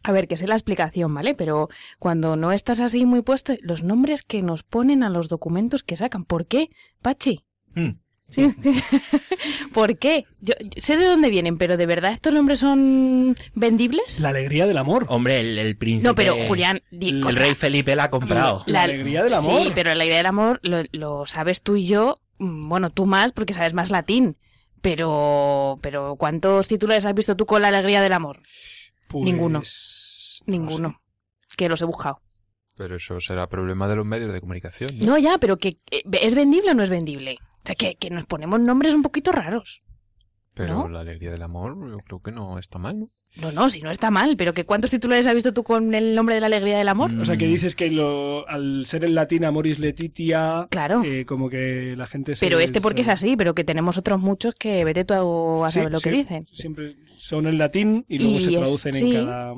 a 0.07 0.13
ver, 0.13 0.29
que 0.29 0.37
sé 0.37 0.47
la 0.47 0.55
explicación, 0.55 1.15
¿vale? 1.15 1.35
Pero 1.35 1.71
cuando 1.99 2.37
no 2.37 2.53
estás 2.53 2.81
así 2.81 3.07
muy 3.07 3.23
puesto, 3.23 3.55
los 3.63 3.83
nombres 3.83 4.21
que 4.23 4.43
nos 4.43 4.63
ponen 4.63 5.03
a 5.03 5.09
los 5.09 5.31
documentos 5.31 5.83
que 5.83 5.97
sacan. 5.97 6.27
¿Por 6.27 6.45
qué, 6.47 6.69
Pachi? 7.01 7.43
Mm. 7.75 7.93
Sí. 8.29 8.53
¿Por 9.73 9.99
qué? 9.99 10.27
Yo, 10.41 10.55
yo 10.61 10.69
sé 10.83 10.97
de 10.97 11.05
dónde 11.07 11.31
vienen, 11.31 11.59
pero 11.59 11.77
¿de 11.77 11.87
verdad 11.87 12.13
estos 12.13 12.33
nombres 12.35 12.61
son 12.61 13.37
vendibles? 13.55 14.21
La 14.21 14.31
alegría 14.31 14.67
del 14.67 14.79
amor. 14.79 15.07
Hombre, 15.09 15.41
el, 15.41 15.59
el 15.59 15.77
príncipe. 15.77 16.09
No, 16.09 16.15
pero 16.15 16.35
Julián, 16.47 16.81
di- 16.91 17.11
el 17.11 17.25
o 17.25 17.29
El 17.29 17.35
sea, 17.35 17.43
rey 17.45 17.55
Felipe 17.55 17.95
la 17.97 18.05
ha 18.05 18.11
comprado. 18.11 18.63
La 18.67 18.83
alegría 18.83 19.23
del 19.23 19.35
amor. 19.35 19.63
Sí, 19.63 19.73
pero 19.75 19.95
la 19.95 20.05
idea 20.05 20.17
del 20.17 20.27
amor 20.27 20.59
lo, 20.63 20.83
lo 20.93 21.27
sabes 21.27 21.63
tú 21.63 21.77
y 21.77 21.87
yo, 21.87 22.21
mm, 22.39 22.69
bueno, 22.69 22.91
tú 22.91 23.07
más 23.07 23.33
porque 23.33 23.55
sabes 23.55 23.75
más 23.75 23.91
latín. 23.91 24.37
Pero, 24.81 25.77
pero 25.81 26.17
¿cuántos 26.17 26.69
titulares 26.69 27.07
has 27.07 27.15
visto 27.15 27.37
tú 27.37 27.47
con 27.47 27.63
la 27.63 27.69
alegría 27.69 28.03
del 28.03 28.13
amor? 28.13 28.41
Pues, 29.09 29.25
Ninguno. 29.25 29.61
no 29.61 29.65
sé. 29.65 30.43
Ninguno. 30.47 31.01
Que 31.57 31.69
los 31.71 31.81
he 31.81 31.87
buscado. 31.87 32.21
Pero 32.77 32.97
eso 32.97 33.19
será 33.21 33.47
problema 33.49 33.89
de 33.89 33.97
los 33.97 34.05
medios 34.05 34.33
de 34.33 34.41
comunicación. 34.41 34.91
¿no? 34.99 35.07
No, 35.07 35.19
ya, 35.19 35.39
pero 35.39 35.57
que 35.57 35.79
eh, 35.91 36.03
¿es 36.21 36.35
vendible 36.35 36.73
o 36.73 36.75
no 36.75 36.83
es 36.83 36.91
vendible? 36.91 37.39
O 37.65 37.67
sea, 37.67 37.75
que, 37.77 37.97
que 37.97 38.11
nos 38.11 38.27
ponemos 38.27 38.61
nombres 38.61 38.95
un 38.95 39.03
poquito 39.03 39.33
raros. 39.33 39.83
Pero 40.55 40.87
la 40.89 41.01
alegría 41.01 41.31
del 41.31 41.43
amor 41.43 41.77
yo 41.91 41.99
creo 41.99 42.21
que 42.21 42.31
no 42.31 42.59
está 42.59 42.79
mal, 42.79 43.01
¿no? 43.01 43.11
No, 43.37 43.51
no, 43.51 43.69
si 43.69 43.83
no 43.83 43.91
está 43.91 44.11
mal, 44.11 44.37
pero 44.37 44.55
que 44.55 44.65
¿cuántos 44.65 44.91
titulares 44.91 45.27
has 45.27 45.35
visto 45.35 45.53
tú 45.53 45.65
con 45.65 45.93
el 45.95 46.15
nombre 46.15 46.37
de 46.37 46.41
la 46.41 46.47
alegría 46.47 46.79
del 46.79 46.89
amor? 46.89 47.11
O 47.21 47.25
sea, 47.25 47.37
que 47.37 47.47
dices 47.47 47.75
que 47.75 47.91
lo, 47.91 48.49
al 48.49 48.87
ser 48.87 49.05
en 49.05 49.15
latín 49.15 49.45
Amoris 49.45 49.81
Letitia, 49.81 50.69
claro. 50.71 51.03
Eh, 51.05 51.25
como 51.27 51.51
que 51.51 51.95
la 51.97 52.07
gente 52.07 52.37
se... 52.37 52.47
Pero 52.47 52.61
este 52.61 52.81
porque 52.81 53.03
es 53.03 53.09
así, 53.09 53.37
pero 53.37 53.55
que 53.55 53.65
tenemos 53.65 53.99
otros 53.99 54.21
muchos 54.21 54.55
que 54.55 54.85
vete 54.85 55.05
tú 55.05 55.65
a 55.65 55.71
saber 55.71 55.91
lo 55.91 56.01
que 56.01 56.11
dicen. 56.11 56.47
Siempre 56.53 56.97
son 57.17 57.47
en 57.47 57.57
latín 57.59 58.05
y 58.09 58.19
luego 58.19 58.41
se 58.41 58.51
traducen 58.51 58.97
en 58.97 59.13
cada, 59.15 59.55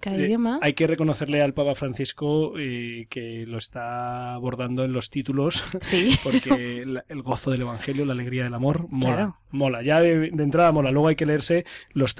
cada 0.00 0.16
eh, 0.16 0.24
idioma. 0.24 0.58
Hay 0.62 0.72
que 0.72 0.86
reconocerle 0.86 1.42
al 1.42 1.52
Papa 1.52 1.74
Francisco 1.74 2.58
eh, 2.58 3.06
que 3.10 3.44
lo 3.46 3.58
está 3.58 4.34
abordando 4.34 4.84
en 4.84 4.92
los 4.92 5.10
títulos, 5.10 5.62
sí. 5.82 6.18
porque 6.24 6.82
el, 6.82 7.22
gozo 7.22 7.50
del 7.50 7.62
Evangelio, 7.62 8.06
la 8.06 8.14
alegría 8.14 8.44
del 8.44 8.54
amor, 8.54 8.86
mola. 8.88 9.36
Mola, 9.52 9.82
ya 9.82 10.00
de, 10.00 10.28
entrada 10.28 10.72
mola. 10.72 10.92
Luego 10.92 11.08
hay 11.08 11.16
que 11.16 11.26
leerse 11.26 11.64
los 11.92 12.14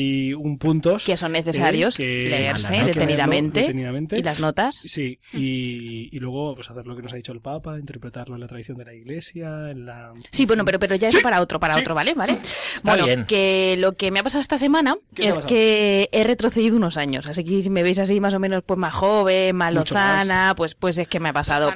351 0.00 0.58
puntos. 0.58 1.04
Que 1.04 1.16
son 1.16 1.32
necesarios 1.32 1.98
leerse 1.98 2.72
detenidamente, 2.84 3.72
Y 4.16 4.22
las 4.22 4.40
notas. 4.40 4.76
Sí, 4.76 5.18
y, 5.32 6.08
y, 6.14 6.18
luego 6.18 6.54
pues 6.54 6.70
hacer 6.70 6.86
lo 6.86 6.96
que 6.96 7.02
nos 7.02 7.12
ha 7.12 7.16
dicho 7.16 7.32
el 7.32 7.40
Papa, 7.40 7.78
interpretarlo 7.78 8.34
en 8.34 8.40
la 8.40 8.46
tradición 8.46 8.78
de 8.78 8.84
la 8.84 8.94
Iglesia, 8.94 9.70
en 9.70 9.86
la... 9.86 10.12
Sí, 10.30 10.46
bueno, 10.46 10.64
pero, 10.64 10.78
pero 10.78 10.96
ya 10.96 11.08
es 11.08 11.20
para 11.22 11.40
otro, 11.40 11.60
para 11.60 11.76
otro, 11.76 11.94
¿vale? 11.94 12.14
¿Vale? 12.14 12.38
bueno, 12.84 13.26
que 13.26 13.76
lo 13.78 13.92
que 13.92 14.10
me 14.10 14.20
ha 14.20 14.22
pasado 14.22 14.40
esta 14.40 14.58
semana 14.58 14.96
es 15.16 15.38
que 15.38 16.08
he 16.12 16.24
retrocedido 16.24 16.76
unos 16.76 16.96
años. 16.96 17.26
Así 17.26 17.44
que 17.44 17.62
si 17.62 17.70
me 17.70 17.82
veis 17.82 17.98
así 17.98 18.20
más 18.20 18.34
o 18.34 18.38
menos 18.38 18.62
pues 18.64 18.78
más 18.78 18.94
joven, 18.94 19.56
más 19.56 19.72
lozana, 19.72 20.54
pues 20.56 20.74
pues 20.74 20.98
es 20.98 21.08
que 21.08 21.20
me 21.20 21.30
ha 21.30 21.32
pasado. 21.32 21.72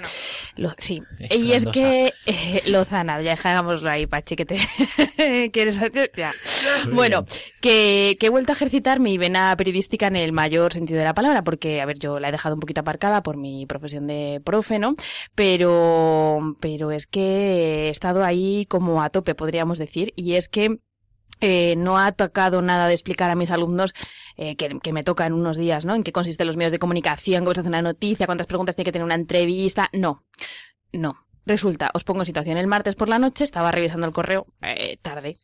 sí. 0.79 1.03
y 1.31 1.53
es 1.53 1.67
que 1.67 2.13
eh, 2.27 2.63
Lozana, 2.67 3.21
ya 3.21 3.31
dejámoslo 3.31 3.91
ahí, 3.91 4.07
Pachi, 4.07 4.37
que 4.37 4.47
te 4.47 4.59
quieres 5.53 5.81
hacer. 5.81 6.11
Ya. 6.17 6.33
bueno, 6.93 7.27
que, 7.61 8.14
que 8.17 8.27
he 8.27 8.31
vuelto 8.31 8.53
a 8.53 8.55
ejercitar 8.55 9.01
mi 9.01 9.19
vena 9.19 9.55
periodística 9.57 10.07
en 10.07 10.17
el 10.17 10.33
mayor 10.33 10.73
sentido 10.73 10.99
de 10.99 11.05
la 11.05 11.15
palabra, 11.15 11.43
porque, 11.43 11.81
a 11.81 11.87
ver, 11.87 11.99
yo 11.99 12.19
la 12.21 12.29
he 12.29 12.33
dejado 12.33 12.55
un 12.55 12.61
poquito 12.61 12.81
aparcada 12.81 13.23
por 13.23 13.37
mi 13.37 13.67
profesión 13.67 14.07
de 14.07 14.41
profe, 14.45 14.79
¿no? 14.79 14.95
Pero, 15.35 16.57
pero 16.61 16.91
es 16.91 17.07
que 17.07 17.87
he 17.87 17.91
estado 17.91 18.25
ahí 18.25 18.67
como 18.67 19.03
a 19.03 19.11
tope, 19.11 19.35
podríamos 19.35 19.79
decir, 19.79 20.13
y 20.17 20.35
es 20.35 20.49
que 20.49 20.79
eh, 21.41 21.75
no 21.77 21.99
ha 21.99 22.13
tocado 22.13 22.63
nada 22.63 22.87
de 22.87 22.95
explicar 22.95 23.31
a 23.31 23.35
mis 23.35 23.51
alumnos 23.51 23.95
eh, 24.37 24.57
que, 24.57 24.93
me 24.93 25.05
toca 25.05 25.27
en 25.27 25.33
unos 25.33 25.57
días, 25.57 25.85
¿no? 25.85 25.95
En 25.95 26.03
qué 26.03 26.13
consisten 26.13 26.47
los 26.47 26.57
medios 26.57 26.73
de 26.73 26.79
comunicación, 26.79 27.45
cómo 27.45 27.55
se 27.55 27.61
hace 27.61 27.69
una 27.69 27.83
noticia, 27.83 28.27
cuántas 28.27 28.47
preguntas 28.47 28.77
tiene 28.77 28.87
que 28.87 28.93
tener 28.93 29.05
una 29.05 29.15
entrevista. 29.15 29.89
No, 29.93 30.25
no. 30.93 31.17
Resulta, 31.47 31.91
os 31.93 32.05
pongo 32.05 32.23
en 32.23 32.27
situación. 32.27 32.57
El 32.57 32.67
martes 32.67 32.95
por 32.95 33.11
la 33.11 33.19
noche 33.19 33.45
estaba 33.45 33.71
revisando 33.71 34.07
el 34.07 34.15
correo 34.15 34.47
eh, 34.63 34.97
tarde 35.03 35.37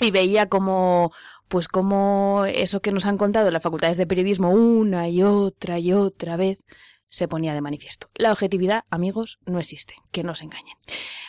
y 0.00 0.10
veía 0.10 0.48
como 0.48 1.12
pues 1.48 1.68
como 1.68 2.44
eso 2.46 2.80
que 2.80 2.92
nos 2.92 3.06
han 3.06 3.18
contado 3.18 3.50
las 3.50 3.62
facultades 3.62 3.96
de 3.96 4.06
periodismo 4.06 4.50
una 4.50 5.08
y 5.08 5.22
otra 5.22 5.78
y 5.78 5.92
otra 5.92 6.36
vez 6.36 6.64
se 7.08 7.28
ponía 7.28 7.54
de 7.54 7.60
manifiesto. 7.60 8.08
La 8.16 8.32
objetividad, 8.32 8.84
amigos, 8.90 9.38
no 9.46 9.60
existe, 9.60 9.94
que 10.10 10.24
no 10.24 10.34
se 10.34 10.44
engañen. 10.44 10.76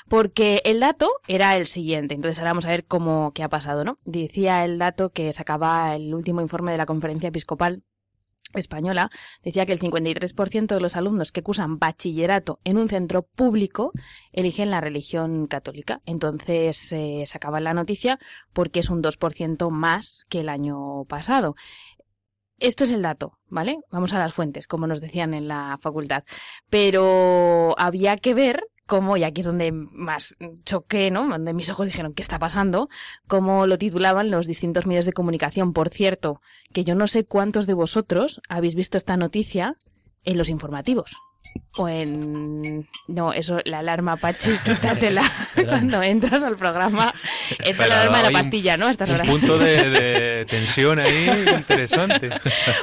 Porque 0.09 0.61
el 0.66 0.80
dato 0.80 1.11
era 1.28 1.55
el 1.57 1.68
siguiente, 1.68 2.16
entonces 2.16 2.39
ahora 2.39 2.51
vamos 2.51 2.66
a 2.66 2.70
ver 2.70 2.86
cómo 2.86 3.32
ha 3.39 3.49
pasado, 3.49 3.84
¿no? 3.84 3.99
Decía 4.03 4.66
el 4.66 4.80
dato 4.80 5.11
que 5.11 5.32
sacaba 5.32 5.95
el 5.95 6.16
último 6.16 6.41
informe 6.41 6.72
de 6.72 6.80
la 6.80 6.88
Conferencia 6.88 7.30
Episcopal 7.30 7.84
española 8.58 9.10
decía 9.43 9.66
que 9.66 9.74
el 9.74 9.80
53% 9.80 10.68
de 10.68 10.82
los 10.82 10.95
alumnos 10.95 11.32
que 11.32 11.43
cursan 11.43 11.80
bachillerato 11.80 12.60
en 12.64 12.78
un 12.78 12.89
centro 12.89 13.24
público 13.24 13.91
eligen 14.32 14.72
la 14.72 14.82
religión 14.82 15.47
católica. 15.47 16.01
Entonces 16.06 16.78
se 16.78 17.22
eh, 17.22 17.28
sacaba 17.28 17.60
la 17.60 17.74
noticia 17.74 18.20
porque 18.53 18.80
es 18.80 18.89
un 18.89 19.01
2% 19.01 19.70
más 19.70 20.26
que 20.30 20.41
el 20.41 20.49
año 20.49 21.06
pasado. 21.06 21.56
Esto 22.58 22.86
es 22.86 22.91
el 22.91 23.01
dato, 23.01 23.38
¿vale? 23.49 23.80
Vamos 23.91 24.14
a 24.14 24.20
las 24.20 24.34
fuentes, 24.34 24.66
como 24.66 24.88
nos 24.88 25.01
decían 25.01 25.34
en 25.34 25.47
la 25.47 25.78
facultad. 25.82 26.24
Pero 26.70 27.76
había 27.78 28.16
que 28.18 28.34
ver 28.34 28.66
cómo, 28.86 29.17
y 29.17 29.23
aquí 29.23 29.41
es 29.41 29.47
donde 29.47 29.71
más 29.71 30.36
choqué, 30.63 31.11
¿no? 31.11 31.27
Donde 31.27 31.53
mis 31.53 31.69
ojos 31.69 31.88
dijeron, 31.88 32.13
¿qué 32.13 32.21
está 32.21 32.39
pasando? 32.39 32.89
Cómo 33.27 33.67
lo 33.67 33.77
titulaban 33.77 34.31
los 34.31 34.47
distintos 34.47 34.86
medios 34.86 35.05
de 35.05 35.13
comunicación. 35.13 35.73
Por 35.73 35.89
cierto, 35.89 36.41
que 36.73 36.83
yo 36.83 36.95
no 36.95 37.07
sé 37.07 37.25
cuántos 37.25 37.67
de 37.67 37.73
vosotros 37.73 38.41
habéis 38.49 38.75
visto 38.75 38.97
esta 38.97 39.17
noticia 39.17 39.75
en 40.23 40.38
los 40.38 40.49
informativos 40.49 41.15
o 41.77 41.89
en... 41.89 42.87
No, 43.07 43.33
eso, 43.33 43.59
la 43.65 43.79
alarma, 43.79 44.17
Pachi, 44.17 44.51
quítatela 44.65 45.23
cuando 45.67 46.01
entras 46.01 46.43
al 46.43 46.55
programa. 46.55 47.13
Esta 47.59 47.69
es 47.83 47.89
la 47.89 48.01
alarma 48.01 48.17
de 48.17 48.23
la 48.23 48.31
pastilla, 48.31 48.77
¿no? 48.77 48.89
Estas 48.89 49.19
un 49.19 49.27
punto 49.27 49.57
de, 49.57 50.45
tensión 50.49 50.99
ahí 50.99 51.45
interesante. 51.55 52.29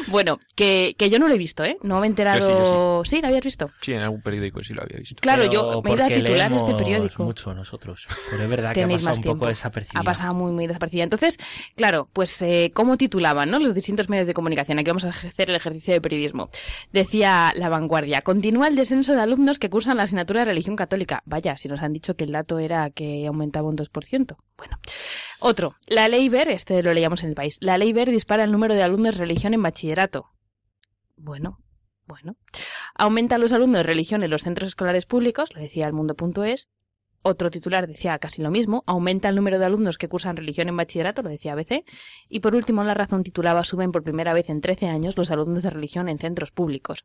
Bueno, 0.09 0.41
que, 0.55 0.95
que, 0.99 1.11
yo 1.11 1.19
no 1.19 1.29
lo 1.29 1.35
he 1.35 1.39
visto, 1.39 1.65
¿eh? 1.65 1.79
No 1.83 2.01
me 2.01 2.07
he 2.07 2.11
enterado... 2.11 3.03
sí. 3.05 3.21
¿lo 3.21 3.29
habías 3.29 3.45
visto? 3.45 3.71
Sí, 3.81 3.95
en 3.95 4.01
algún 4.01 4.21
periódico 4.21 4.61
sí 4.61 4.75
lo 4.75 4.83
había 4.83 4.99
visto. 4.99 5.21
Claro, 5.21 5.45
yo 5.45 5.81
me 5.83 5.91
he 5.91 5.95
ido 5.95 6.05
a 6.05 6.09
titular 6.09 6.53
este 6.53 6.75
periódico. 6.75 7.25
mucho 7.25 7.55
nosotros. 7.55 8.07
Pero 8.31 8.43
es 8.43 8.51
verdad 8.51 8.75
que 8.75 8.83
ha 8.83 8.89
pasado 8.89 9.17
un 9.17 9.23
poco 9.23 9.47
desapercibida. 9.47 10.01
Ha 10.01 10.05
pasado 10.05 10.35
muy, 10.35 10.53
muy 10.53 10.67
desapercibida. 10.67 11.05
Entonces, 11.05 11.39
claro, 11.77 12.09
pues 12.13 12.43
eh, 12.43 12.73
¿cómo 12.75 12.97
titulaban, 12.97 13.51
no? 13.51 13.59
Los 13.59 13.75
distintos 13.75 14.09
medios 14.09 14.27
de 14.27 14.35
comunicación. 14.35 14.79
Aquí 14.79 14.91
vamos 14.91 15.05
a 15.05 15.11
hacer 15.11 15.51
el 15.51 15.57
ejercicio 15.57 15.95
de 15.95 16.01
periodismo. 16.01 16.51
Decía 16.93 17.53
La 17.57 17.69
Vanguardia, 17.69 18.23
continúa 18.23 18.52
el 18.67 18.77
descenso 18.77 19.15
de 19.15 19.21
alumnos 19.21 19.59
que 19.59 19.71
cursan 19.71 19.97
la 19.97 20.05
asignatura 20.05 20.41
de 20.41 20.47
religión 20.47 20.77
católica. 20.77 21.23
Vaya, 21.27 21.57
si 21.57 21.69
nos 21.69 21.83
han 21.83 21.93
dicho 21.93 22.17
que 22.17 22.25
el 22.25 22.33
dato 22.33 22.59
era 22.59 22.91
que 22.91 23.27
aumentaba 23.27 23.69
un 23.69 23.77
2%. 23.77 24.37
Bueno. 24.57 24.79
Otro. 25.41 25.75
La 25.87 26.09
ley 26.09 26.29
Ver, 26.29 26.49
este 26.49 26.83
lo 26.83 26.95
leíamos 26.95 27.23
en 27.23 27.31
el 27.31 27.35
país. 27.35 27.59
La 27.61 27.79
ley 27.79 27.93
Ver 27.93 28.11
dispara 28.11 28.45
el 28.45 28.53
número 28.53 28.75
de 28.75 28.83
alumnos 28.83 29.15
de 29.15 29.21
religión 29.21 29.55
en 29.55 29.63
bachillerato. 29.63 30.27
Bueno, 31.17 31.59
bueno. 32.07 32.37
Aumenta 32.95 33.39
los 33.39 33.53
alumnos 33.53 33.79
de 33.79 33.85
religión 33.85 34.23
en 34.23 34.31
los 34.31 34.43
centros 34.43 34.69
escolares 34.69 35.07
públicos, 35.07 35.55
lo 35.55 35.61
decía 35.61 35.87
el 35.87 35.93
mundo.es. 35.93 36.69
Otro 37.25 37.51
titular 37.51 37.87
decía 37.87 38.19
casi 38.19 38.43
lo 38.43 38.51
mismo, 38.51 38.83
aumenta 38.87 39.29
el 39.29 39.37
número 39.37 39.61
de 39.61 39.65
alumnos 39.65 39.97
que 39.97 40.09
cursan 40.09 40.37
religión 40.37 40.69
en 40.69 40.77
bachillerato, 40.77 41.23
lo 41.23 41.29
decía 41.29 41.53
ABC. 41.53 41.85
Y 42.29 42.41
por 42.41 42.57
último, 42.57 42.83
la 42.83 42.95
razón 42.95 43.23
titulaba 43.23 43.65
suben 43.65 43.93
por 43.93 44.03
primera 44.03 44.35
vez 44.35 44.51
en 44.51 44.61
13 44.61 44.89
años 44.89 45.17
los 45.17 45.31
alumnos 45.31 45.63
de 45.63 45.71
religión 45.71 46.09
en 46.09 46.19
centros 46.19 46.51
públicos. 46.51 47.05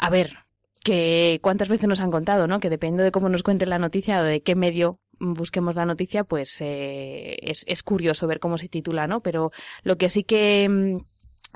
A 0.00 0.08
ver, 0.08 0.38
que 0.82 1.40
cuántas 1.42 1.68
veces 1.68 1.86
nos 1.86 2.00
han 2.00 2.10
contado, 2.10 2.46
¿no? 2.46 2.58
Que 2.58 2.70
depende 2.70 3.04
de 3.04 3.12
cómo 3.12 3.28
nos 3.28 3.42
cuente 3.42 3.66
la 3.66 3.78
noticia 3.78 4.20
o 4.20 4.24
de 4.24 4.42
qué 4.42 4.54
medio 4.54 4.98
busquemos 5.18 5.74
la 5.74 5.84
noticia, 5.84 6.24
pues 6.24 6.58
eh, 6.62 7.36
es, 7.42 7.64
es, 7.68 7.82
curioso 7.82 8.26
ver 8.26 8.40
cómo 8.40 8.56
se 8.56 8.68
titula, 8.68 9.06
¿no? 9.06 9.20
Pero 9.20 9.52
lo 9.82 9.98
que 9.98 10.08
sí 10.08 10.24
que 10.24 10.66
mm, 10.70 10.96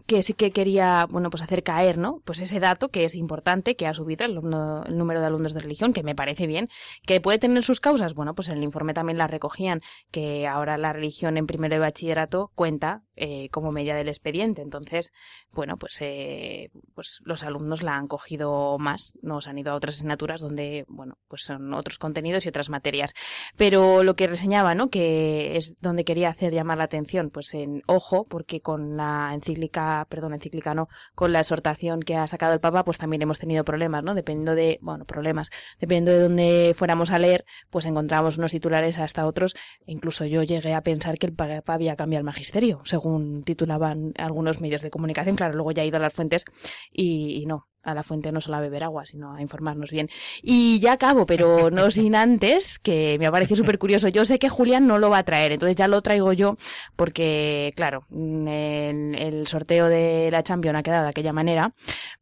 que 0.06 0.22
sí 0.22 0.34
que 0.34 0.50
quería, 0.50 1.06
bueno, 1.08 1.30
pues 1.30 1.42
hacer 1.42 1.62
caer, 1.62 1.98
¿no? 1.98 2.20
Pues 2.24 2.40
ese 2.40 2.60
dato 2.60 2.90
que 2.90 3.04
es 3.04 3.14
importante, 3.14 3.76
que 3.76 3.86
ha 3.86 3.94
subido 3.94 4.26
el, 4.26 4.34
número 4.34 5.20
de 5.20 5.26
alumnos 5.26 5.54
de 5.54 5.60
religión, 5.60 5.92
que 5.92 6.02
me 6.02 6.14
parece 6.14 6.46
bien, 6.46 6.68
que 7.06 7.20
puede 7.20 7.38
tener 7.38 7.62
sus 7.62 7.80
causas, 7.80 8.14
bueno, 8.14 8.34
pues 8.34 8.48
en 8.48 8.58
el 8.58 8.64
informe 8.64 8.92
también 8.92 9.18
la 9.18 9.26
recogían, 9.26 9.80
que 10.10 10.46
ahora 10.46 10.76
la 10.76 10.92
religión 10.92 11.36
en 11.36 11.46
primero 11.46 11.74
de 11.74 11.80
bachillerato 11.80 12.50
cuenta 12.54 13.02
eh, 13.16 13.48
como 13.50 13.72
media 13.72 13.94
del 13.94 14.08
expediente, 14.08 14.62
entonces, 14.62 15.12
bueno, 15.52 15.76
pues, 15.76 15.98
eh, 16.00 16.70
pues 16.94 17.20
los 17.24 17.42
alumnos 17.42 17.82
la 17.82 17.96
han 17.96 18.08
cogido 18.08 18.78
más, 18.78 19.14
nos 19.22 19.46
han 19.46 19.58
ido 19.58 19.72
a 19.72 19.74
otras 19.74 19.96
asignaturas 19.96 20.40
donde, 20.40 20.84
bueno, 20.88 21.18
pues 21.28 21.42
son 21.42 21.72
otros 21.74 21.98
contenidos 21.98 22.44
y 22.44 22.48
otras 22.48 22.70
materias. 22.70 23.14
Pero 23.56 24.02
lo 24.02 24.16
que 24.16 24.26
reseñaba, 24.26 24.74
¿no? 24.74 24.90
Que 24.90 25.56
es 25.56 25.76
donde 25.80 26.04
quería 26.04 26.28
hacer 26.28 26.52
llamar 26.52 26.78
la 26.78 26.84
atención, 26.84 27.30
pues 27.30 27.54
en 27.54 27.82
ojo, 27.86 28.24
porque 28.24 28.60
con 28.60 28.96
la 28.96 29.30
encíclica 29.32 30.06
perdón, 30.08 30.34
encíclica 30.34 30.74
no, 30.74 30.88
con 31.14 31.32
la 31.32 31.40
exhortación 31.40 32.00
que 32.00 32.16
ha 32.16 32.26
sacado 32.26 32.52
el 32.54 32.60
Papa, 32.60 32.84
pues 32.84 32.98
también 32.98 33.22
hemos 33.22 33.38
tenido 33.38 33.64
problemas, 33.64 34.02
¿no? 34.02 34.14
Dependiendo 34.14 34.54
de, 34.54 34.78
bueno, 34.80 35.04
problemas, 35.04 35.50
dependiendo 35.78 36.12
de 36.12 36.20
dónde 36.20 36.72
fuéramos 36.74 37.10
a 37.10 37.18
leer, 37.18 37.44
pues 37.70 37.86
encontramos 37.86 38.38
unos 38.38 38.52
titulares 38.52 38.98
hasta 38.98 39.26
otros. 39.26 39.54
Incluso 39.86 40.24
yo 40.24 40.42
llegué 40.42 40.74
a 40.74 40.82
pensar 40.82 41.18
que 41.18 41.26
el 41.26 41.34
Papa 41.34 41.74
había 41.74 41.96
cambiado 41.96 42.20
el 42.20 42.24
magisterio, 42.24 42.80
según 42.84 43.03
titulaban 43.44 44.12
algunos 44.16 44.60
medios 44.60 44.82
de 44.82 44.90
comunicación. 44.90 45.36
Claro, 45.36 45.54
luego 45.54 45.72
ya 45.72 45.82
he 45.82 45.86
ido 45.86 45.96
a 45.96 46.00
las 46.00 46.14
fuentes 46.14 46.44
y 46.92 47.44
no, 47.46 47.68
a 47.84 47.94
la 47.94 48.02
fuente 48.02 48.32
no 48.32 48.40
solo 48.40 48.56
a 48.56 48.60
beber 48.60 48.82
agua, 48.82 49.06
sino 49.06 49.34
a 49.34 49.40
informarnos 49.40 49.90
bien. 49.90 50.08
Y 50.42 50.80
ya 50.80 50.92
acabo, 50.92 51.26
pero 51.26 51.70
no 51.70 51.90
sin 51.90 52.14
antes, 52.14 52.78
que 52.78 53.16
me 53.18 53.26
ha 53.26 53.30
parecido 53.30 53.58
súper 53.58 53.78
curioso. 53.78 54.08
Yo 54.08 54.24
sé 54.24 54.38
que 54.38 54.48
Julián 54.48 54.86
no 54.86 54.98
lo 54.98 55.10
va 55.10 55.18
a 55.18 55.24
traer, 55.24 55.52
entonces 55.52 55.76
ya 55.76 55.88
lo 55.88 56.02
traigo 56.02 56.32
yo, 56.32 56.56
porque, 56.96 57.72
claro, 57.76 58.06
en 58.10 59.14
el 59.14 59.46
sorteo 59.46 59.88
de 59.88 60.30
la 60.30 60.42
Champions 60.42 60.78
ha 60.78 60.82
quedado 60.82 61.04
de 61.04 61.10
aquella 61.10 61.32
manera, 61.32 61.74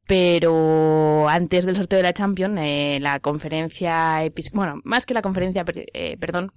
pero 0.07 1.29
antes 1.29 1.65
del 1.65 1.77
sorteo 1.77 1.99
de 1.99 2.03
la 2.03 2.13
Champions, 2.13 2.59
eh, 2.61 2.99
la 3.01 3.21
conferencia, 3.21 4.21
bueno, 4.53 4.81
más 4.85 5.07
que 5.07 5.15
la 5.15 5.23
conferencia, 5.23 5.65
eh, 5.95 6.17
perdón, 6.19 6.53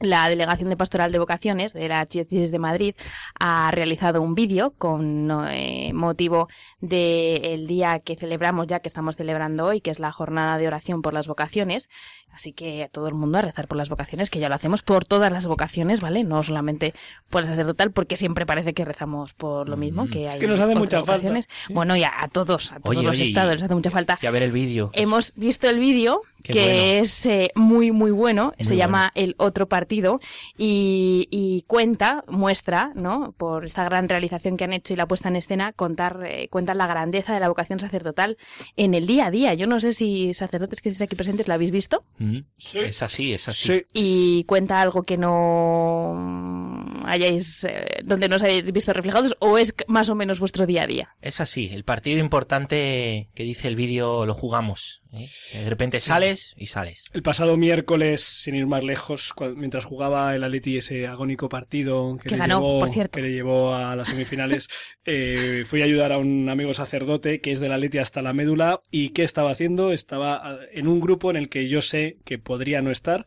la 0.00 0.28
Delegación 0.30 0.70
de 0.70 0.76
Pastoral 0.78 1.12
de 1.12 1.18
Vocaciones 1.18 1.74
de 1.74 1.86
la 1.88 2.00
Archidiócesis 2.00 2.50
de 2.50 2.58
Madrid 2.58 2.94
ha 3.38 3.70
realizado 3.70 4.22
un 4.22 4.34
vídeo 4.34 4.72
con 4.78 5.30
eh, 5.50 5.92
motivo 5.92 6.48
del 6.80 7.66
día 7.66 7.98
que 8.00 8.16
celebramos 8.16 8.66
ya, 8.66 8.80
que 8.80 8.88
estamos 8.88 9.16
celebrando 9.16 9.66
hoy, 9.66 9.82
que 9.82 9.90
es 9.90 9.98
la 9.98 10.10
jornada 10.10 10.56
de 10.56 10.66
oración 10.66 11.02
por 11.02 11.12
las 11.12 11.28
vocaciones. 11.28 11.90
Así 12.32 12.52
que 12.52 12.84
a 12.84 12.88
todo 12.88 13.08
el 13.08 13.14
mundo 13.14 13.38
a 13.38 13.42
rezar 13.42 13.66
por 13.68 13.76
las 13.76 13.88
vocaciones, 13.88 14.30
que 14.30 14.38
ya 14.38 14.48
lo 14.48 14.54
hacemos 14.54 14.82
por 14.82 15.04
todas 15.04 15.30
las 15.32 15.46
vocaciones, 15.46 16.00
¿vale? 16.00 16.24
No 16.24 16.42
solamente 16.42 16.94
por 17.28 17.42
el 17.42 17.48
sacerdotal, 17.48 17.90
porque 17.90 18.16
siempre 18.16 18.46
parece 18.46 18.72
que 18.72 18.84
rezamos 18.84 19.34
por 19.34 19.68
lo 19.68 19.76
mismo, 19.76 20.06
que 20.06 20.28
hay 20.28 20.38
Que 20.38 20.46
nos 20.46 20.60
hace 20.60 20.76
mucha 20.76 20.98
falta. 20.98 21.12
vocaciones. 21.12 21.48
Bueno, 21.68 21.96
y 21.96 22.04
a, 22.04 22.12
a 22.16 22.28
todos, 22.28 22.72
a 22.72 22.80
todos 22.80 22.96
Oye, 22.96 23.02
los 23.06 23.18
oye, 23.18 23.24
estados 23.24 23.52
les 23.54 23.62
hace 23.64 23.74
mucha 23.74 23.90
falta. 23.90 24.18
Y 24.22 24.26
a 24.26 24.30
ver 24.30 24.44
el 24.44 24.52
vídeo. 24.52 24.90
Hemos 24.94 25.34
visto 25.34 25.68
el 25.68 25.78
vídeo, 25.78 26.20
Qué 26.44 26.52
que 26.52 26.60
bueno. 26.64 27.02
es 27.04 27.26
eh, 27.26 27.50
muy, 27.56 27.90
muy 27.90 28.12
bueno. 28.12 28.54
Se 28.60 28.76
llama 28.76 29.10
El 29.14 29.34
Otro 29.38 29.68
Partido 29.68 29.89
y, 30.56 31.28
y 31.30 31.62
cuenta, 31.66 32.24
muestra, 32.28 32.92
¿no? 32.94 33.32
Por 33.36 33.64
esta 33.64 33.84
gran 33.84 34.08
realización 34.08 34.56
que 34.56 34.64
han 34.64 34.72
hecho 34.72 34.92
y 34.92 34.96
la 34.96 35.06
puesta 35.08 35.28
en 35.28 35.36
escena, 35.36 35.72
contar, 35.72 36.20
eh, 36.24 36.48
cuenta 36.50 36.74
la 36.74 36.86
grandeza 36.86 37.34
de 37.34 37.40
la 37.40 37.48
vocación 37.48 37.78
sacerdotal 37.78 38.36
en 38.76 38.94
el 38.94 39.06
día 39.06 39.26
a 39.26 39.30
día. 39.30 39.54
Yo 39.54 39.66
no 39.66 39.80
sé 39.80 39.92
si 39.92 40.34
sacerdotes 40.34 40.80
que 40.82 40.88
estéis 40.90 41.02
aquí 41.08 41.16
presentes 41.16 41.48
lo 41.48 41.54
habéis 41.54 41.70
visto 41.70 42.04
Mm, 42.18 42.38
Es 42.74 43.02
así, 43.02 43.32
es 43.32 43.48
así. 43.48 43.66
Sí. 43.68 43.84
y 43.92 44.44
cuenta 44.44 44.80
algo 44.80 45.02
que 45.02 45.16
no 45.16 46.69
hayáis, 47.04 47.64
eh, 47.64 47.84
donde 48.04 48.28
no 48.28 48.36
os 48.36 48.42
hayáis 48.42 48.70
visto 48.72 48.92
reflejados 48.92 49.36
o 49.40 49.58
es 49.58 49.74
más 49.88 50.08
o 50.08 50.14
menos 50.14 50.40
vuestro 50.40 50.66
día 50.66 50.82
a 50.82 50.86
día. 50.86 51.16
Es 51.20 51.40
así, 51.40 51.70
el 51.72 51.84
partido 51.84 52.18
importante 52.18 53.28
que 53.34 53.42
dice 53.42 53.68
el 53.68 53.76
vídeo 53.76 54.26
lo 54.26 54.34
jugamos. 54.34 55.02
¿eh? 55.12 55.28
De 55.54 55.70
repente 55.70 56.00
sales 56.00 56.54
y 56.56 56.66
sales. 56.66 57.04
El 57.12 57.22
pasado 57.22 57.56
miércoles, 57.56 58.22
sin 58.22 58.54
ir 58.54 58.66
más 58.66 58.84
lejos, 58.84 59.34
mientras 59.56 59.84
jugaba 59.84 60.34
el 60.34 60.44
Atleti 60.44 60.78
ese 60.78 61.06
agónico 61.06 61.48
partido 61.48 62.16
que, 62.16 62.28
Que 62.28 62.34
le, 62.34 62.38
ganó, 62.38 62.60
llevó, 62.60 62.80
por 62.80 62.90
cierto. 62.90 63.12
que 63.12 63.22
le 63.22 63.32
llevó 63.32 63.74
a 63.74 63.96
las 63.96 64.08
semifinales, 64.08 64.68
eh, 65.04 65.64
fui 65.66 65.82
a 65.82 65.84
ayudar 65.84 66.12
a 66.12 66.18
un 66.18 66.48
amigo 66.48 66.74
sacerdote 66.74 67.40
que 67.40 67.52
es 67.52 67.60
del 67.60 67.72
Atleti 67.72 67.98
hasta 67.98 68.22
la 68.22 68.32
médula 68.32 68.80
y 68.90 69.10
¿qué 69.10 69.24
estaba 69.24 69.50
haciendo? 69.50 69.92
Estaba 69.92 70.40
ah, 70.42 70.58
en 70.72 70.88
un 70.88 71.00
grupo 71.00 71.30
en 71.30 71.36
el 71.36 71.48
que 71.48 71.68
yo 71.68 71.82
sé 71.82 72.18
que 72.24 72.38
podría 72.38 72.82
no 72.82 72.90
estar 72.90 73.26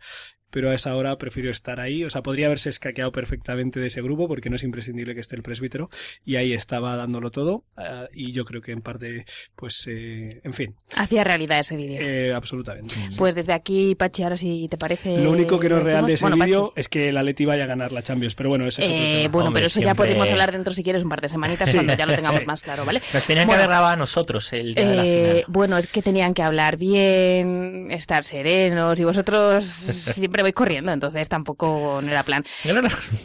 pero 0.53 0.69
a 0.69 0.75
esa 0.75 0.95
hora 0.95 1.17
prefiero 1.17 1.49
estar 1.49 1.79
ahí. 1.79 2.03
O 2.03 2.11
sea, 2.11 2.21
podría 2.21 2.45
haberse 2.45 2.69
escaqueado 2.69 3.11
perfectamente 3.11 3.79
de 3.79 3.87
ese 3.87 4.03
grupo 4.03 4.27
porque 4.27 4.51
no 4.51 4.55
es 4.55 4.61
imprescindible 4.63 5.15
que 5.15 5.21
esté 5.21 5.35
el 5.35 5.41
presbítero 5.41 5.89
y 6.23 6.35
ahí 6.35 6.53
estaba 6.53 6.95
dándolo 6.95 7.31
todo 7.31 7.63
ah, 7.75 8.05
y 8.13 8.31
yo 8.33 8.45
creo 8.45 8.61
que 8.61 8.71
en 8.71 8.81
parte, 8.81 9.25
pues, 9.55 9.87
eh, 9.89 10.41
en 10.43 10.53
fin, 10.53 10.75
Hacía 10.95 11.23
realidad 11.23 11.59
ese 11.59 11.75
vídeo. 11.75 11.97
eh, 11.99 12.31
absolutamente. 12.33 12.93
Pues 13.17 13.33
desde 13.33 13.53
aquí, 13.53 13.95
Pachi, 13.95 14.21
ahora 14.21 14.37
si 14.37 14.67
te 14.69 14.77
parece. 14.77 15.17
Lo 15.23 15.31
único 15.31 15.59
que 15.59 15.69
no 15.69 15.77
es 15.79 15.83
real 15.83 16.05
de 16.05 16.13
ese 16.13 16.23
Bueno, 16.25 16.45
vídeo 16.45 16.73
es 16.75 16.87
que 16.87 17.09
el 17.09 17.17
Atleti 17.17 17.45
vaya 17.45 17.63
a 17.63 17.67
ganar 17.67 17.91
la 17.91 18.03
Champions, 18.03 18.35
pero 18.35 18.49
bueno, 18.49 18.67
eso 18.67 18.79
es 18.81 18.87
otro 18.87 18.97
Eh, 18.99 19.17
tema. 19.23 19.31
bueno, 19.31 19.47
Hombre, 19.47 19.59
pero 19.61 19.67
eso 19.67 19.81
ya 19.81 19.95
podemos 19.95 20.29
hablar 20.29 20.51
dentro 20.51 20.71
si 20.73 20.83
quieres 20.83 21.01
un 21.01 21.09
par 21.09 21.21
de 21.21 21.29
semanitas 21.29 21.67
Sí. 21.69 21.77
cuando 21.77 21.95
ya 21.95 22.05
lo 22.05 22.13
tengamos 22.13 22.45
más 22.45 22.61
claro, 22.61 22.85
¿vale? 22.85 23.01
Nos 23.11 23.25
tenían 23.25 23.47
Bueno, 23.47 23.59
que 23.61 23.63
haber 23.63 23.69
grabado 23.73 23.93
a 23.93 23.95
nosotros 23.95 24.53
el 24.53 24.75
día 24.75 24.87
de 24.87 24.95
la 24.95 25.03
Eh, 25.05 25.27
final. 25.29 25.45
bueno, 25.47 25.77
es 25.79 25.87
que 25.87 26.01
tenían 26.03 26.33
que 26.35 26.43
hablar 26.43 26.77
bien, 26.77 27.87
estar 27.91 28.23
serenos 28.23 28.99
y 28.99 29.03
vosotros 29.03 29.63
siempre 29.65 30.42
vais 30.43 30.53
corriendo, 30.53 30.91
entonces 30.91 31.27
tampoco 31.27 31.99
no 32.01 32.09
era 32.09 32.23
plan. 32.23 32.43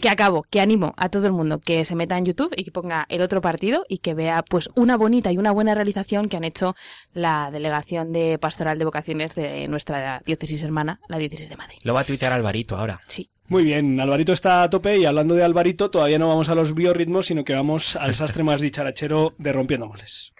Que 0.01 0.09
acabo, 0.09 0.43
que 0.49 0.61
animo 0.61 0.95
a 0.97 1.09
todo 1.09 1.27
el 1.27 1.33
mundo 1.33 1.59
que 1.61 1.85
se 1.85 1.95
meta 1.95 2.17
en 2.17 2.25
YouTube 2.25 2.55
y 2.57 2.65
que 2.65 2.71
ponga 2.71 3.07
el 3.09 3.21
otro 3.21 3.41
partido 3.41 3.85
y 3.89 3.99
que 3.99 4.15
vea 4.15 4.43
pues 4.43 4.71
una 4.75 4.97
bonita 4.97 5.31
y 5.31 5.39
una 5.39 5.51
buena 5.51 5.75
realización 5.75 6.29
que 6.29 6.37
han 6.37 6.45
hecho 6.45 6.75
la 7.13 7.51
delegación 7.51 8.13
de 8.13 8.39
pastoral 8.39 8.79
de 8.79 8.85
vocaciones 8.85 9.35
de 9.35 9.69
nuestra 9.69 10.23
diócesis 10.25 10.63
hermana, 10.63 11.01
la 11.09 11.19
diócesis 11.19 11.49
de 11.49 11.57
Madrid. 11.57 11.79
Lo 11.83 11.95
va 11.95 12.01
a 12.01 12.05
tuitear 12.05 12.33
Alvarito 12.33 12.77
ahora. 12.77 13.01
Sí. 13.07 13.31
Muy 13.49 13.65
bien, 13.65 13.99
Alvarito 13.99 14.33
está 14.33 14.63
a 14.63 14.71
tope 14.71 14.99
y 14.99 15.07
hablando 15.07 15.35
de 15.35 15.43
Alvarito, 15.43 15.91
todavía 15.91 16.19
no 16.19 16.29
vamos 16.29 16.51
a 16.51 16.55
los 16.55 16.75
biorritmos, 16.75 17.27
sino 17.27 17.45
que 17.45 17.55
vamos 17.55 17.97
al 17.97 18.15
sastre 18.15 18.43
más 18.43 18.61
dicharachero 18.61 19.35
de 19.39 19.53
Rompiendo 19.53 19.87
Moles. 19.87 20.33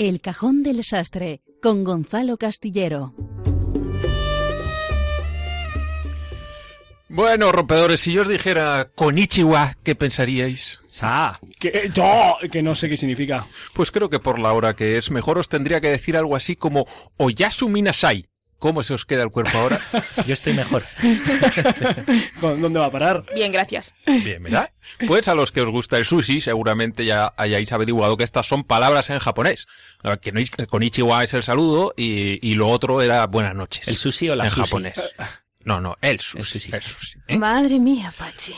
El 0.00 0.22
cajón 0.22 0.62
del 0.62 0.82
sastre 0.82 1.42
con 1.60 1.84
Gonzalo 1.84 2.38
Castillero. 2.38 3.12
Bueno, 7.10 7.52
rompedores, 7.52 8.00
si 8.00 8.14
yo 8.14 8.22
os 8.22 8.28
dijera 8.28 8.92
Konichiwa, 8.94 9.76
¿qué 9.82 9.94
pensaríais? 9.94 10.80
Sa, 10.88 11.38
Que, 11.58 11.90
yo, 11.92 12.38
que 12.50 12.62
no 12.62 12.74
sé 12.74 12.88
qué 12.88 12.96
significa. 12.96 13.44
Pues 13.74 13.90
creo 13.90 14.08
que 14.08 14.20
por 14.20 14.38
la 14.38 14.54
hora 14.54 14.74
que 14.74 14.96
es, 14.96 15.10
mejor 15.10 15.36
os 15.36 15.50
tendría 15.50 15.82
que 15.82 15.90
decir 15.90 16.16
algo 16.16 16.34
así 16.34 16.56
como 16.56 16.86
Oyasu 17.18 17.68
Minasai. 17.68 18.29
¿Cómo 18.60 18.84
se 18.84 18.94
os 18.94 19.04
queda 19.06 19.24
el 19.24 19.30
cuerpo 19.30 19.58
ahora? 19.58 19.80
yo 20.26 20.32
estoy 20.34 20.52
mejor. 20.52 20.82
¿Con- 22.40 22.60
¿Dónde 22.60 22.78
va 22.78 22.86
a 22.86 22.90
parar? 22.90 23.24
Bien, 23.34 23.50
gracias. 23.50 23.94
Bien, 24.06 24.42
¿verdad? 24.42 24.70
Pues 25.06 25.26
a 25.28 25.34
los 25.34 25.50
que 25.50 25.62
os 25.62 25.68
gusta 25.70 25.98
el 25.98 26.04
sushi, 26.04 26.40
seguramente 26.40 27.04
ya 27.04 27.32
hayáis 27.36 27.72
averiguado 27.72 28.16
que 28.16 28.24
estas 28.24 28.46
son 28.46 28.62
palabras 28.64 29.10
en 29.10 29.18
japonés. 29.18 29.66
Que 30.20 30.32
Konichiwa 30.68 31.24
es 31.24 31.34
el 31.34 31.42
saludo 31.42 31.92
y, 31.96 32.38
y 32.48 32.54
lo 32.54 32.68
otro 32.68 33.02
era 33.02 33.26
buenas 33.26 33.54
noches. 33.54 33.88
¿El 33.88 33.96
sushi 33.96 34.28
o 34.30 34.36
la 34.36 34.44
en 34.44 34.50
sushi? 34.50 34.62
japonés. 34.62 34.94
No, 35.64 35.80
no, 35.80 35.96
el 36.00 36.20
sushi. 36.20 36.38
El 36.38 36.44
sushi. 36.46 36.72
el 36.74 36.82
sushi, 36.82 37.18
¿eh? 37.28 37.38
Madre 37.38 37.78
mía, 37.78 38.12
Pachi. 38.16 38.54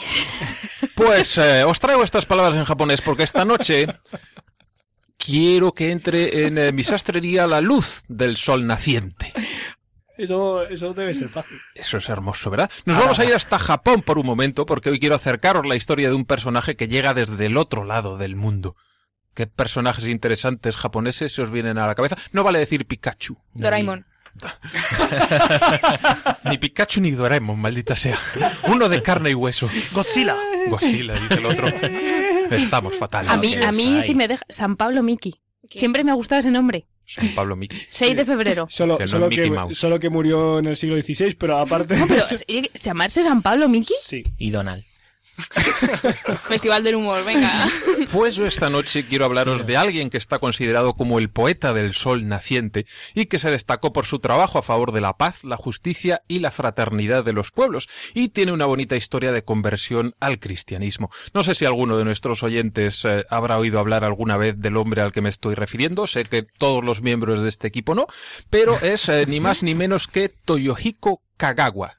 Pues 0.95 1.39
eh, 1.39 1.65
os 1.65 1.81
traigo 1.81 2.03
estas 2.05 2.27
palabras 2.27 2.57
en 2.57 2.65
japonés 2.65 3.01
porque 3.01 3.23
esta 3.25 3.45
noche 3.45 3.87
quiero 5.17 5.73
que 5.73 5.91
entre 5.91 6.47
en 6.47 6.59
eh, 6.59 6.73
mi 6.73 6.83
sastrería 6.85 7.47
la 7.47 7.61
luz 7.61 8.03
del 8.09 8.37
sol 8.37 8.67
naciente. 8.67 9.33
Eso, 10.23 10.63
eso 10.69 10.95
debe 10.95 11.17
ser 11.17 11.29
fácil. 11.29 11.59
Eso 11.75 11.97
es 11.97 12.09
hermoso, 12.09 12.49
¿verdad? 12.49 12.71
Nos 12.85 12.97
vamos 12.97 13.19
a 13.19 13.25
ir 13.25 13.35
hasta 13.35 13.59
Japón 13.59 14.03
por 14.03 14.19
un 14.19 14.27
momento 14.27 14.67
porque 14.67 14.89
hoy 14.89 15.01
quiero 15.01 15.17
acercaros 15.17 15.67
la 15.67 15.75
historia 15.75 16.09
de 16.09 16.15
un 16.15 16.27
personaje 16.27 16.77
que 16.77 16.87
llega 16.87 17.13
desde 17.13 17.47
el 17.47 17.57
otro 17.57 17.85
lado 17.85 18.19
del 18.19 18.37
mundo. 18.37 18.77
¿Qué 19.35 19.49
personajes 19.49 20.07
interesantes 20.07 20.77
japoneses 20.77 21.33
se 21.33 21.43
os 21.43 21.51
vienen 21.51 21.77
a 21.79 21.89
la 21.89 21.97
cabeza? 21.97 22.17
No 22.31 22.45
vale 22.45 22.61
decir 22.61 22.87
Pikachu. 22.87 23.37
Doraemon. 23.55 24.07
Ni 26.45 26.59
Pikachu 26.59 27.01
ni 27.01 27.11
Doraemon, 27.11 27.59
maldita 27.59 27.97
sea. 27.97 28.17
Uno 28.69 28.89
de 28.89 29.03
carne 29.03 29.31
y 29.31 29.35
hueso. 29.35 29.69
Godzilla. 29.91 30.37
Godzilla, 30.69 31.15
dice 31.15 31.35
el 31.35 31.47
otro. 31.47 31.67
Estamos 32.51 32.95
fatales. 32.95 33.33
A 33.33 33.37
mí, 33.39 33.57
a 33.57 33.73
mí 33.73 34.03
sí 34.03 34.15
me 34.15 34.29
deja. 34.29 34.45
San 34.49 34.77
Pablo 34.77 35.03
Miki. 35.03 35.41
Siempre 35.69 36.05
me 36.05 36.13
ha 36.13 36.15
gustado 36.15 36.39
ese 36.39 36.53
nombre. 36.53 36.87
San 37.07 37.29
Pablo 37.35 37.57
Miki. 37.57 37.77
6 37.89 38.17
de 38.17 38.25
febrero. 38.25 38.67
Solo, 38.71 38.97
Que 38.99 39.05
no 39.05 39.09
solo, 39.09 39.25
es 39.27 39.31
Mickey 39.31 39.45
que, 39.45 39.51
Mouse. 39.51 39.79
solo 39.79 39.99
que 40.01 40.09
murió 40.11 40.59
en 40.59 40.67
el 40.67 40.77
siglo 40.77 41.01
XVI, 41.01 41.35
pero 41.35 41.59
aparte 41.59 41.97
No, 41.97 42.07
pero 42.07 42.21
eso- 42.21 42.37
¿sí- 42.37 42.71
llamarse 42.83 43.23
San 43.23 43.43
Pablo 43.43 43.69
Miki. 43.69 43.95
Sí. 44.03 44.23
Y 44.39 44.51
Donald. 44.51 44.85
Festival 46.45 46.85
del 46.85 46.97
humor, 46.97 47.25
venga. 47.25 47.51
Pues 48.13 48.39
esta 48.39 48.69
noche 48.71 49.07
quiero 49.07 49.25
hablaros 49.25 49.67
de 49.67 49.77
alguien 49.77 50.11
que 50.11 50.19
está 50.19 50.39
considerado 50.39 50.95
como 50.95 51.19
el 51.19 51.31
poeta 51.31 51.73
del 51.73 51.95
sol 51.95 52.29
naciente 52.29 52.87
y 53.15 53.27
que 53.27 53.39
se 53.39 53.51
destacó 53.51 53.93
por 53.93 54.07
su 54.07 54.19
trabajo 54.19 54.59
a 54.59 54.63
favor 54.63 54.93
de 54.93 55.01
la 55.01 55.17
paz, 55.17 55.45
la 55.45 55.57
justicia 55.57 56.23
y 56.29 56.41
la 56.41 56.51
fraternidad 56.51 57.25
de 57.25 57.33
los 57.33 57.51
pueblos 57.51 57.89
y 58.15 58.29
tiene 58.29 58.53
una 58.53 58.67
bonita 58.67 58.97
historia 58.97 59.33
de 59.33 59.43
conversión 59.43 60.15
al 60.21 60.39
cristianismo. 60.39 61.11
No 61.35 61.43
sé 61.43 61.55
si 61.55 61.65
alguno 61.65 61.97
de 61.97 62.05
nuestros 62.05 62.43
oyentes 62.43 63.05
eh, 63.05 63.25
habrá 63.31 63.59
oído 63.59 63.79
hablar 63.79 64.05
alguna 64.05 64.37
vez 64.37 64.59
del 64.59 64.77
hombre 64.77 65.01
al 65.01 65.13
que 65.13 65.23
me 65.23 65.31
estoy 65.31 65.55
refiriendo, 65.55 66.07
sé 66.07 66.25
que 66.25 66.43
todos 66.43 66.85
los 66.85 67.03
miembros 67.03 67.43
de 67.43 67.49
este 67.49 67.69
equipo 67.69 67.95
no, 67.95 68.07
pero 68.51 68.79
es 68.81 69.09
eh, 69.09 69.25
ni 69.27 69.41
más 69.41 69.63
ni 69.63 69.75
menos 69.75 70.07
que 70.09 70.29
Toyohiko 70.29 71.23
Kagawa. 71.37 71.99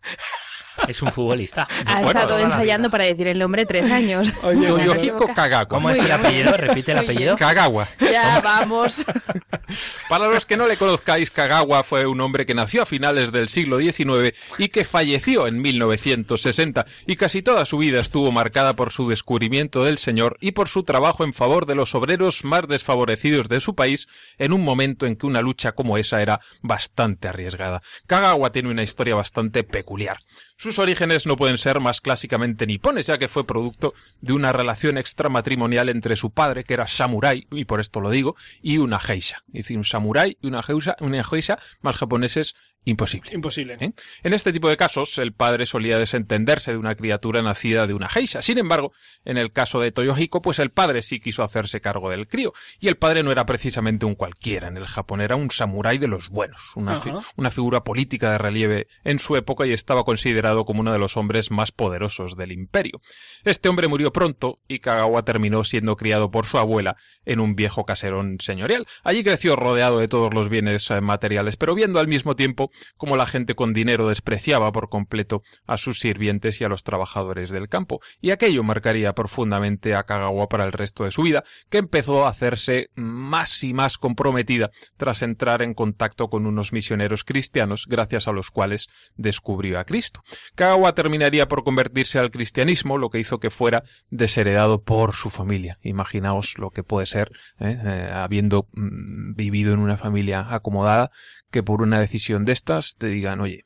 Es 0.88 1.01
un 1.01 1.11
futbolista. 1.11 1.67
Ha 1.86 2.01
Bueno, 2.01 2.19
estado 2.19 2.39
ensayando 2.39 2.89
para 2.89 3.05
decir 3.05 3.28
el 3.28 3.39
nombre 3.39 3.65
tres 3.65 3.89
años. 3.91 4.34
Toyohiko 4.41 5.34
Kagawa. 5.34 5.67
¿Cómo 5.67 5.89
es 5.89 5.99
el 5.99 6.11
apellido? 6.11 6.55
Repite 6.57 6.91
el 6.91 6.97
apellido. 6.99 7.38
Kagawa. 7.38 7.88
Ya, 7.99 8.39
vamos. 8.41 9.05
Para 10.09 10.28
los 10.28 10.45
que 10.45 10.57
no 10.57 10.67
le 10.67 10.78
conozcáis, 10.78 11.32
Kagawa 11.32 11.84
fue 11.84 12.05
un 12.05 12.21
hombre 12.21 12.45
que 12.45 12.53
nació 12.53 12.84
a 12.84 12.86
finales 12.86 13.32
del 13.32 13.49
siglo 13.49 13.80
XIX 13.80 14.36
y 14.57 14.69
que 14.69 14.84
falleció 14.86 15.47
en 15.47 15.61
1960 15.61 16.86
y 17.07 17.15
casi 17.15 17.41
toda 17.41 17.65
su 17.65 17.78
vida 17.78 17.99
estuvo 17.99 18.32
marcada 18.32 18.76
por 18.76 18.91
su 18.91 19.09
descubrimiento 19.09 19.84
del 19.84 19.97
Señor 19.97 20.38
y 20.41 20.51
por 20.51 20.67
su 20.69 20.84
trabajo 20.84 21.24
en 21.24 21.34
favor 21.34 21.65
de 21.65 21.76
los 21.76 21.95
obreros 21.95 22.43
más 22.43 22.67
desfavorecidos 22.67 23.49
de 23.49 23.59
su 23.59 23.76
país 23.76 24.07
en 24.38 24.53
un 24.53 24.63
momento 24.63 25.05
en 25.05 25.15
que 25.15 25.26
una 25.26 25.41
lucha 25.41 25.71
como 25.74 25.97
esa 25.97 26.21
era 26.21 26.39
bastante 26.61 27.28
arriesgada. 27.28 27.82
Kagawa 28.07 28.51
tiene 28.51 28.69
una 28.69 28.84
historia 28.84 29.15
bastante 29.15 29.63
peculiar. 29.63 30.17
Sus 30.64 30.80
orígenes 30.80 31.26
no 31.26 31.36
pueden 31.36 31.57
ser 31.57 31.82
más 31.82 31.99
clásicamente 31.99 32.66
nipones, 32.66 33.07
ya 33.07 33.18
que 33.18 33.28
fue 33.28 33.45
producto 33.45 33.93
de 34.22 34.32
una 34.32 34.53
relación 34.53 34.97
extramatrimonial 34.97 35.89
entre 35.89 36.16
su 36.16 36.32
padre, 36.32 36.64
que 36.64 36.74
era 36.74 36.88
samurái, 36.88 37.47
y 37.51 37.66
por 37.66 37.82
esto 37.82 37.99
lo 37.99 38.09
digo, 38.09 38.38
y 38.61 38.78
una 38.78 38.97
geisha. 38.97 39.43
Es 39.47 39.64
decir, 39.64 39.78
un 39.78 39.84
samurái 39.84 40.38
y 40.41 40.47
una 40.47 40.64
geisha, 40.64 40.95
una 41.01 41.22
geisha 41.26 41.59
más 41.82 41.97
japoneses 41.97 42.55
imposible. 42.86 43.31
Imposible. 43.34 43.77
¿Eh? 43.79 43.91
En 44.23 44.34
este 44.34 44.51
tipo 44.51 44.69
de 44.69 44.77
casos, 44.77 45.17
el 45.17 45.34
padre 45.34 45.65
solía 45.65 45.97
desentenderse 45.97 46.71
de 46.71 46.77
una 46.77 46.95
criatura 46.95 47.41
nacida 47.41 47.88
de 47.88 47.93
una 47.93 48.09
geisha. 48.09 48.41
Sin 48.41 48.57
embargo, 48.57 48.91
en 49.25 49.38
el 49.38 49.51
caso 49.51 49.79
de 49.79 49.91
Toyohiko, 49.91 50.41
pues 50.41 50.59
el 50.59 50.69
padre 50.69 51.01
sí 51.01 51.19
quiso 51.19 51.43
hacerse 51.43 51.81
cargo 51.81 52.09
del 52.09 52.27
crío. 52.27 52.53
Y 52.79 52.88
el 52.88 52.95
padre 52.97 53.23
no 53.23 53.31
era 53.31 53.45
precisamente 53.45 54.05
un 54.05 54.15
cualquiera 54.15 54.67
en 54.67 54.77
el 54.77 54.86
Japón, 54.86 55.21
era 55.21 55.36
un 55.36 55.51
samurái 55.51 55.97
de 55.97 56.07
los 56.07 56.29
buenos, 56.29 56.71
una, 56.75 56.97
fi- 56.99 57.11
una 57.38 57.51
figura 57.51 57.84
política 57.84 58.31
de 58.31 58.38
relieve 58.38 58.88
en 59.03 59.19
su 59.19 59.36
época 59.36 59.65
y 59.65 59.71
estaba 59.73 60.03
considerado 60.03 60.65
como 60.65 60.81
uno 60.81 60.91
de 60.91 60.99
los 60.99 61.17
hombres 61.17 61.51
más 61.51 61.71
poderosos 61.71 62.36
del 62.36 62.51
imperio. 62.51 63.01
Este 63.43 63.69
hombre 63.69 63.88
murió 63.88 64.11
pronto 64.11 64.57
y 64.67 64.79
Kagawa 64.79 65.23
terminó 65.23 65.63
siendo 65.63 65.95
criado 65.95 66.31
por 66.31 66.45
su 66.45 66.57
abuela 66.57 66.97
en 67.25 67.39
un 67.39 67.55
viejo 67.55 67.86
caserón 67.86 68.38
señorial. 68.39 68.86
Allí 69.03 69.23
creció 69.23 69.55
rodeado 69.55 69.99
de 69.99 70.07
todos 70.07 70.34
los 70.34 70.49
bienes 70.49 70.89
eh, 70.91 71.01
materiales, 71.01 71.55
pero 71.57 71.75
viendo 71.75 71.99
al 71.99 72.07
mismo 72.07 72.36
tiempo 72.36 72.71
como 72.97 73.17
la 73.17 73.26
gente 73.26 73.55
con 73.55 73.74
dinero 73.74 74.07
despreciaba 74.07 74.71
por 74.71 74.89
completo 74.89 75.41
a 75.65 75.78
sus 75.78 75.99
sirvientes 75.99 76.61
y 76.61 76.63
a 76.63 76.69
los 76.69 76.84
trabajadores 76.84 77.49
del 77.49 77.69
campo, 77.69 77.99
y 78.21 78.32
aquello 78.32 78.63
marcaría 78.63 79.13
profundamente 79.13 79.95
a 79.95 80.03
Kagawa 80.03 80.47
para 80.47 80.65
el 80.65 80.71
resto 80.71 81.03
de 81.03 81.11
su 81.11 81.24
vida, 81.24 81.43
que 81.69 81.78
empezó 81.78 82.26
a 82.26 82.30
hacerse 82.30 82.89
más 82.95 83.63
y 83.63 83.74
más 83.74 83.97
comprometida 83.97 84.71
tras 84.97 85.21
entrar 85.21 85.61
en 85.61 85.74
contacto 85.74 86.30
con 86.30 86.45
unos 86.45 86.74
misioneros 86.74 87.24
cristianos, 87.24 87.86
gracias 87.88 88.28
a 88.28 88.32
los 88.32 88.51
cuales 88.51 88.88
descubrió 89.15 89.80
a 89.80 89.86
Cristo. 89.86 90.21
Kagawa 90.55 90.95
terminaría 90.95 91.47
por 91.47 91.63
convertirse 91.63 92.19
al 92.19 92.32
cristianismo, 92.32 92.97
lo 92.97 93.09
que 93.09 93.19
hizo 93.19 93.39
que 93.39 93.49
fuera 93.49 93.84
desheredado 94.09 94.82
por 94.82 95.13
su 95.13 95.30
familia. 95.30 95.78
Imaginaos 95.82 96.57
lo 96.57 96.69
que 96.69 96.84
puede 96.84 97.05
ser, 97.05 97.32
¿eh? 97.59 97.78
Eh, 97.86 98.11
habiendo 98.13 98.67
mm, 98.74 99.36
vivido 99.36 99.74
en 99.74 99.80
una 99.80 99.97
familia 99.97 100.47
acomodada, 100.49 101.11
que 101.53 101.63
por 101.63 101.81
una 101.83 101.99
decisión 101.99 102.43
de 102.43 102.51
estas 102.51 102.95
te 102.97 103.07
digan, 103.07 103.39
oye, 103.39 103.63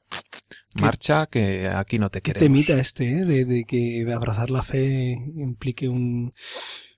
marcha, 0.76 1.26
que 1.26 1.68
aquí 1.70 1.98
no 1.98 2.10
te 2.12 2.22
Qué 2.22 2.34
queremos. 2.34 2.46
temita 2.46 2.80
este, 2.80 3.10
¿eh? 3.20 3.26
de, 3.26 3.46
de 3.46 3.64
que 3.64 4.06
abrazar 4.14 4.52
la 4.52 4.62
fe 4.62 5.14
implique 5.38 5.88
un, 5.88 6.34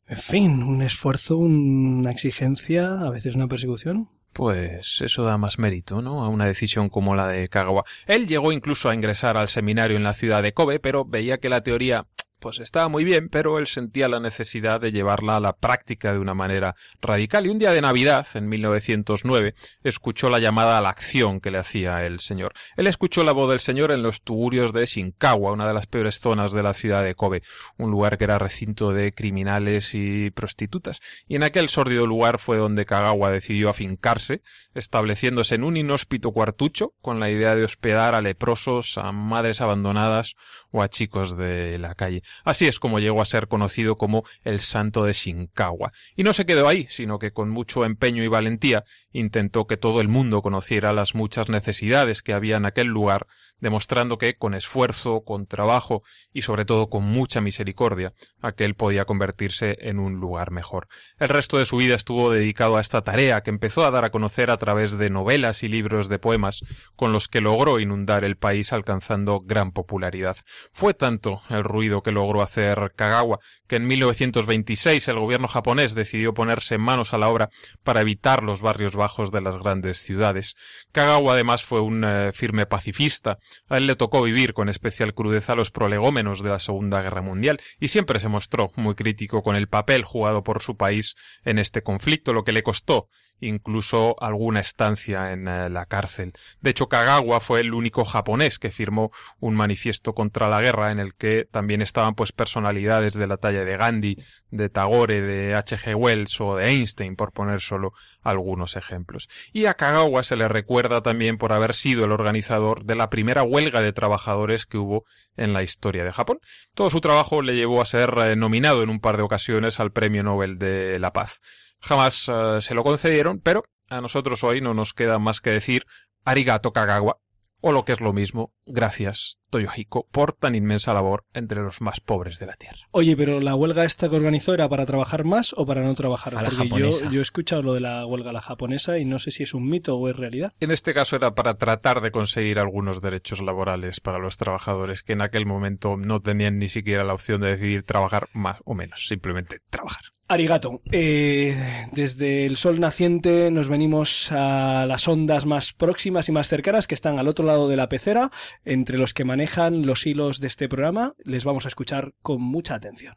en 0.08 0.18
fin, 0.18 0.64
un 0.64 0.82
esfuerzo, 0.82 1.38
una 1.38 2.10
exigencia, 2.12 3.02
a 3.02 3.12
veces 3.12 3.36
una 3.36 3.48
persecución. 3.48 4.10
Pues 4.34 5.02
eso 5.02 5.24
da 5.24 5.38
más 5.38 5.60
mérito, 5.60 6.02
¿no? 6.02 6.24
A 6.24 6.30
una 6.30 6.46
decisión 6.48 6.90
como 6.90 7.16
la 7.16 7.28
de 7.28 7.48
Kagawa. 7.50 7.84
Él 8.08 8.28
llegó 8.28 8.52
incluso 8.52 8.90
a 8.90 8.96
ingresar 8.96 9.38
al 9.38 9.48
seminario 9.48 9.96
en 9.96 10.04
la 10.04 10.14
ciudad 10.14 10.42
de 10.44 10.54
Kobe, 10.54 10.80
pero 10.80 11.06
veía 11.06 11.40
que 11.40 11.50
la 11.50 11.62
teoría 11.62 12.08
pues 12.40 12.60
estaba 12.60 12.88
muy 12.88 13.04
bien, 13.04 13.30
pero 13.30 13.60
él 13.60 13.68
sentía 13.68 14.08
la 14.08 14.20
necesidad 14.20 14.82
de 14.82 14.92
llevarla 14.92 15.38
a 15.38 15.40
la 15.40 15.54
práctica 15.54 16.14
de 16.14 16.20
una 16.20 16.34
manera 16.34 16.76
radical. 17.02 17.46
Y 17.46 17.50
un 17.50 17.60
día 17.60 17.72
de 17.72 17.82
Navidad, 17.82 18.28
en 18.34 18.50
1909, 18.50 19.54
escuchó 19.84 20.30
la 20.30 20.40
llamada 20.40 20.78
a 20.78 20.82
la 20.82 20.90
acción 20.90 21.40
que 21.40 21.52
le 21.52 21.58
hacía 21.58 22.06
el 22.06 22.20
señor. 22.20 22.54
Él 22.78 22.88
escuchó 22.88 23.24
la 23.24 23.32
voz 23.32 23.50
del 23.50 23.60
señor 23.60 23.92
en 23.92 24.04
los 24.04 24.22
tugurios 24.22 24.74
de 24.74 24.86
Shinkawa, 24.86 25.52
una 25.52 25.68
de 25.68 25.74
las 25.74 25.88
peores 25.88 26.20
zonas 26.20 26.52
de 26.52 26.64
la 26.64 26.74
ciudad 26.74 27.04
de 27.04 27.16
Kobe, 27.16 27.42
un 27.78 27.92
lugar 27.92 28.18
que 28.18 28.24
era 28.24 28.40
recinto 28.40 28.92
de 28.92 29.14
criminales 29.14 29.94
y 29.94 30.32
prostitutas. 30.32 31.00
Y 31.28 31.36
en 31.36 31.44
aquel 31.44 31.70
sórdido 31.70 32.08
lugar 32.08 32.40
fue 32.40 32.58
donde 32.58 32.86
Kagawa 32.86 33.32
decidió 33.32 33.70
afincarse, 33.70 34.42
estableciéndose 34.74 35.56
en 35.56 35.64
un 35.64 35.78
inhóspito 35.78 36.32
cuartucho 36.32 36.94
con 37.02 37.20
la 37.20 37.30
idea 37.30 37.56
de 37.56 37.64
hospedar 37.64 38.16
a 38.16 38.22
leprosos, 38.22 38.98
a 38.98 39.12
madres 39.12 39.62
abandonadas 39.62 40.36
o 40.72 40.82
a 40.82 40.90
chicos 40.90 41.38
de 41.38 41.78
la 41.80 41.96
calle. 41.96 42.24
Así 42.44 42.68
es 42.68 42.80
como 42.80 43.00
llegó 43.00 43.22
a 43.22 43.26
ser 43.26 43.48
conocido 43.48 43.98
como 43.98 44.24
el 44.44 44.60
santo 44.60 45.04
de 45.04 45.14
Shinkawa. 45.14 45.92
Y 46.16 46.24
no 46.24 46.34
se 46.34 46.46
quedó 46.46 46.68
ahí, 46.68 46.88
sino 46.90 47.20
que 47.20 47.32
con 47.32 47.50
mucho 47.50 47.86
empeño 47.86 48.24
y 48.24 48.28
valentía 48.28 48.84
intentó 49.12 49.68
que 49.68 49.78
todo 49.78 50.02
el 50.02 50.08
mundo 50.08 50.42
conociera 50.42 50.94
las 50.94 51.16
muchas 51.16 51.50
necesidades 51.50 52.22
que 52.22 52.34
había 52.34 52.58
en 52.58 52.66
aquel 52.66 52.88
lugar, 52.88 53.28
demostrando 53.60 54.18
que 54.18 54.36
con 54.36 54.54
esfuerzo, 54.54 55.24
con 55.26 55.46
trabajo 55.46 56.04
y 56.34 56.44
sobre 56.44 56.66
todo 56.66 56.90
con 56.90 57.04
mucha 57.04 57.42
misericordia, 57.42 58.14
aquel 58.42 58.76
podía 58.76 59.06
convertirse 59.06 59.78
en 59.82 60.00
un 60.00 60.16
lugar 60.20 60.52
mejor. 60.52 60.88
El 61.20 61.30
resto 61.30 61.58
de 61.58 61.66
su 61.66 61.78
vida 61.78 61.96
estuvo 61.96 62.32
dedicado 62.32 62.78
a 62.78 62.82
esta 62.82 63.04
tarea 63.04 63.42
que 63.42 63.50
empezó 63.50 63.86
a 63.86 63.92
dar 63.92 64.06
a 64.06 64.12
conocer 64.12 64.50
a 64.52 64.58
través 64.58 64.98
de 64.98 65.10
novelas 65.10 65.64
y 65.64 65.68
libros 65.68 66.10
de 66.10 66.20
poemas 66.20 66.62
con 66.96 67.12
los 67.12 67.28
que 67.28 67.42
logró 67.42 67.80
inundar 67.80 68.24
el 68.24 68.38
país 68.38 68.74
alcanzando 68.74 69.42
gran 69.42 69.72
popularidad. 69.72 70.38
Fue 70.72 70.94
tanto 70.94 71.42
el 71.50 71.64
ruido 71.64 72.04
que 72.04 72.12
logró 72.20 72.42
hacer 72.42 72.92
Kagawa 72.96 73.40
que 73.70 73.78
en 73.78 73.88
1926 73.88 75.08
el 75.08 75.20
gobierno 75.20 75.48
japonés 75.48 75.94
decidió 75.94 76.34
ponerse 76.34 76.78
manos 76.78 77.14
a 77.14 77.18
la 77.18 77.30
obra 77.30 77.50
para 77.84 78.02
evitar 78.02 78.44
los 78.44 78.62
barrios 78.62 78.96
bajos 78.96 79.32
de 79.32 79.42
las 79.42 79.56
grandes 79.58 80.00
ciudades. 80.00 80.56
Kagawa 80.92 81.34
además 81.34 81.64
fue 81.64 81.80
un 81.80 82.04
eh, 82.04 82.32
firme 82.34 82.66
pacifista. 82.66 83.38
A 83.70 83.78
él 83.78 83.88
le 83.88 83.96
tocó 83.96 84.24
vivir 84.24 84.54
con 84.54 84.68
especial 84.70 85.14
crudeza 85.14 85.56
los 85.56 85.72
prolegómenos 85.72 86.42
de 86.42 86.50
la 86.50 86.60
Segunda 86.60 87.02
Guerra 87.02 87.22
Mundial 87.22 87.62
y 87.80 87.90
siempre 87.90 88.20
se 88.20 88.28
mostró 88.28 88.70
muy 88.76 88.96
crítico 88.96 89.44
con 89.44 89.56
el 89.56 89.70
papel 89.70 90.04
jugado 90.04 90.44
por 90.44 90.62
su 90.62 90.76
país 90.76 91.16
en 91.46 91.60
este 91.60 91.84
conflicto, 91.84 92.34
lo 92.34 92.44
que 92.44 92.52
le 92.52 92.64
costó 92.64 93.08
incluso 93.42 94.22
alguna 94.22 94.60
estancia 94.60 95.32
en 95.32 95.48
eh, 95.48 95.70
la 95.70 95.86
cárcel. 95.86 96.34
De 96.62 96.72
hecho, 96.72 96.88
Kagawa 96.88 97.40
fue 97.40 97.62
el 97.62 97.74
único 97.74 98.06
japonés 98.06 98.60
que 98.60 98.72
firmó 98.72 99.12
un 99.40 99.56
manifiesto 99.56 100.14
contra 100.14 100.50
la 100.50 100.62
guerra 100.62 100.92
en 100.92 101.00
el 101.00 101.16
que 101.16 101.48
también 101.50 101.82
pues 102.16 102.32
personalidades 102.32 103.14
de 103.14 103.28
la 103.28 103.38
talla 103.38 103.64
de 103.64 103.78
Gandhi, 103.78 104.18
de 104.50 104.70
Tagore, 104.70 105.22
de 105.22 105.56
H.G. 105.56 105.96
Wells 105.96 106.40
o 106.42 106.56
de 106.56 106.68
Einstein, 106.68 107.16
por 107.16 107.32
poner 107.32 107.62
solo 107.62 107.94
algunos 108.22 108.76
ejemplos. 108.76 109.30
Y 109.52 109.66
a 109.66 109.74
Kagawa 109.74 110.24
se 110.24 110.36
le 110.36 110.48
recuerda 110.48 111.02
también 111.02 111.38
por 111.38 111.54
haber 111.54 111.74
sido 111.74 112.06
el 112.06 112.12
organizador 112.12 112.84
de 112.86 112.96
la 112.96 113.10
primera 113.10 113.44
huelga 113.44 113.82
de 113.82 113.94
trabajadores 113.94 114.66
que 114.66 114.78
hubo 114.78 115.06
en 115.38 115.54
la 115.54 115.64
historia 115.64 116.04
de 116.04 116.14
Japón. 116.14 116.40
Todo 116.74 116.90
su 116.90 117.02
trabajo 117.02 117.42
le 117.42 117.56
llevó 117.56 117.82
a 117.82 117.86
ser 117.86 118.14
eh, 118.18 118.36
nominado 118.36 118.84
en 118.84 118.90
un 118.90 119.00
par 119.00 119.18
de 119.18 119.24
ocasiones 119.24 119.80
al 119.80 119.92
Premio 119.92 120.24
Nobel 120.24 120.58
de 120.58 121.00
la 121.00 121.14
Paz. 121.14 121.42
Jamás 121.80 122.30
eh, 122.30 122.60
se 122.62 122.74
lo 122.74 122.84
concedieron, 122.84 123.40
pero 123.40 123.64
a 123.90 124.02
nosotros 124.02 124.44
hoy 124.44 124.62
no 124.62 124.74
nos 124.74 124.94
queda 124.94 125.20
más 125.20 125.42
que 125.42 125.52
decir 125.52 125.86
arigato 126.26 126.74
Kagawa, 126.74 127.18
o 127.62 127.72
lo 127.72 127.86
que 127.86 127.94
es 127.94 128.02
lo 128.02 128.14
mismo, 128.14 128.54
gracias 128.66 129.39
Toyohiko 129.50 130.08
por 130.12 130.34
tan 130.34 130.56
inmensa 130.56 130.94
labor 130.94 131.26
entre 131.34 131.62
los 131.62 131.82
más 131.82 132.00
pobres 132.00 132.40
de 132.40 132.46
la 132.46 132.54
tierra. 132.54 132.78
Oye, 132.92 133.16
pero 133.18 133.40
la 133.40 133.56
huelga 133.56 133.84
esta 133.84 134.10
que 134.10 134.16
organizó 134.16 134.54
era 134.54 134.70
para 134.70 134.86
trabajar 134.86 135.24
más 135.24 135.54
o 135.58 135.66
para 135.66 135.84
no 135.84 135.94
trabajar. 135.96 136.36
A 136.36 136.42
la 136.42 136.50
Porque 136.50 136.68
yo, 136.70 136.76
japonesa. 136.76 137.10
yo 137.12 137.20
he 137.20 137.24
escuchado 137.24 137.62
lo 137.64 137.74
de 137.74 137.80
la 137.82 138.06
huelga 138.06 138.30
a 138.30 138.34
la 138.34 138.42
japonesa 138.42 138.98
y 138.98 139.06
no 139.06 139.20
sé 139.20 139.32
si 139.32 139.44
es 139.44 139.54
un 139.54 139.68
mito 139.70 139.98
o 139.98 140.10
es 140.10 140.16
realidad. 140.16 140.54
En 140.60 140.72
este 140.72 140.94
caso 140.94 141.16
era 141.16 141.36
para 141.36 141.56
tratar 141.56 142.02
de 142.02 142.12
conseguir 142.12 142.60
algunos 142.60 143.02
derechos 143.02 143.42
laborales 143.42 144.00
para 144.00 144.20
los 144.20 144.38
trabajadores 144.38 145.04
que 145.04 145.14
en 145.14 145.22
aquel 145.22 145.46
momento 145.46 145.98
no 145.98 146.22
tenían 146.22 146.60
ni 146.60 146.70
siquiera 146.70 147.04
la 147.04 147.14
opción 147.14 147.42
de 147.42 147.50
decidir 147.50 147.84
trabajar 147.84 148.28
más 148.34 148.60
o 148.66 148.74
menos, 148.76 149.08
simplemente 149.08 149.60
trabajar. 149.70 150.04
Arigato. 150.32 150.82
Eh, 150.92 151.56
desde 151.92 152.46
el 152.46 152.56
sol 152.56 152.80
naciente 152.80 153.50
nos 153.50 153.68
venimos 153.68 154.32
a 154.32 154.86
las 154.88 155.08
ondas 155.08 155.48
más 155.48 155.74
próximas 155.74 156.30
y 156.30 156.32
más 156.32 156.48
cercanas 156.48 156.86
que 156.86 156.94
están 156.94 157.18
al 157.18 157.28
otro 157.28 157.46
lado 157.46 157.68
de 157.68 157.76
la 157.76 157.90
pecera, 157.90 158.30
entre 158.64 159.00
los 159.00 159.16
que 159.16 159.24
manejan 159.24 159.39
los 159.86 160.06
hilos 160.06 160.40
de 160.40 160.48
este 160.48 160.68
programa. 160.68 161.14
Les 161.24 161.46
vamos 161.46 161.66
a 161.66 161.70
escuchar 161.70 162.14
con 162.22 162.42
mucha 162.42 162.76
atención. 162.76 163.16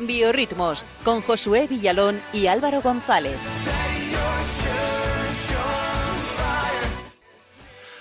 Biorritmos 0.00 0.84
con 1.04 1.20
Josué 1.20 1.66
Villalón 1.68 2.20
y 2.32 2.46
Álvaro 2.46 2.80
González. 2.82 3.36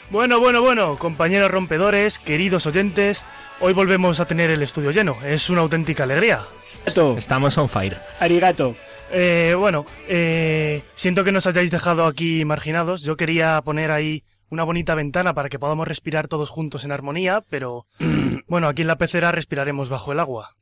Bueno, 0.09 0.39
bueno, 0.39 0.61
bueno, 0.61 0.97
compañeros 0.97 1.51
rompedores, 1.51 2.19
queridos 2.19 2.65
oyentes, 2.65 3.23
hoy 3.61 3.73
volvemos 3.73 4.19
a 4.19 4.25
tener 4.25 4.49
el 4.49 4.61
estudio 4.61 4.91
lleno. 4.91 5.15
Es 5.23 5.49
una 5.49 5.61
auténtica 5.61 6.03
alegría. 6.03 6.47
Arigato. 6.85 7.17
Estamos 7.17 7.57
on 7.57 7.69
fire. 7.69 7.97
Arigato. 8.19 8.75
Eh, 9.11 9.55
bueno, 9.57 9.85
eh, 10.07 10.83
siento 10.95 11.23
que 11.23 11.31
nos 11.31 11.45
hayáis 11.45 11.71
dejado 11.71 12.05
aquí 12.05 12.45
marginados. 12.45 13.01
Yo 13.01 13.17
quería 13.17 13.61
poner 13.61 13.91
ahí 13.91 14.23
una 14.49 14.63
bonita 14.63 14.95
ventana 14.95 15.33
para 15.33 15.49
que 15.49 15.59
podamos 15.59 15.87
respirar 15.87 16.27
todos 16.27 16.49
juntos 16.49 16.83
en 16.83 16.91
armonía, 16.91 17.43
pero 17.49 17.85
bueno, 18.47 18.67
aquí 18.67 18.81
en 18.81 18.87
la 18.87 18.97
pecera 18.97 19.31
respiraremos 19.31 19.89
bajo 19.89 20.11
el 20.11 20.19
agua. 20.19 20.55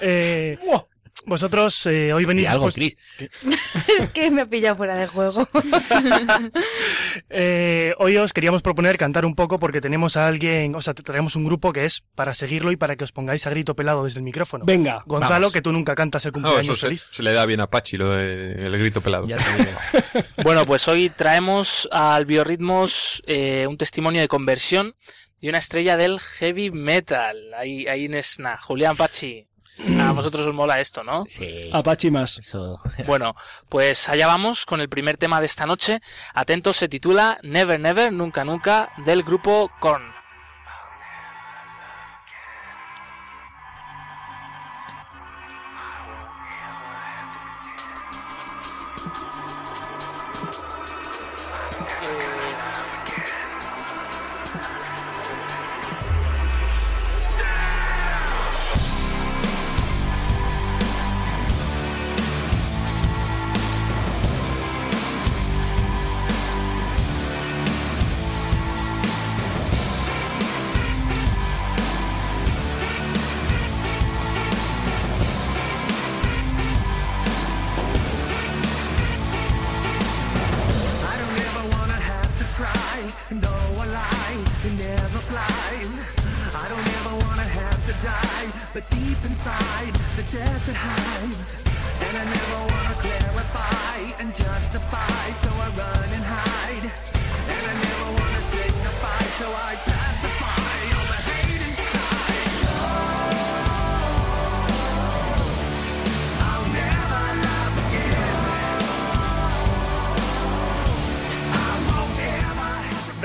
Eh, 0.00 0.58
vosotros 1.26 1.84
eh, 1.86 2.12
hoy 2.12 2.24
venís 2.24 2.44
Y 2.44 2.46
algo, 2.46 2.68
Chris. 2.70 2.96
que 4.14 4.30
me 4.30 4.42
ha 4.42 4.46
pillado 4.46 4.76
fuera 4.76 4.94
de 4.96 5.06
juego. 5.06 5.48
Eh, 7.30 7.94
hoy 7.98 8.16
os 8.16 8.32
queríamos 8.32 8.62
proponer 8.62 8.96
cantar 8.96 9.24
un 9.24 9.34
poco 9.34 9.58
porque 9.58 9.80
tenemos 9.80 10.16
a 10.16 10.26
alguien, 10.26 10.74
o 10.74 10.80
sea, 10.80 10.94
traemos 10.94 11.36
un 11.36 11.44
grupo 11.44 11.72
que 11.72 11.84
es 11.84 12.02
para 12.14 12.32
seguirlo 12.34 12.70
y 12.72 12.76
para 12.76 12.96
que 12.96 13.04
os 13.04 13.12
pongáis 13.12 13.46
a 13.46 13.50
grito 13.50 13.74
pelado 13.74 14.04
desde 14.04 14.20
el 14.20 14.24
micrófono. 14.24 14.64
Venga. 14.64 15.02
Gonzalo, 15.06 15.34
vamos. 15.46 15.52
que 15.52 15.62
tú 15.62 15.72
nunca 15.72 15.94
cantas 15.94 16.24
el 16.26 16.30
No, 16.30 16.34
cumpleaños 16.34 16.64
eso 16.64 16.76
se, 16.76 16.86
feliz. 16.86 17.08
se 17.12 17.22
le 17.22 17.32
da 17.32 17.44
bien 17.46 17.60
a 17.60 17.68
Pachi, 17.68 17.96
lo 17.96 18.10
de- 18.12 18.52
el 18.52 18.78
grito 18.78 19.00
pelado. 19.00 19.26
Ya. 19.26 19.36
Bueno, 20.42 20.64
pues 20.66 20.86
hoy 20.88 21.10
traemos 21.10 21.88
al 21.90 22.24
Biorritmos 22.26 23.22
eh, 23.26 23.66
un 23.68 23.76
testimonio 23.76 24.20
de 24.20 24.28
conversión 24.28 24.94
y 25.40 25.48
una 25.48 25.58
estrella 25.58 25.96
del 25.96 26.20
heavy 26.20 26.70
metal. 26.70 27.36
Ahí, 27.56 27.86
ahí 27.88 28.06
es 28.06 28.38
nada. 28.38 28.58
Julián 28.60 28.96
Pachi, 28.96 29.47
a 30.00 30.12
vosotros 30.12 30.46
os 30.46 30.54
mola 30.54 30.80
esto, 30.80 31.04
¿no? 31.04 31.24
Sí. 31.26 31.70
Apache 31.72 32.10
más. 32.10 32.38
Eso. 32.38 32.80
Bueno, 33.06 33.34
pues 33.68 34.08
allá 34.08 34.26
vamos 34.26 34.66
con 34.66 34.80
el 34.80 34.88
primer 34.88 35.16
tema 35.16 35.40
de 35.40 35.46
esta 35.46 35.66
noche. 35.66 36.00
Atentos, 36.34 36.76
se 36.76 36.88
titula 36.88 37.38
Never 37.42 37.78
Never, 37.78 38.12
Nunca 38.12 38.44
Nunca, 38.44 38.90
del 39.04 39.22
grupo 39.22 39.70
Korn. 39.80 40.17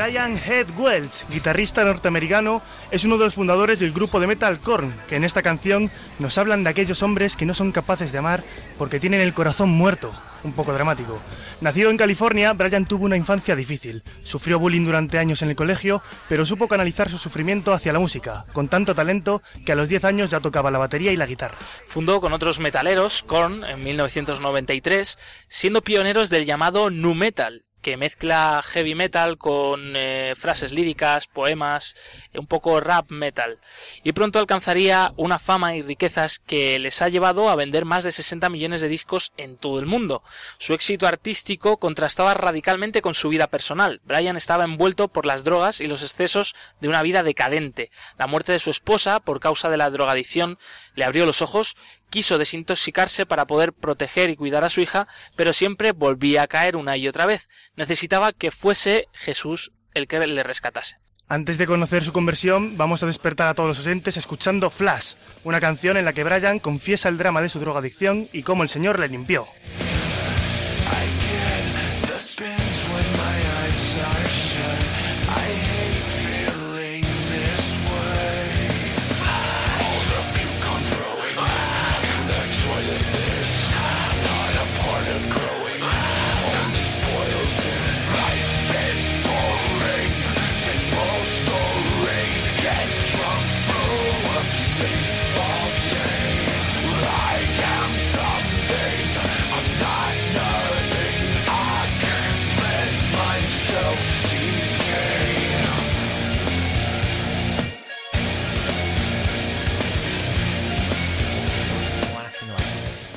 Brian 0.03 0.37
Head 0.37 0.67
Welch, 0.77 1.25
guitarrista 1.29 1.85
norteamericano, 1.85 2.61
es 2.91 3.05
uno 3.05 3.17
de 3.17 3.23
los 3.23 3.35
fundadores 3.35 3.79
del 3.79 3.93
grupo 3.93 4.19
de 4.19 4.27
metal 4.27 4.59
Korn, 4.59 4.93
que 5.07 5.15
en 5.15 5.23
esta 5.23 5.41
canción 5.41 5.89
nos 6.19 6.37
hablan 6.37 6.61
de 6.65 6.71
aquellos 6.71 7.01
hombres 7.03 7.37
que 7.37 7.45
no 7.45 7.53
son 7.53 7.71
capaces 7.71 8.11
de 8.11 8.17
amar 8.17 8.43
porque 8.77 8.99
tienen 8.99 9.21
el 9.21 9.33
corazón 9.33 9.69
muerto. 9.69 10.13
Un 10.43 10.51
poco 10.51 10.73
dramático. 10.73 11.21
Nacido 11.61 11.89
en 11.89 11.95
California, 11.95 12.51
Brian 12.51 12.85
tuvo 12.85 13.05
una 13.05 13.15
infancia 13.15 13.55
difícil. 13.55 14.03
Sufrió 14.23 14.59
bullying 14.59 14.83
durante 14.83 15.19
años 15.19 15.41
en 15.41 15.51
el 15.51 15.55
colegio, 15.55 16.01
pero 16.27 16.45
supo 16.45 16.67
canalizar 16.67 17.09
su 17.09 17.17
sufrimiento 17.17 17.71
hacia 17.71 17.93
la 17.93 17.99
música, 17.99 18.43
con 18.51 18.67
tanto 18.67 18.93
talento 18.93 19.41
que 19.65 19.71
a 19.71 19.75
los 19.75 19.87
10 19.87 20.03
años 20.03 20.29
ya 20.29 20.41
tocaba 20.41 20.69
la 20.69 20.79
batería 20.79 21.13
y 21.13 21.15
la 21.15 21.27
guitarra. 21.27 21.55
Fundó 21.87 22.19
con 22.19 22.33
otros 22.33 22.59
metaleros, 22.59 23.23
Korn, 23.23 23.63
en 23.63 23.81
1993, 23.81 25.17
siendo 25.47 25.81
pioneros 25.81 26.29
del 26.29 26.43
llamado 26.43 26.89
nu 26.89 27.13
metal, 27.13 27.63
que 27.83 27.97
mezcla 27.97 28.63
heavy 28.65 28.95
metal 28.95 29.37
con 29.37 29.93
eh, 29.95 30.33
frases 30.35 30.71
líricas, 30.71 31.27
poemas, 31.27 31.95
eh, 32.31 32.39
un 32.39 32.47
poco 32.47 32.79
rap 32.79 33.11
metal. 33.11 33.59
Y 34.03 34.13
pronto 34.13 34.39
alcanzaría 34.39 35.13
una 35.17 35.37
fama 35.37 35.75
y 35.75 35.83
riquezas 35.83 36.39
que 36.39 36.79
les 36.79 37.01
ha 37.03 37.09
llevado 37.09 37.49
a 37.49 37.55
vender 37.55 37.85
más 37.85 38.03
de 38.03 38.11
60 38.11 38.49
millones 38.49 38.81
de 38.81 38.87
discos 38.87 39.33
en 39.37 39.57
todo 39.57 39.79
el 39.79 39.85
mundo. 39.85 40.23
Su 40.57 40.73
éxito 40.73 41.05
artístico 41.05 41.77
contrastaba 41.77 42.33
radicalmente 42.33 43.01
con 43.01 43.13
su 43.13 43.29
vida 43.29 43.47
personal. 43.47 44.01
Brian 44.05 44.37
estaba 44.37 44.63
envuelto 44.63 45.09
por 45.09 45.25
las 45.25 45.43
drogas 45.43 45.81
y 45.81 45.87
los 45.87 46.01
excesos 46.01 46.55
de 46.79 46.87
una 46.87 47.03
vida 47.03 47.21
decadente. 47.21 47.91
La 48.17 48.27
muerte 48.27 48.53
de 48.53 48.59
su 48.59 48.71
esposa, 48.71 49.19
por 49.19 49.41
causa 49.41 49.69
de 49.69 49.77
la 49.77 49.89
drogadicción, 49.89 50.57
le 50.95 51.03
abrió 51.03 51.25
los 51.25 51.41
ojos 51.41 51.75
quiso 52.13 52.37
desintoxicarse 52.37 53.25
para 53.25 53.47
poder 53.47 53.73
proteger 53.73 54.29
y 54.29 54.35
cuidar 54.35 54.63
a 54.63 54.69
su 54.69 54.81
hija, 54.81 55.07
pero 55.35 55.51
siempre 55.51 55.93
volvía 55.93 56.43
a 56.43 56.47
caer 56.47 56.75
una 56.75 56.95
y 56.95 57.07
otra 57.07 57.25
vez. 57.25 57.49
Necesitaba 57.75 58.33
que 58.33 58.51
fuese 58.51 59.07
Jesús 59.13 59.71
el 59.93 60.07
que 60.07 60.19
le 60.19 60.43
rescatase. 60.43 60.97
Antes 61.27 61.57
de 61.57 61.65
conocer 61.65 62.03
su 62.03 62.13
conversión, 62.13 62.77
vamos 62.77 63.01
a 63.01 63.07
despertar 63.07 63.47
a 63.47 63.53
todos 63.55 63.69
los 63.69 63.79
oyentes 63.79 64.17
escuchando 64.17 64.69
Flash, 64.69 65.15
una 65.43 65.59
canción 65.59 65.97
en 65.97 66.05
la 66.05 66.13
que 66.13 66.23
Brian 66.23 66.59
confiesa 66.59 67.09
el 67.09 67.17
drama 67.17 67.41
de 67.41 67.49
su 67.49 67.59
drogadicción 67.59 68.29
y 68.33 68.43
cómo 68.43 68.61
el 68.61 68.69
Señor 68.69 68.99
le 68.99 69.07
limpió. 69.07 69.47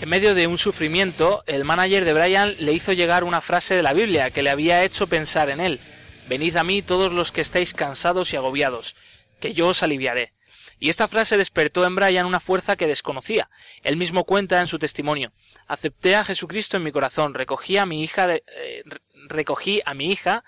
En 0.07 0.11
medio 0.11 0.37
de 0.37 0.47
un 0.47 0.57
sufrimiento, 0.57 1.43
el 1.49 1.65
manager 1.65 2.05
de 2.05 2.13
Brian 2.13 2.55
le 2.61 2.73
hizo 2.73 2.93
llegar 2.93 3.25
una 3.25 3.41
frase 3.41 3.75
de 3.75 3.83
la 3.83 3.93
Biblia 3.93 4.31
que 4.31 4.45
le 4.45 4.51
había 4.51 4.85
hecho 4.85 5.09
pensar 5.09 5.51
en 5.51 5.59
él. 5.59 5.81
Venid 6.29 6.57
a 6.57 6.63
mí 6.63 6.81
todos 6.81 7.11
los 7.11 7.33
que 7.33 7.41
estáis 7.41 7.75
cansados 7.75 8.33
y 8.33 8.37
agobiados, 8.37 8.95
que 9.41 9.53
yo 9.53 9.67
os 9.67 9.83
aliviaré. 9.83 10.33
Y 10.79 10.91
esta 10.91 11.09
frase 11.09 11.37
despertó 11.37 11.85
en 11.85 11.97
Brian 11.97 12.25
una 12.25 12.39
fuerza 12.39 12.77
que 12.77 12.87
desconocía. 12.87 13.51
Él 13.83 13.97
mismo 13.97 14.23
cuenta 14.23 14.61
en 14.61 14.69
su 14.69 14.79
testimonio. 14.79 15.33
Acepté 15.67 16.15
a 16.15 16.25
Jesucristo 16.25 16.77
en 16.77 16.85
mi 16.85 16.93
corazón, 16.93 17.35
recogí 17.35 17.77
a 17.77 17.85
mi 17.85 18.05
hija, 18.05 18.29
de- 18.29 18.45
eh, 18.47 18.83
re- 18.85 19.01
recogí 19.27 19.83
a 19.87 19.95
mi 19.95 20.13
hija, 20.13 20.45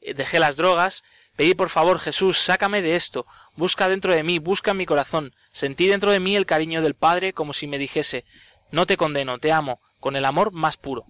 eh, 0.00 0.14
dejé 0.14 0.38
las 0.38 0.56
drogas, 0.56 1.04
pedí 1.36 1.52
por 1.52 1.68
favor 1.68 1.98
Jesús, 1.98 2.38
sácame 2.38 2.80
de 2.80 2.96
esto, 2.96 3.26
busca 3.56 3.88
dentro 3.90 4.14
de 4.14 4.22
mí, 4.22 4.38
busca 4.38 4.70
en 4.70 4.78
mi 4.78 4.86
corazón. 4.86 5.34
Sentí 5.50 5.86
dentro 5.86 6.12
de 6.12 6.18
mí 6.20 6.34
el 6.34 6.46
cariño 6.46 6.80
del 6.80 6.94
Padre 6.94 7.34
como 7.34 7.52
si 7.52 7.66
me 7.66 7.76
dijese, 7.76 8.24
no 8.72 8.86
te 8.86 8.96
condeno, 8.96 9.38
te 9.38 9.52
amo, 9.52 9.80
con 10.00 10.16
el 10.16 10.24
amor 10.24 10.52
más 10.52 10.76
puro. 10.76 11.04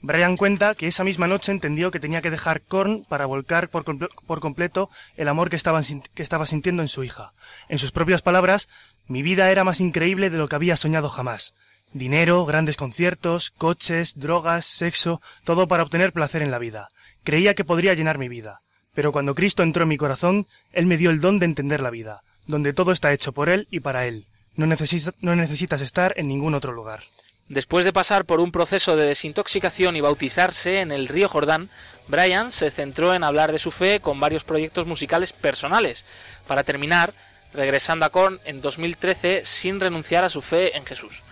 Brian 0.00 0.36
cuenta 0.36 0.74
que 0.74 0.88
esa 0.88 1.04
misma 1.04 1.28
noche 1.28 1.52
entendió 1.52 1.92
que 1.92 2.00
tenía 2.00 2.22
que 2.22 2.30
dejar 2.30 2.62
Korn 2.62 3.04
para 3.08 3.24
volcar 3.24 3.68
por, 3.68 3.84
comple- 3.84 4.08
por 4.26 4.40
completo 4.40 4.90
el 5.16 5.28
amor 5.28 5.48
que 5.48 5.54
estaba, 5.54 5.80
que 6.14 6.22
estaba 6.22 6.44
sintiendo 6.44 6.82
en 6.82 6.88
su 6.88 7.04
hija. 7.04 7.32
En 7.68 7.78
sus 7.78 7.92
propias 7.92 8.20
palabras, 8.20 8.68
mi 9.06 9.22
vida 9.22 9.50
era 9.52 9.62
más 9.62 9.80
increíble 9.80 10.28
de 10.28 10.38
lo 10.38 10.48
que 10.48 10.56
había 10.56 10.76
soñado 10.76 11.08
jamás. 11.08 11.54
Dinero, 11.92 12.44
grandes 12.46 12.76
conciertos, 12.76 13.52
coches, 13.52 14.18
drogas, 14.18 14.66
sexo, 14.66 15.20
todo 15.44 15.68
para 15.68 15.84
obtener 15.84 16.12
placer 16.12 16.42
en 16.42 16.50
la 16.50 16.58
vida. 16.58 16.88
Creía 17.22 17.54
que 17.54 17.64
podría 17.64 17.94
llenar 17.94 18.18
mi 18.18 18.28
vida. 18.28 18.62
Pero 18.94 19.12
cuando 19.12 19.34
Cristo 19.36 19.62
entró 19.62 19.84
en 19.84 19.90
mi 19.90 19.98
corazón, 19.98 20.46
Él 20.72 20.86
me 20.86 20.96
dio 20.96 21.10
el 21.10 21.20
don 21.20 21.38
de 21.38 21.46
entender 21.46 21.80
la 21.80 21.90
vida, 21.90 22.22
donde 22.46 22.72
todo 22.72 22.90
está 22.90 23.12
hecho 23.12 23.32
por 23.32 23.48
Él 23.48 23.68
y 23.70 23.80
para 23.80 24.06
Él. 24.06 24.26
No, 24.54 24.66
no 24.66 25.36
necesitas 25.36 25.80
estar 25.80 26.14
en 26.16 26.28
ningún 26.28 26.54
otro 26.54 26.72
lugar. 26.72 27.00
Después 27.48 27.84
de 27.84 27.92
pasar 27.92 28.24
por 28.24 28.40
un 28.40 28.52
proceso 28.52 28.96
de 28.96 29.06
desintoxicación 29.06 29.96
y 29.96 30.00
bautizarse 30.00 30.80
en 30.80 30.90
el 30.90 31.08
río 31.08 31.28
Jordán, 31.28 31.70
Brian 32.08 32.50
se 32.50 32.70
centró 32.70 33.14
en 33.14 33.24
hablar 33.24 33.52
de 33.52 33.58
su 33.58 33.70
fe 33.70 34.00
con 34.00 34.20
varios 34.20 34.44
proyectos 34.44 34.86
musicales 34.86 35.32
personales, 35.32 36.04
para 36.46 36.64
terminar 36.64 37.12
regresando 37.52 38.06
a 38.06 38.10
Korn 38.10 38.40
en 38.44 38.60
2013 38.62 39.42
sin 39.44 39.80
renunciar 39.80 40.24
a 40.24 40.30
su 40.30 40.40
fe 40.40 40.76
en 40.76 40.86
Jesús. 40.86 41.22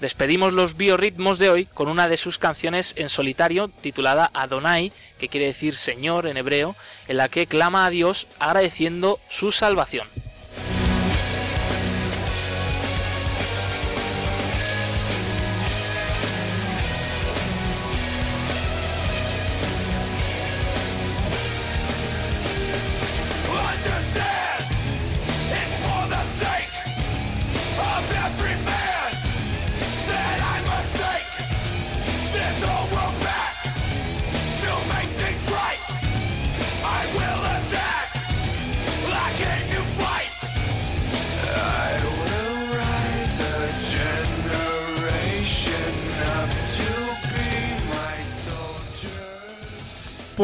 Despedimos 0.00 0.52
los 0.52 0.76
biorritmos 0.76 1.38
de 1.38 1.50
hoy 1.50 1.66
con 1.66 1.88
una 1.88 2.08
de 2.08 2.16
sus 2.16 2.38
canciones 2.38 2.94
en 2.96 3.08
solitario 3.08 3.68
titulada 3.68 4.30
Adonai, 4.32 4.92
que 5.18 5.28
quiere 5.28 5.46
decir 5.46 5.76
Señor 5.76 6.26
en 6.26 6.36
hebreo, 6.36 6.76
en 7.08 7.16
la 7.16 7.28
que 7.28 7.46
clama 7.46 7.86
a 7.86 7.90
Dios 7.90 8.28
agradeciendo 8.38 9.18
su 9.28 9.50
salvación. 9.50 10.08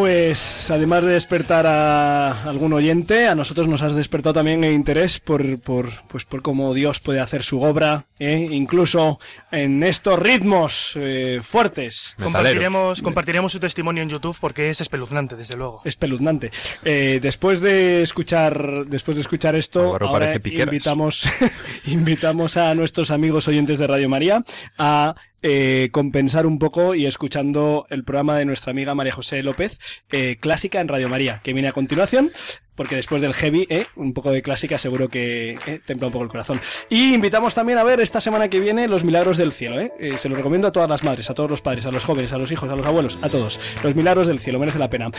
Pues 0.05 0.71
además 0.71 1.03
de 1.03 1.13
despertar 1.13 1.67
a 1.67 2.43
algún 2.43 2.75
oyente, 2.75 3.27
a 3.27 3.35
nosotros 3.35 3.69
nos 3.69 3.81
has 3.81 3.95
despertado 3.95 4.35
también 4.35 4.63
el 4.63 4.75
interés 4.75 5.19
por, 5.19 5.59
por, 5.63 5.89
pues 6.09 6.27
por 6.27 6.43
cómo 6.43 6.75
Dios 6.75 7.01
puede 7.01 7.21
hacer 7.21 7.43
su 7.43 7.63
obra, 7.63 8.05
¿eh? 8.19 8.49
incluso 8.51 9.19
en 9.51 9.83
estos 9.83 10.19
ritmos 10.19 10.93
eh, 10.97 11.41
fuertes. 11.43 12.17
Compartiremos, 12.23 13.01
compartiremos 13.01 13.53
su 13.53 13.61
testimonio 13.61 14.03
en 14.03 14.11
YouTube 14.11 14.37
porque 14.39 14.69
es 14.69 14.83
espeluznante, 14.83 15.37
desde 15.37 15.57
luego. 15.57 15.81
Espeluznante. 15.87 16.51
Eh, 16.85 17.19
después 17.23 17.63
de 17.63 18.03
escuchar, 18.03 18.85
después 18.85 19.15
de 19.15 19.23
escuchar 19.23 19.55
esto, 19.55 19.97
ahora 19.99 20.35
invitamos, 20.35 21.27
invitamos 21.87 22.59
a 22.59 22.75
nuestros 22.75 23.11
amigos 23.11 23.49
oyentes 23.49 23.79
de 23.79 23.87
Radio 23.87 24.11
María 24.11 24.45
a 24.77 25.15
eh, 25.47 25.91
compensar 25.93 26.47
un 26.47 26.59
poco 26.59 26.95
y 26.95 27.05
escuchando 27.05 27.87
el 27.91 28.03
programa 28.03 28.39
de 28.39 28.47
nuestra 28.47 28.71
amiga 28.71 28.95
María 28.95 29.13
José 29.13 29.43
López, 29.43 29.79
eh, 30.11 30.39
clásica 30.41 30.81
en 30.81 30.89
Radio 30.89 31.11
María, 31.11 31.43
que 31.45 31.53
viene 31.53 31.69
a 31.69 31.73
continuación. 31.73 32.31
Porque 32.75 32.97
después 32.97 33.23
del 33.23 33.35
heavy, 33.35 33.67
eh, 33.71 33.87
un 33.95 34.13
poco 34.13 34.33
de 34.33 34.43
clásica 34.43 34.79
seguro 34.79 35.09
que 35.09 35.57
eh, 35.67 35.81
templa 35.87 36.09
un 36.09 36.13
poco 36.13 36.25
el 36.25 36.31
corazón. 36.31 36.61
Y 36.89 37.15
invitamos 37.15 37.55
también 37.55 37.79
a 37.79 37.85
ver 37.85 38.01
esta 38.01 38.21
semana 38.21 38.49
que 38.49 38.59
viene 38.59 38.89
Los 38.89 39.05
Milagros 39.05 39.37
del 39.37 39.53
Cielo. 39.53 39.81
Eh. 39.81 39.93
Eh, 40.01 40.19
se 40.19 40.29
lo 40.29 40.35
recomiendo 40.35 40.67
a 40.67 40.73
todas 40.73 40.91
las 40.91 41.05
madres, 41.05 41.31
a 41.31 41.35
todos 41.35 41.49
los 41.49 41.61
padres, 41.61 41.87
a 41.87 41.93
los 41.93 42.05
jóvenes, 42.05 42.33
a 42.33 42.39
los 42.39 42.51
hijos, 42.51 42.69
a 42.69 42.75
los 42.75 42.85
abuelos, 42.85 43.19
a 43.23 43.29
todos. 43.29 43.61
Los 43.85 43.95
Milagros 43.95 44.27
del 44.27 44.41
Cielo, 44.41 44.59
merece 44.59 44.81
la 44.81 44.91
pena. 44.91 45.11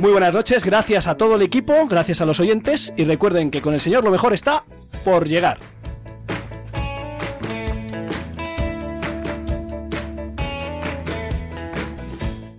Muy 0.00 0.10
buenas 0.10 0.34
noches, 0.34 0.64
gracias 0.64 1.06
a 1.06 1.16
todo 1.16 1.36
el 1.36 1.42
equipo, 1.42 1.86
gracias 1.86 2.20
a 2.20 2.26
los 2.26 2.40
oyentes 2.40 2.92
y 2.96 3.04
recuerden 3.04 3.52
que 3.52 3.62
con 3.62 3.74
el 3.74 3.80
Señor 3.80 4.02
lo 4.02 4.10
mejor 4.10 4.32
está 4.32 4.64
por 5.04 5.28
llegar. 5.28 5.58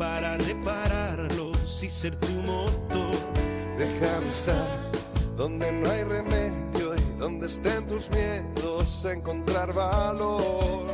para 0.00 0.38
repararlos 0.38 1.82
y 1.82 1.90
ser 1.90 2.16
tu 2.16 2.30
motor. 2.30 3.14
Déjame 3.76 4.24
estar 4.24 4.90
donde 5.36 5.70
no 5.70 5.90
hay 5.90 6.04
remedio 6.04 6.96
y 6.96 7.18
donde 7.18 7.48
estén 7.48 7.86
tus 7.86 8.08
miedos, 8.08 9.04
encontrar 9.04 9.74
valor. 9.74 10.86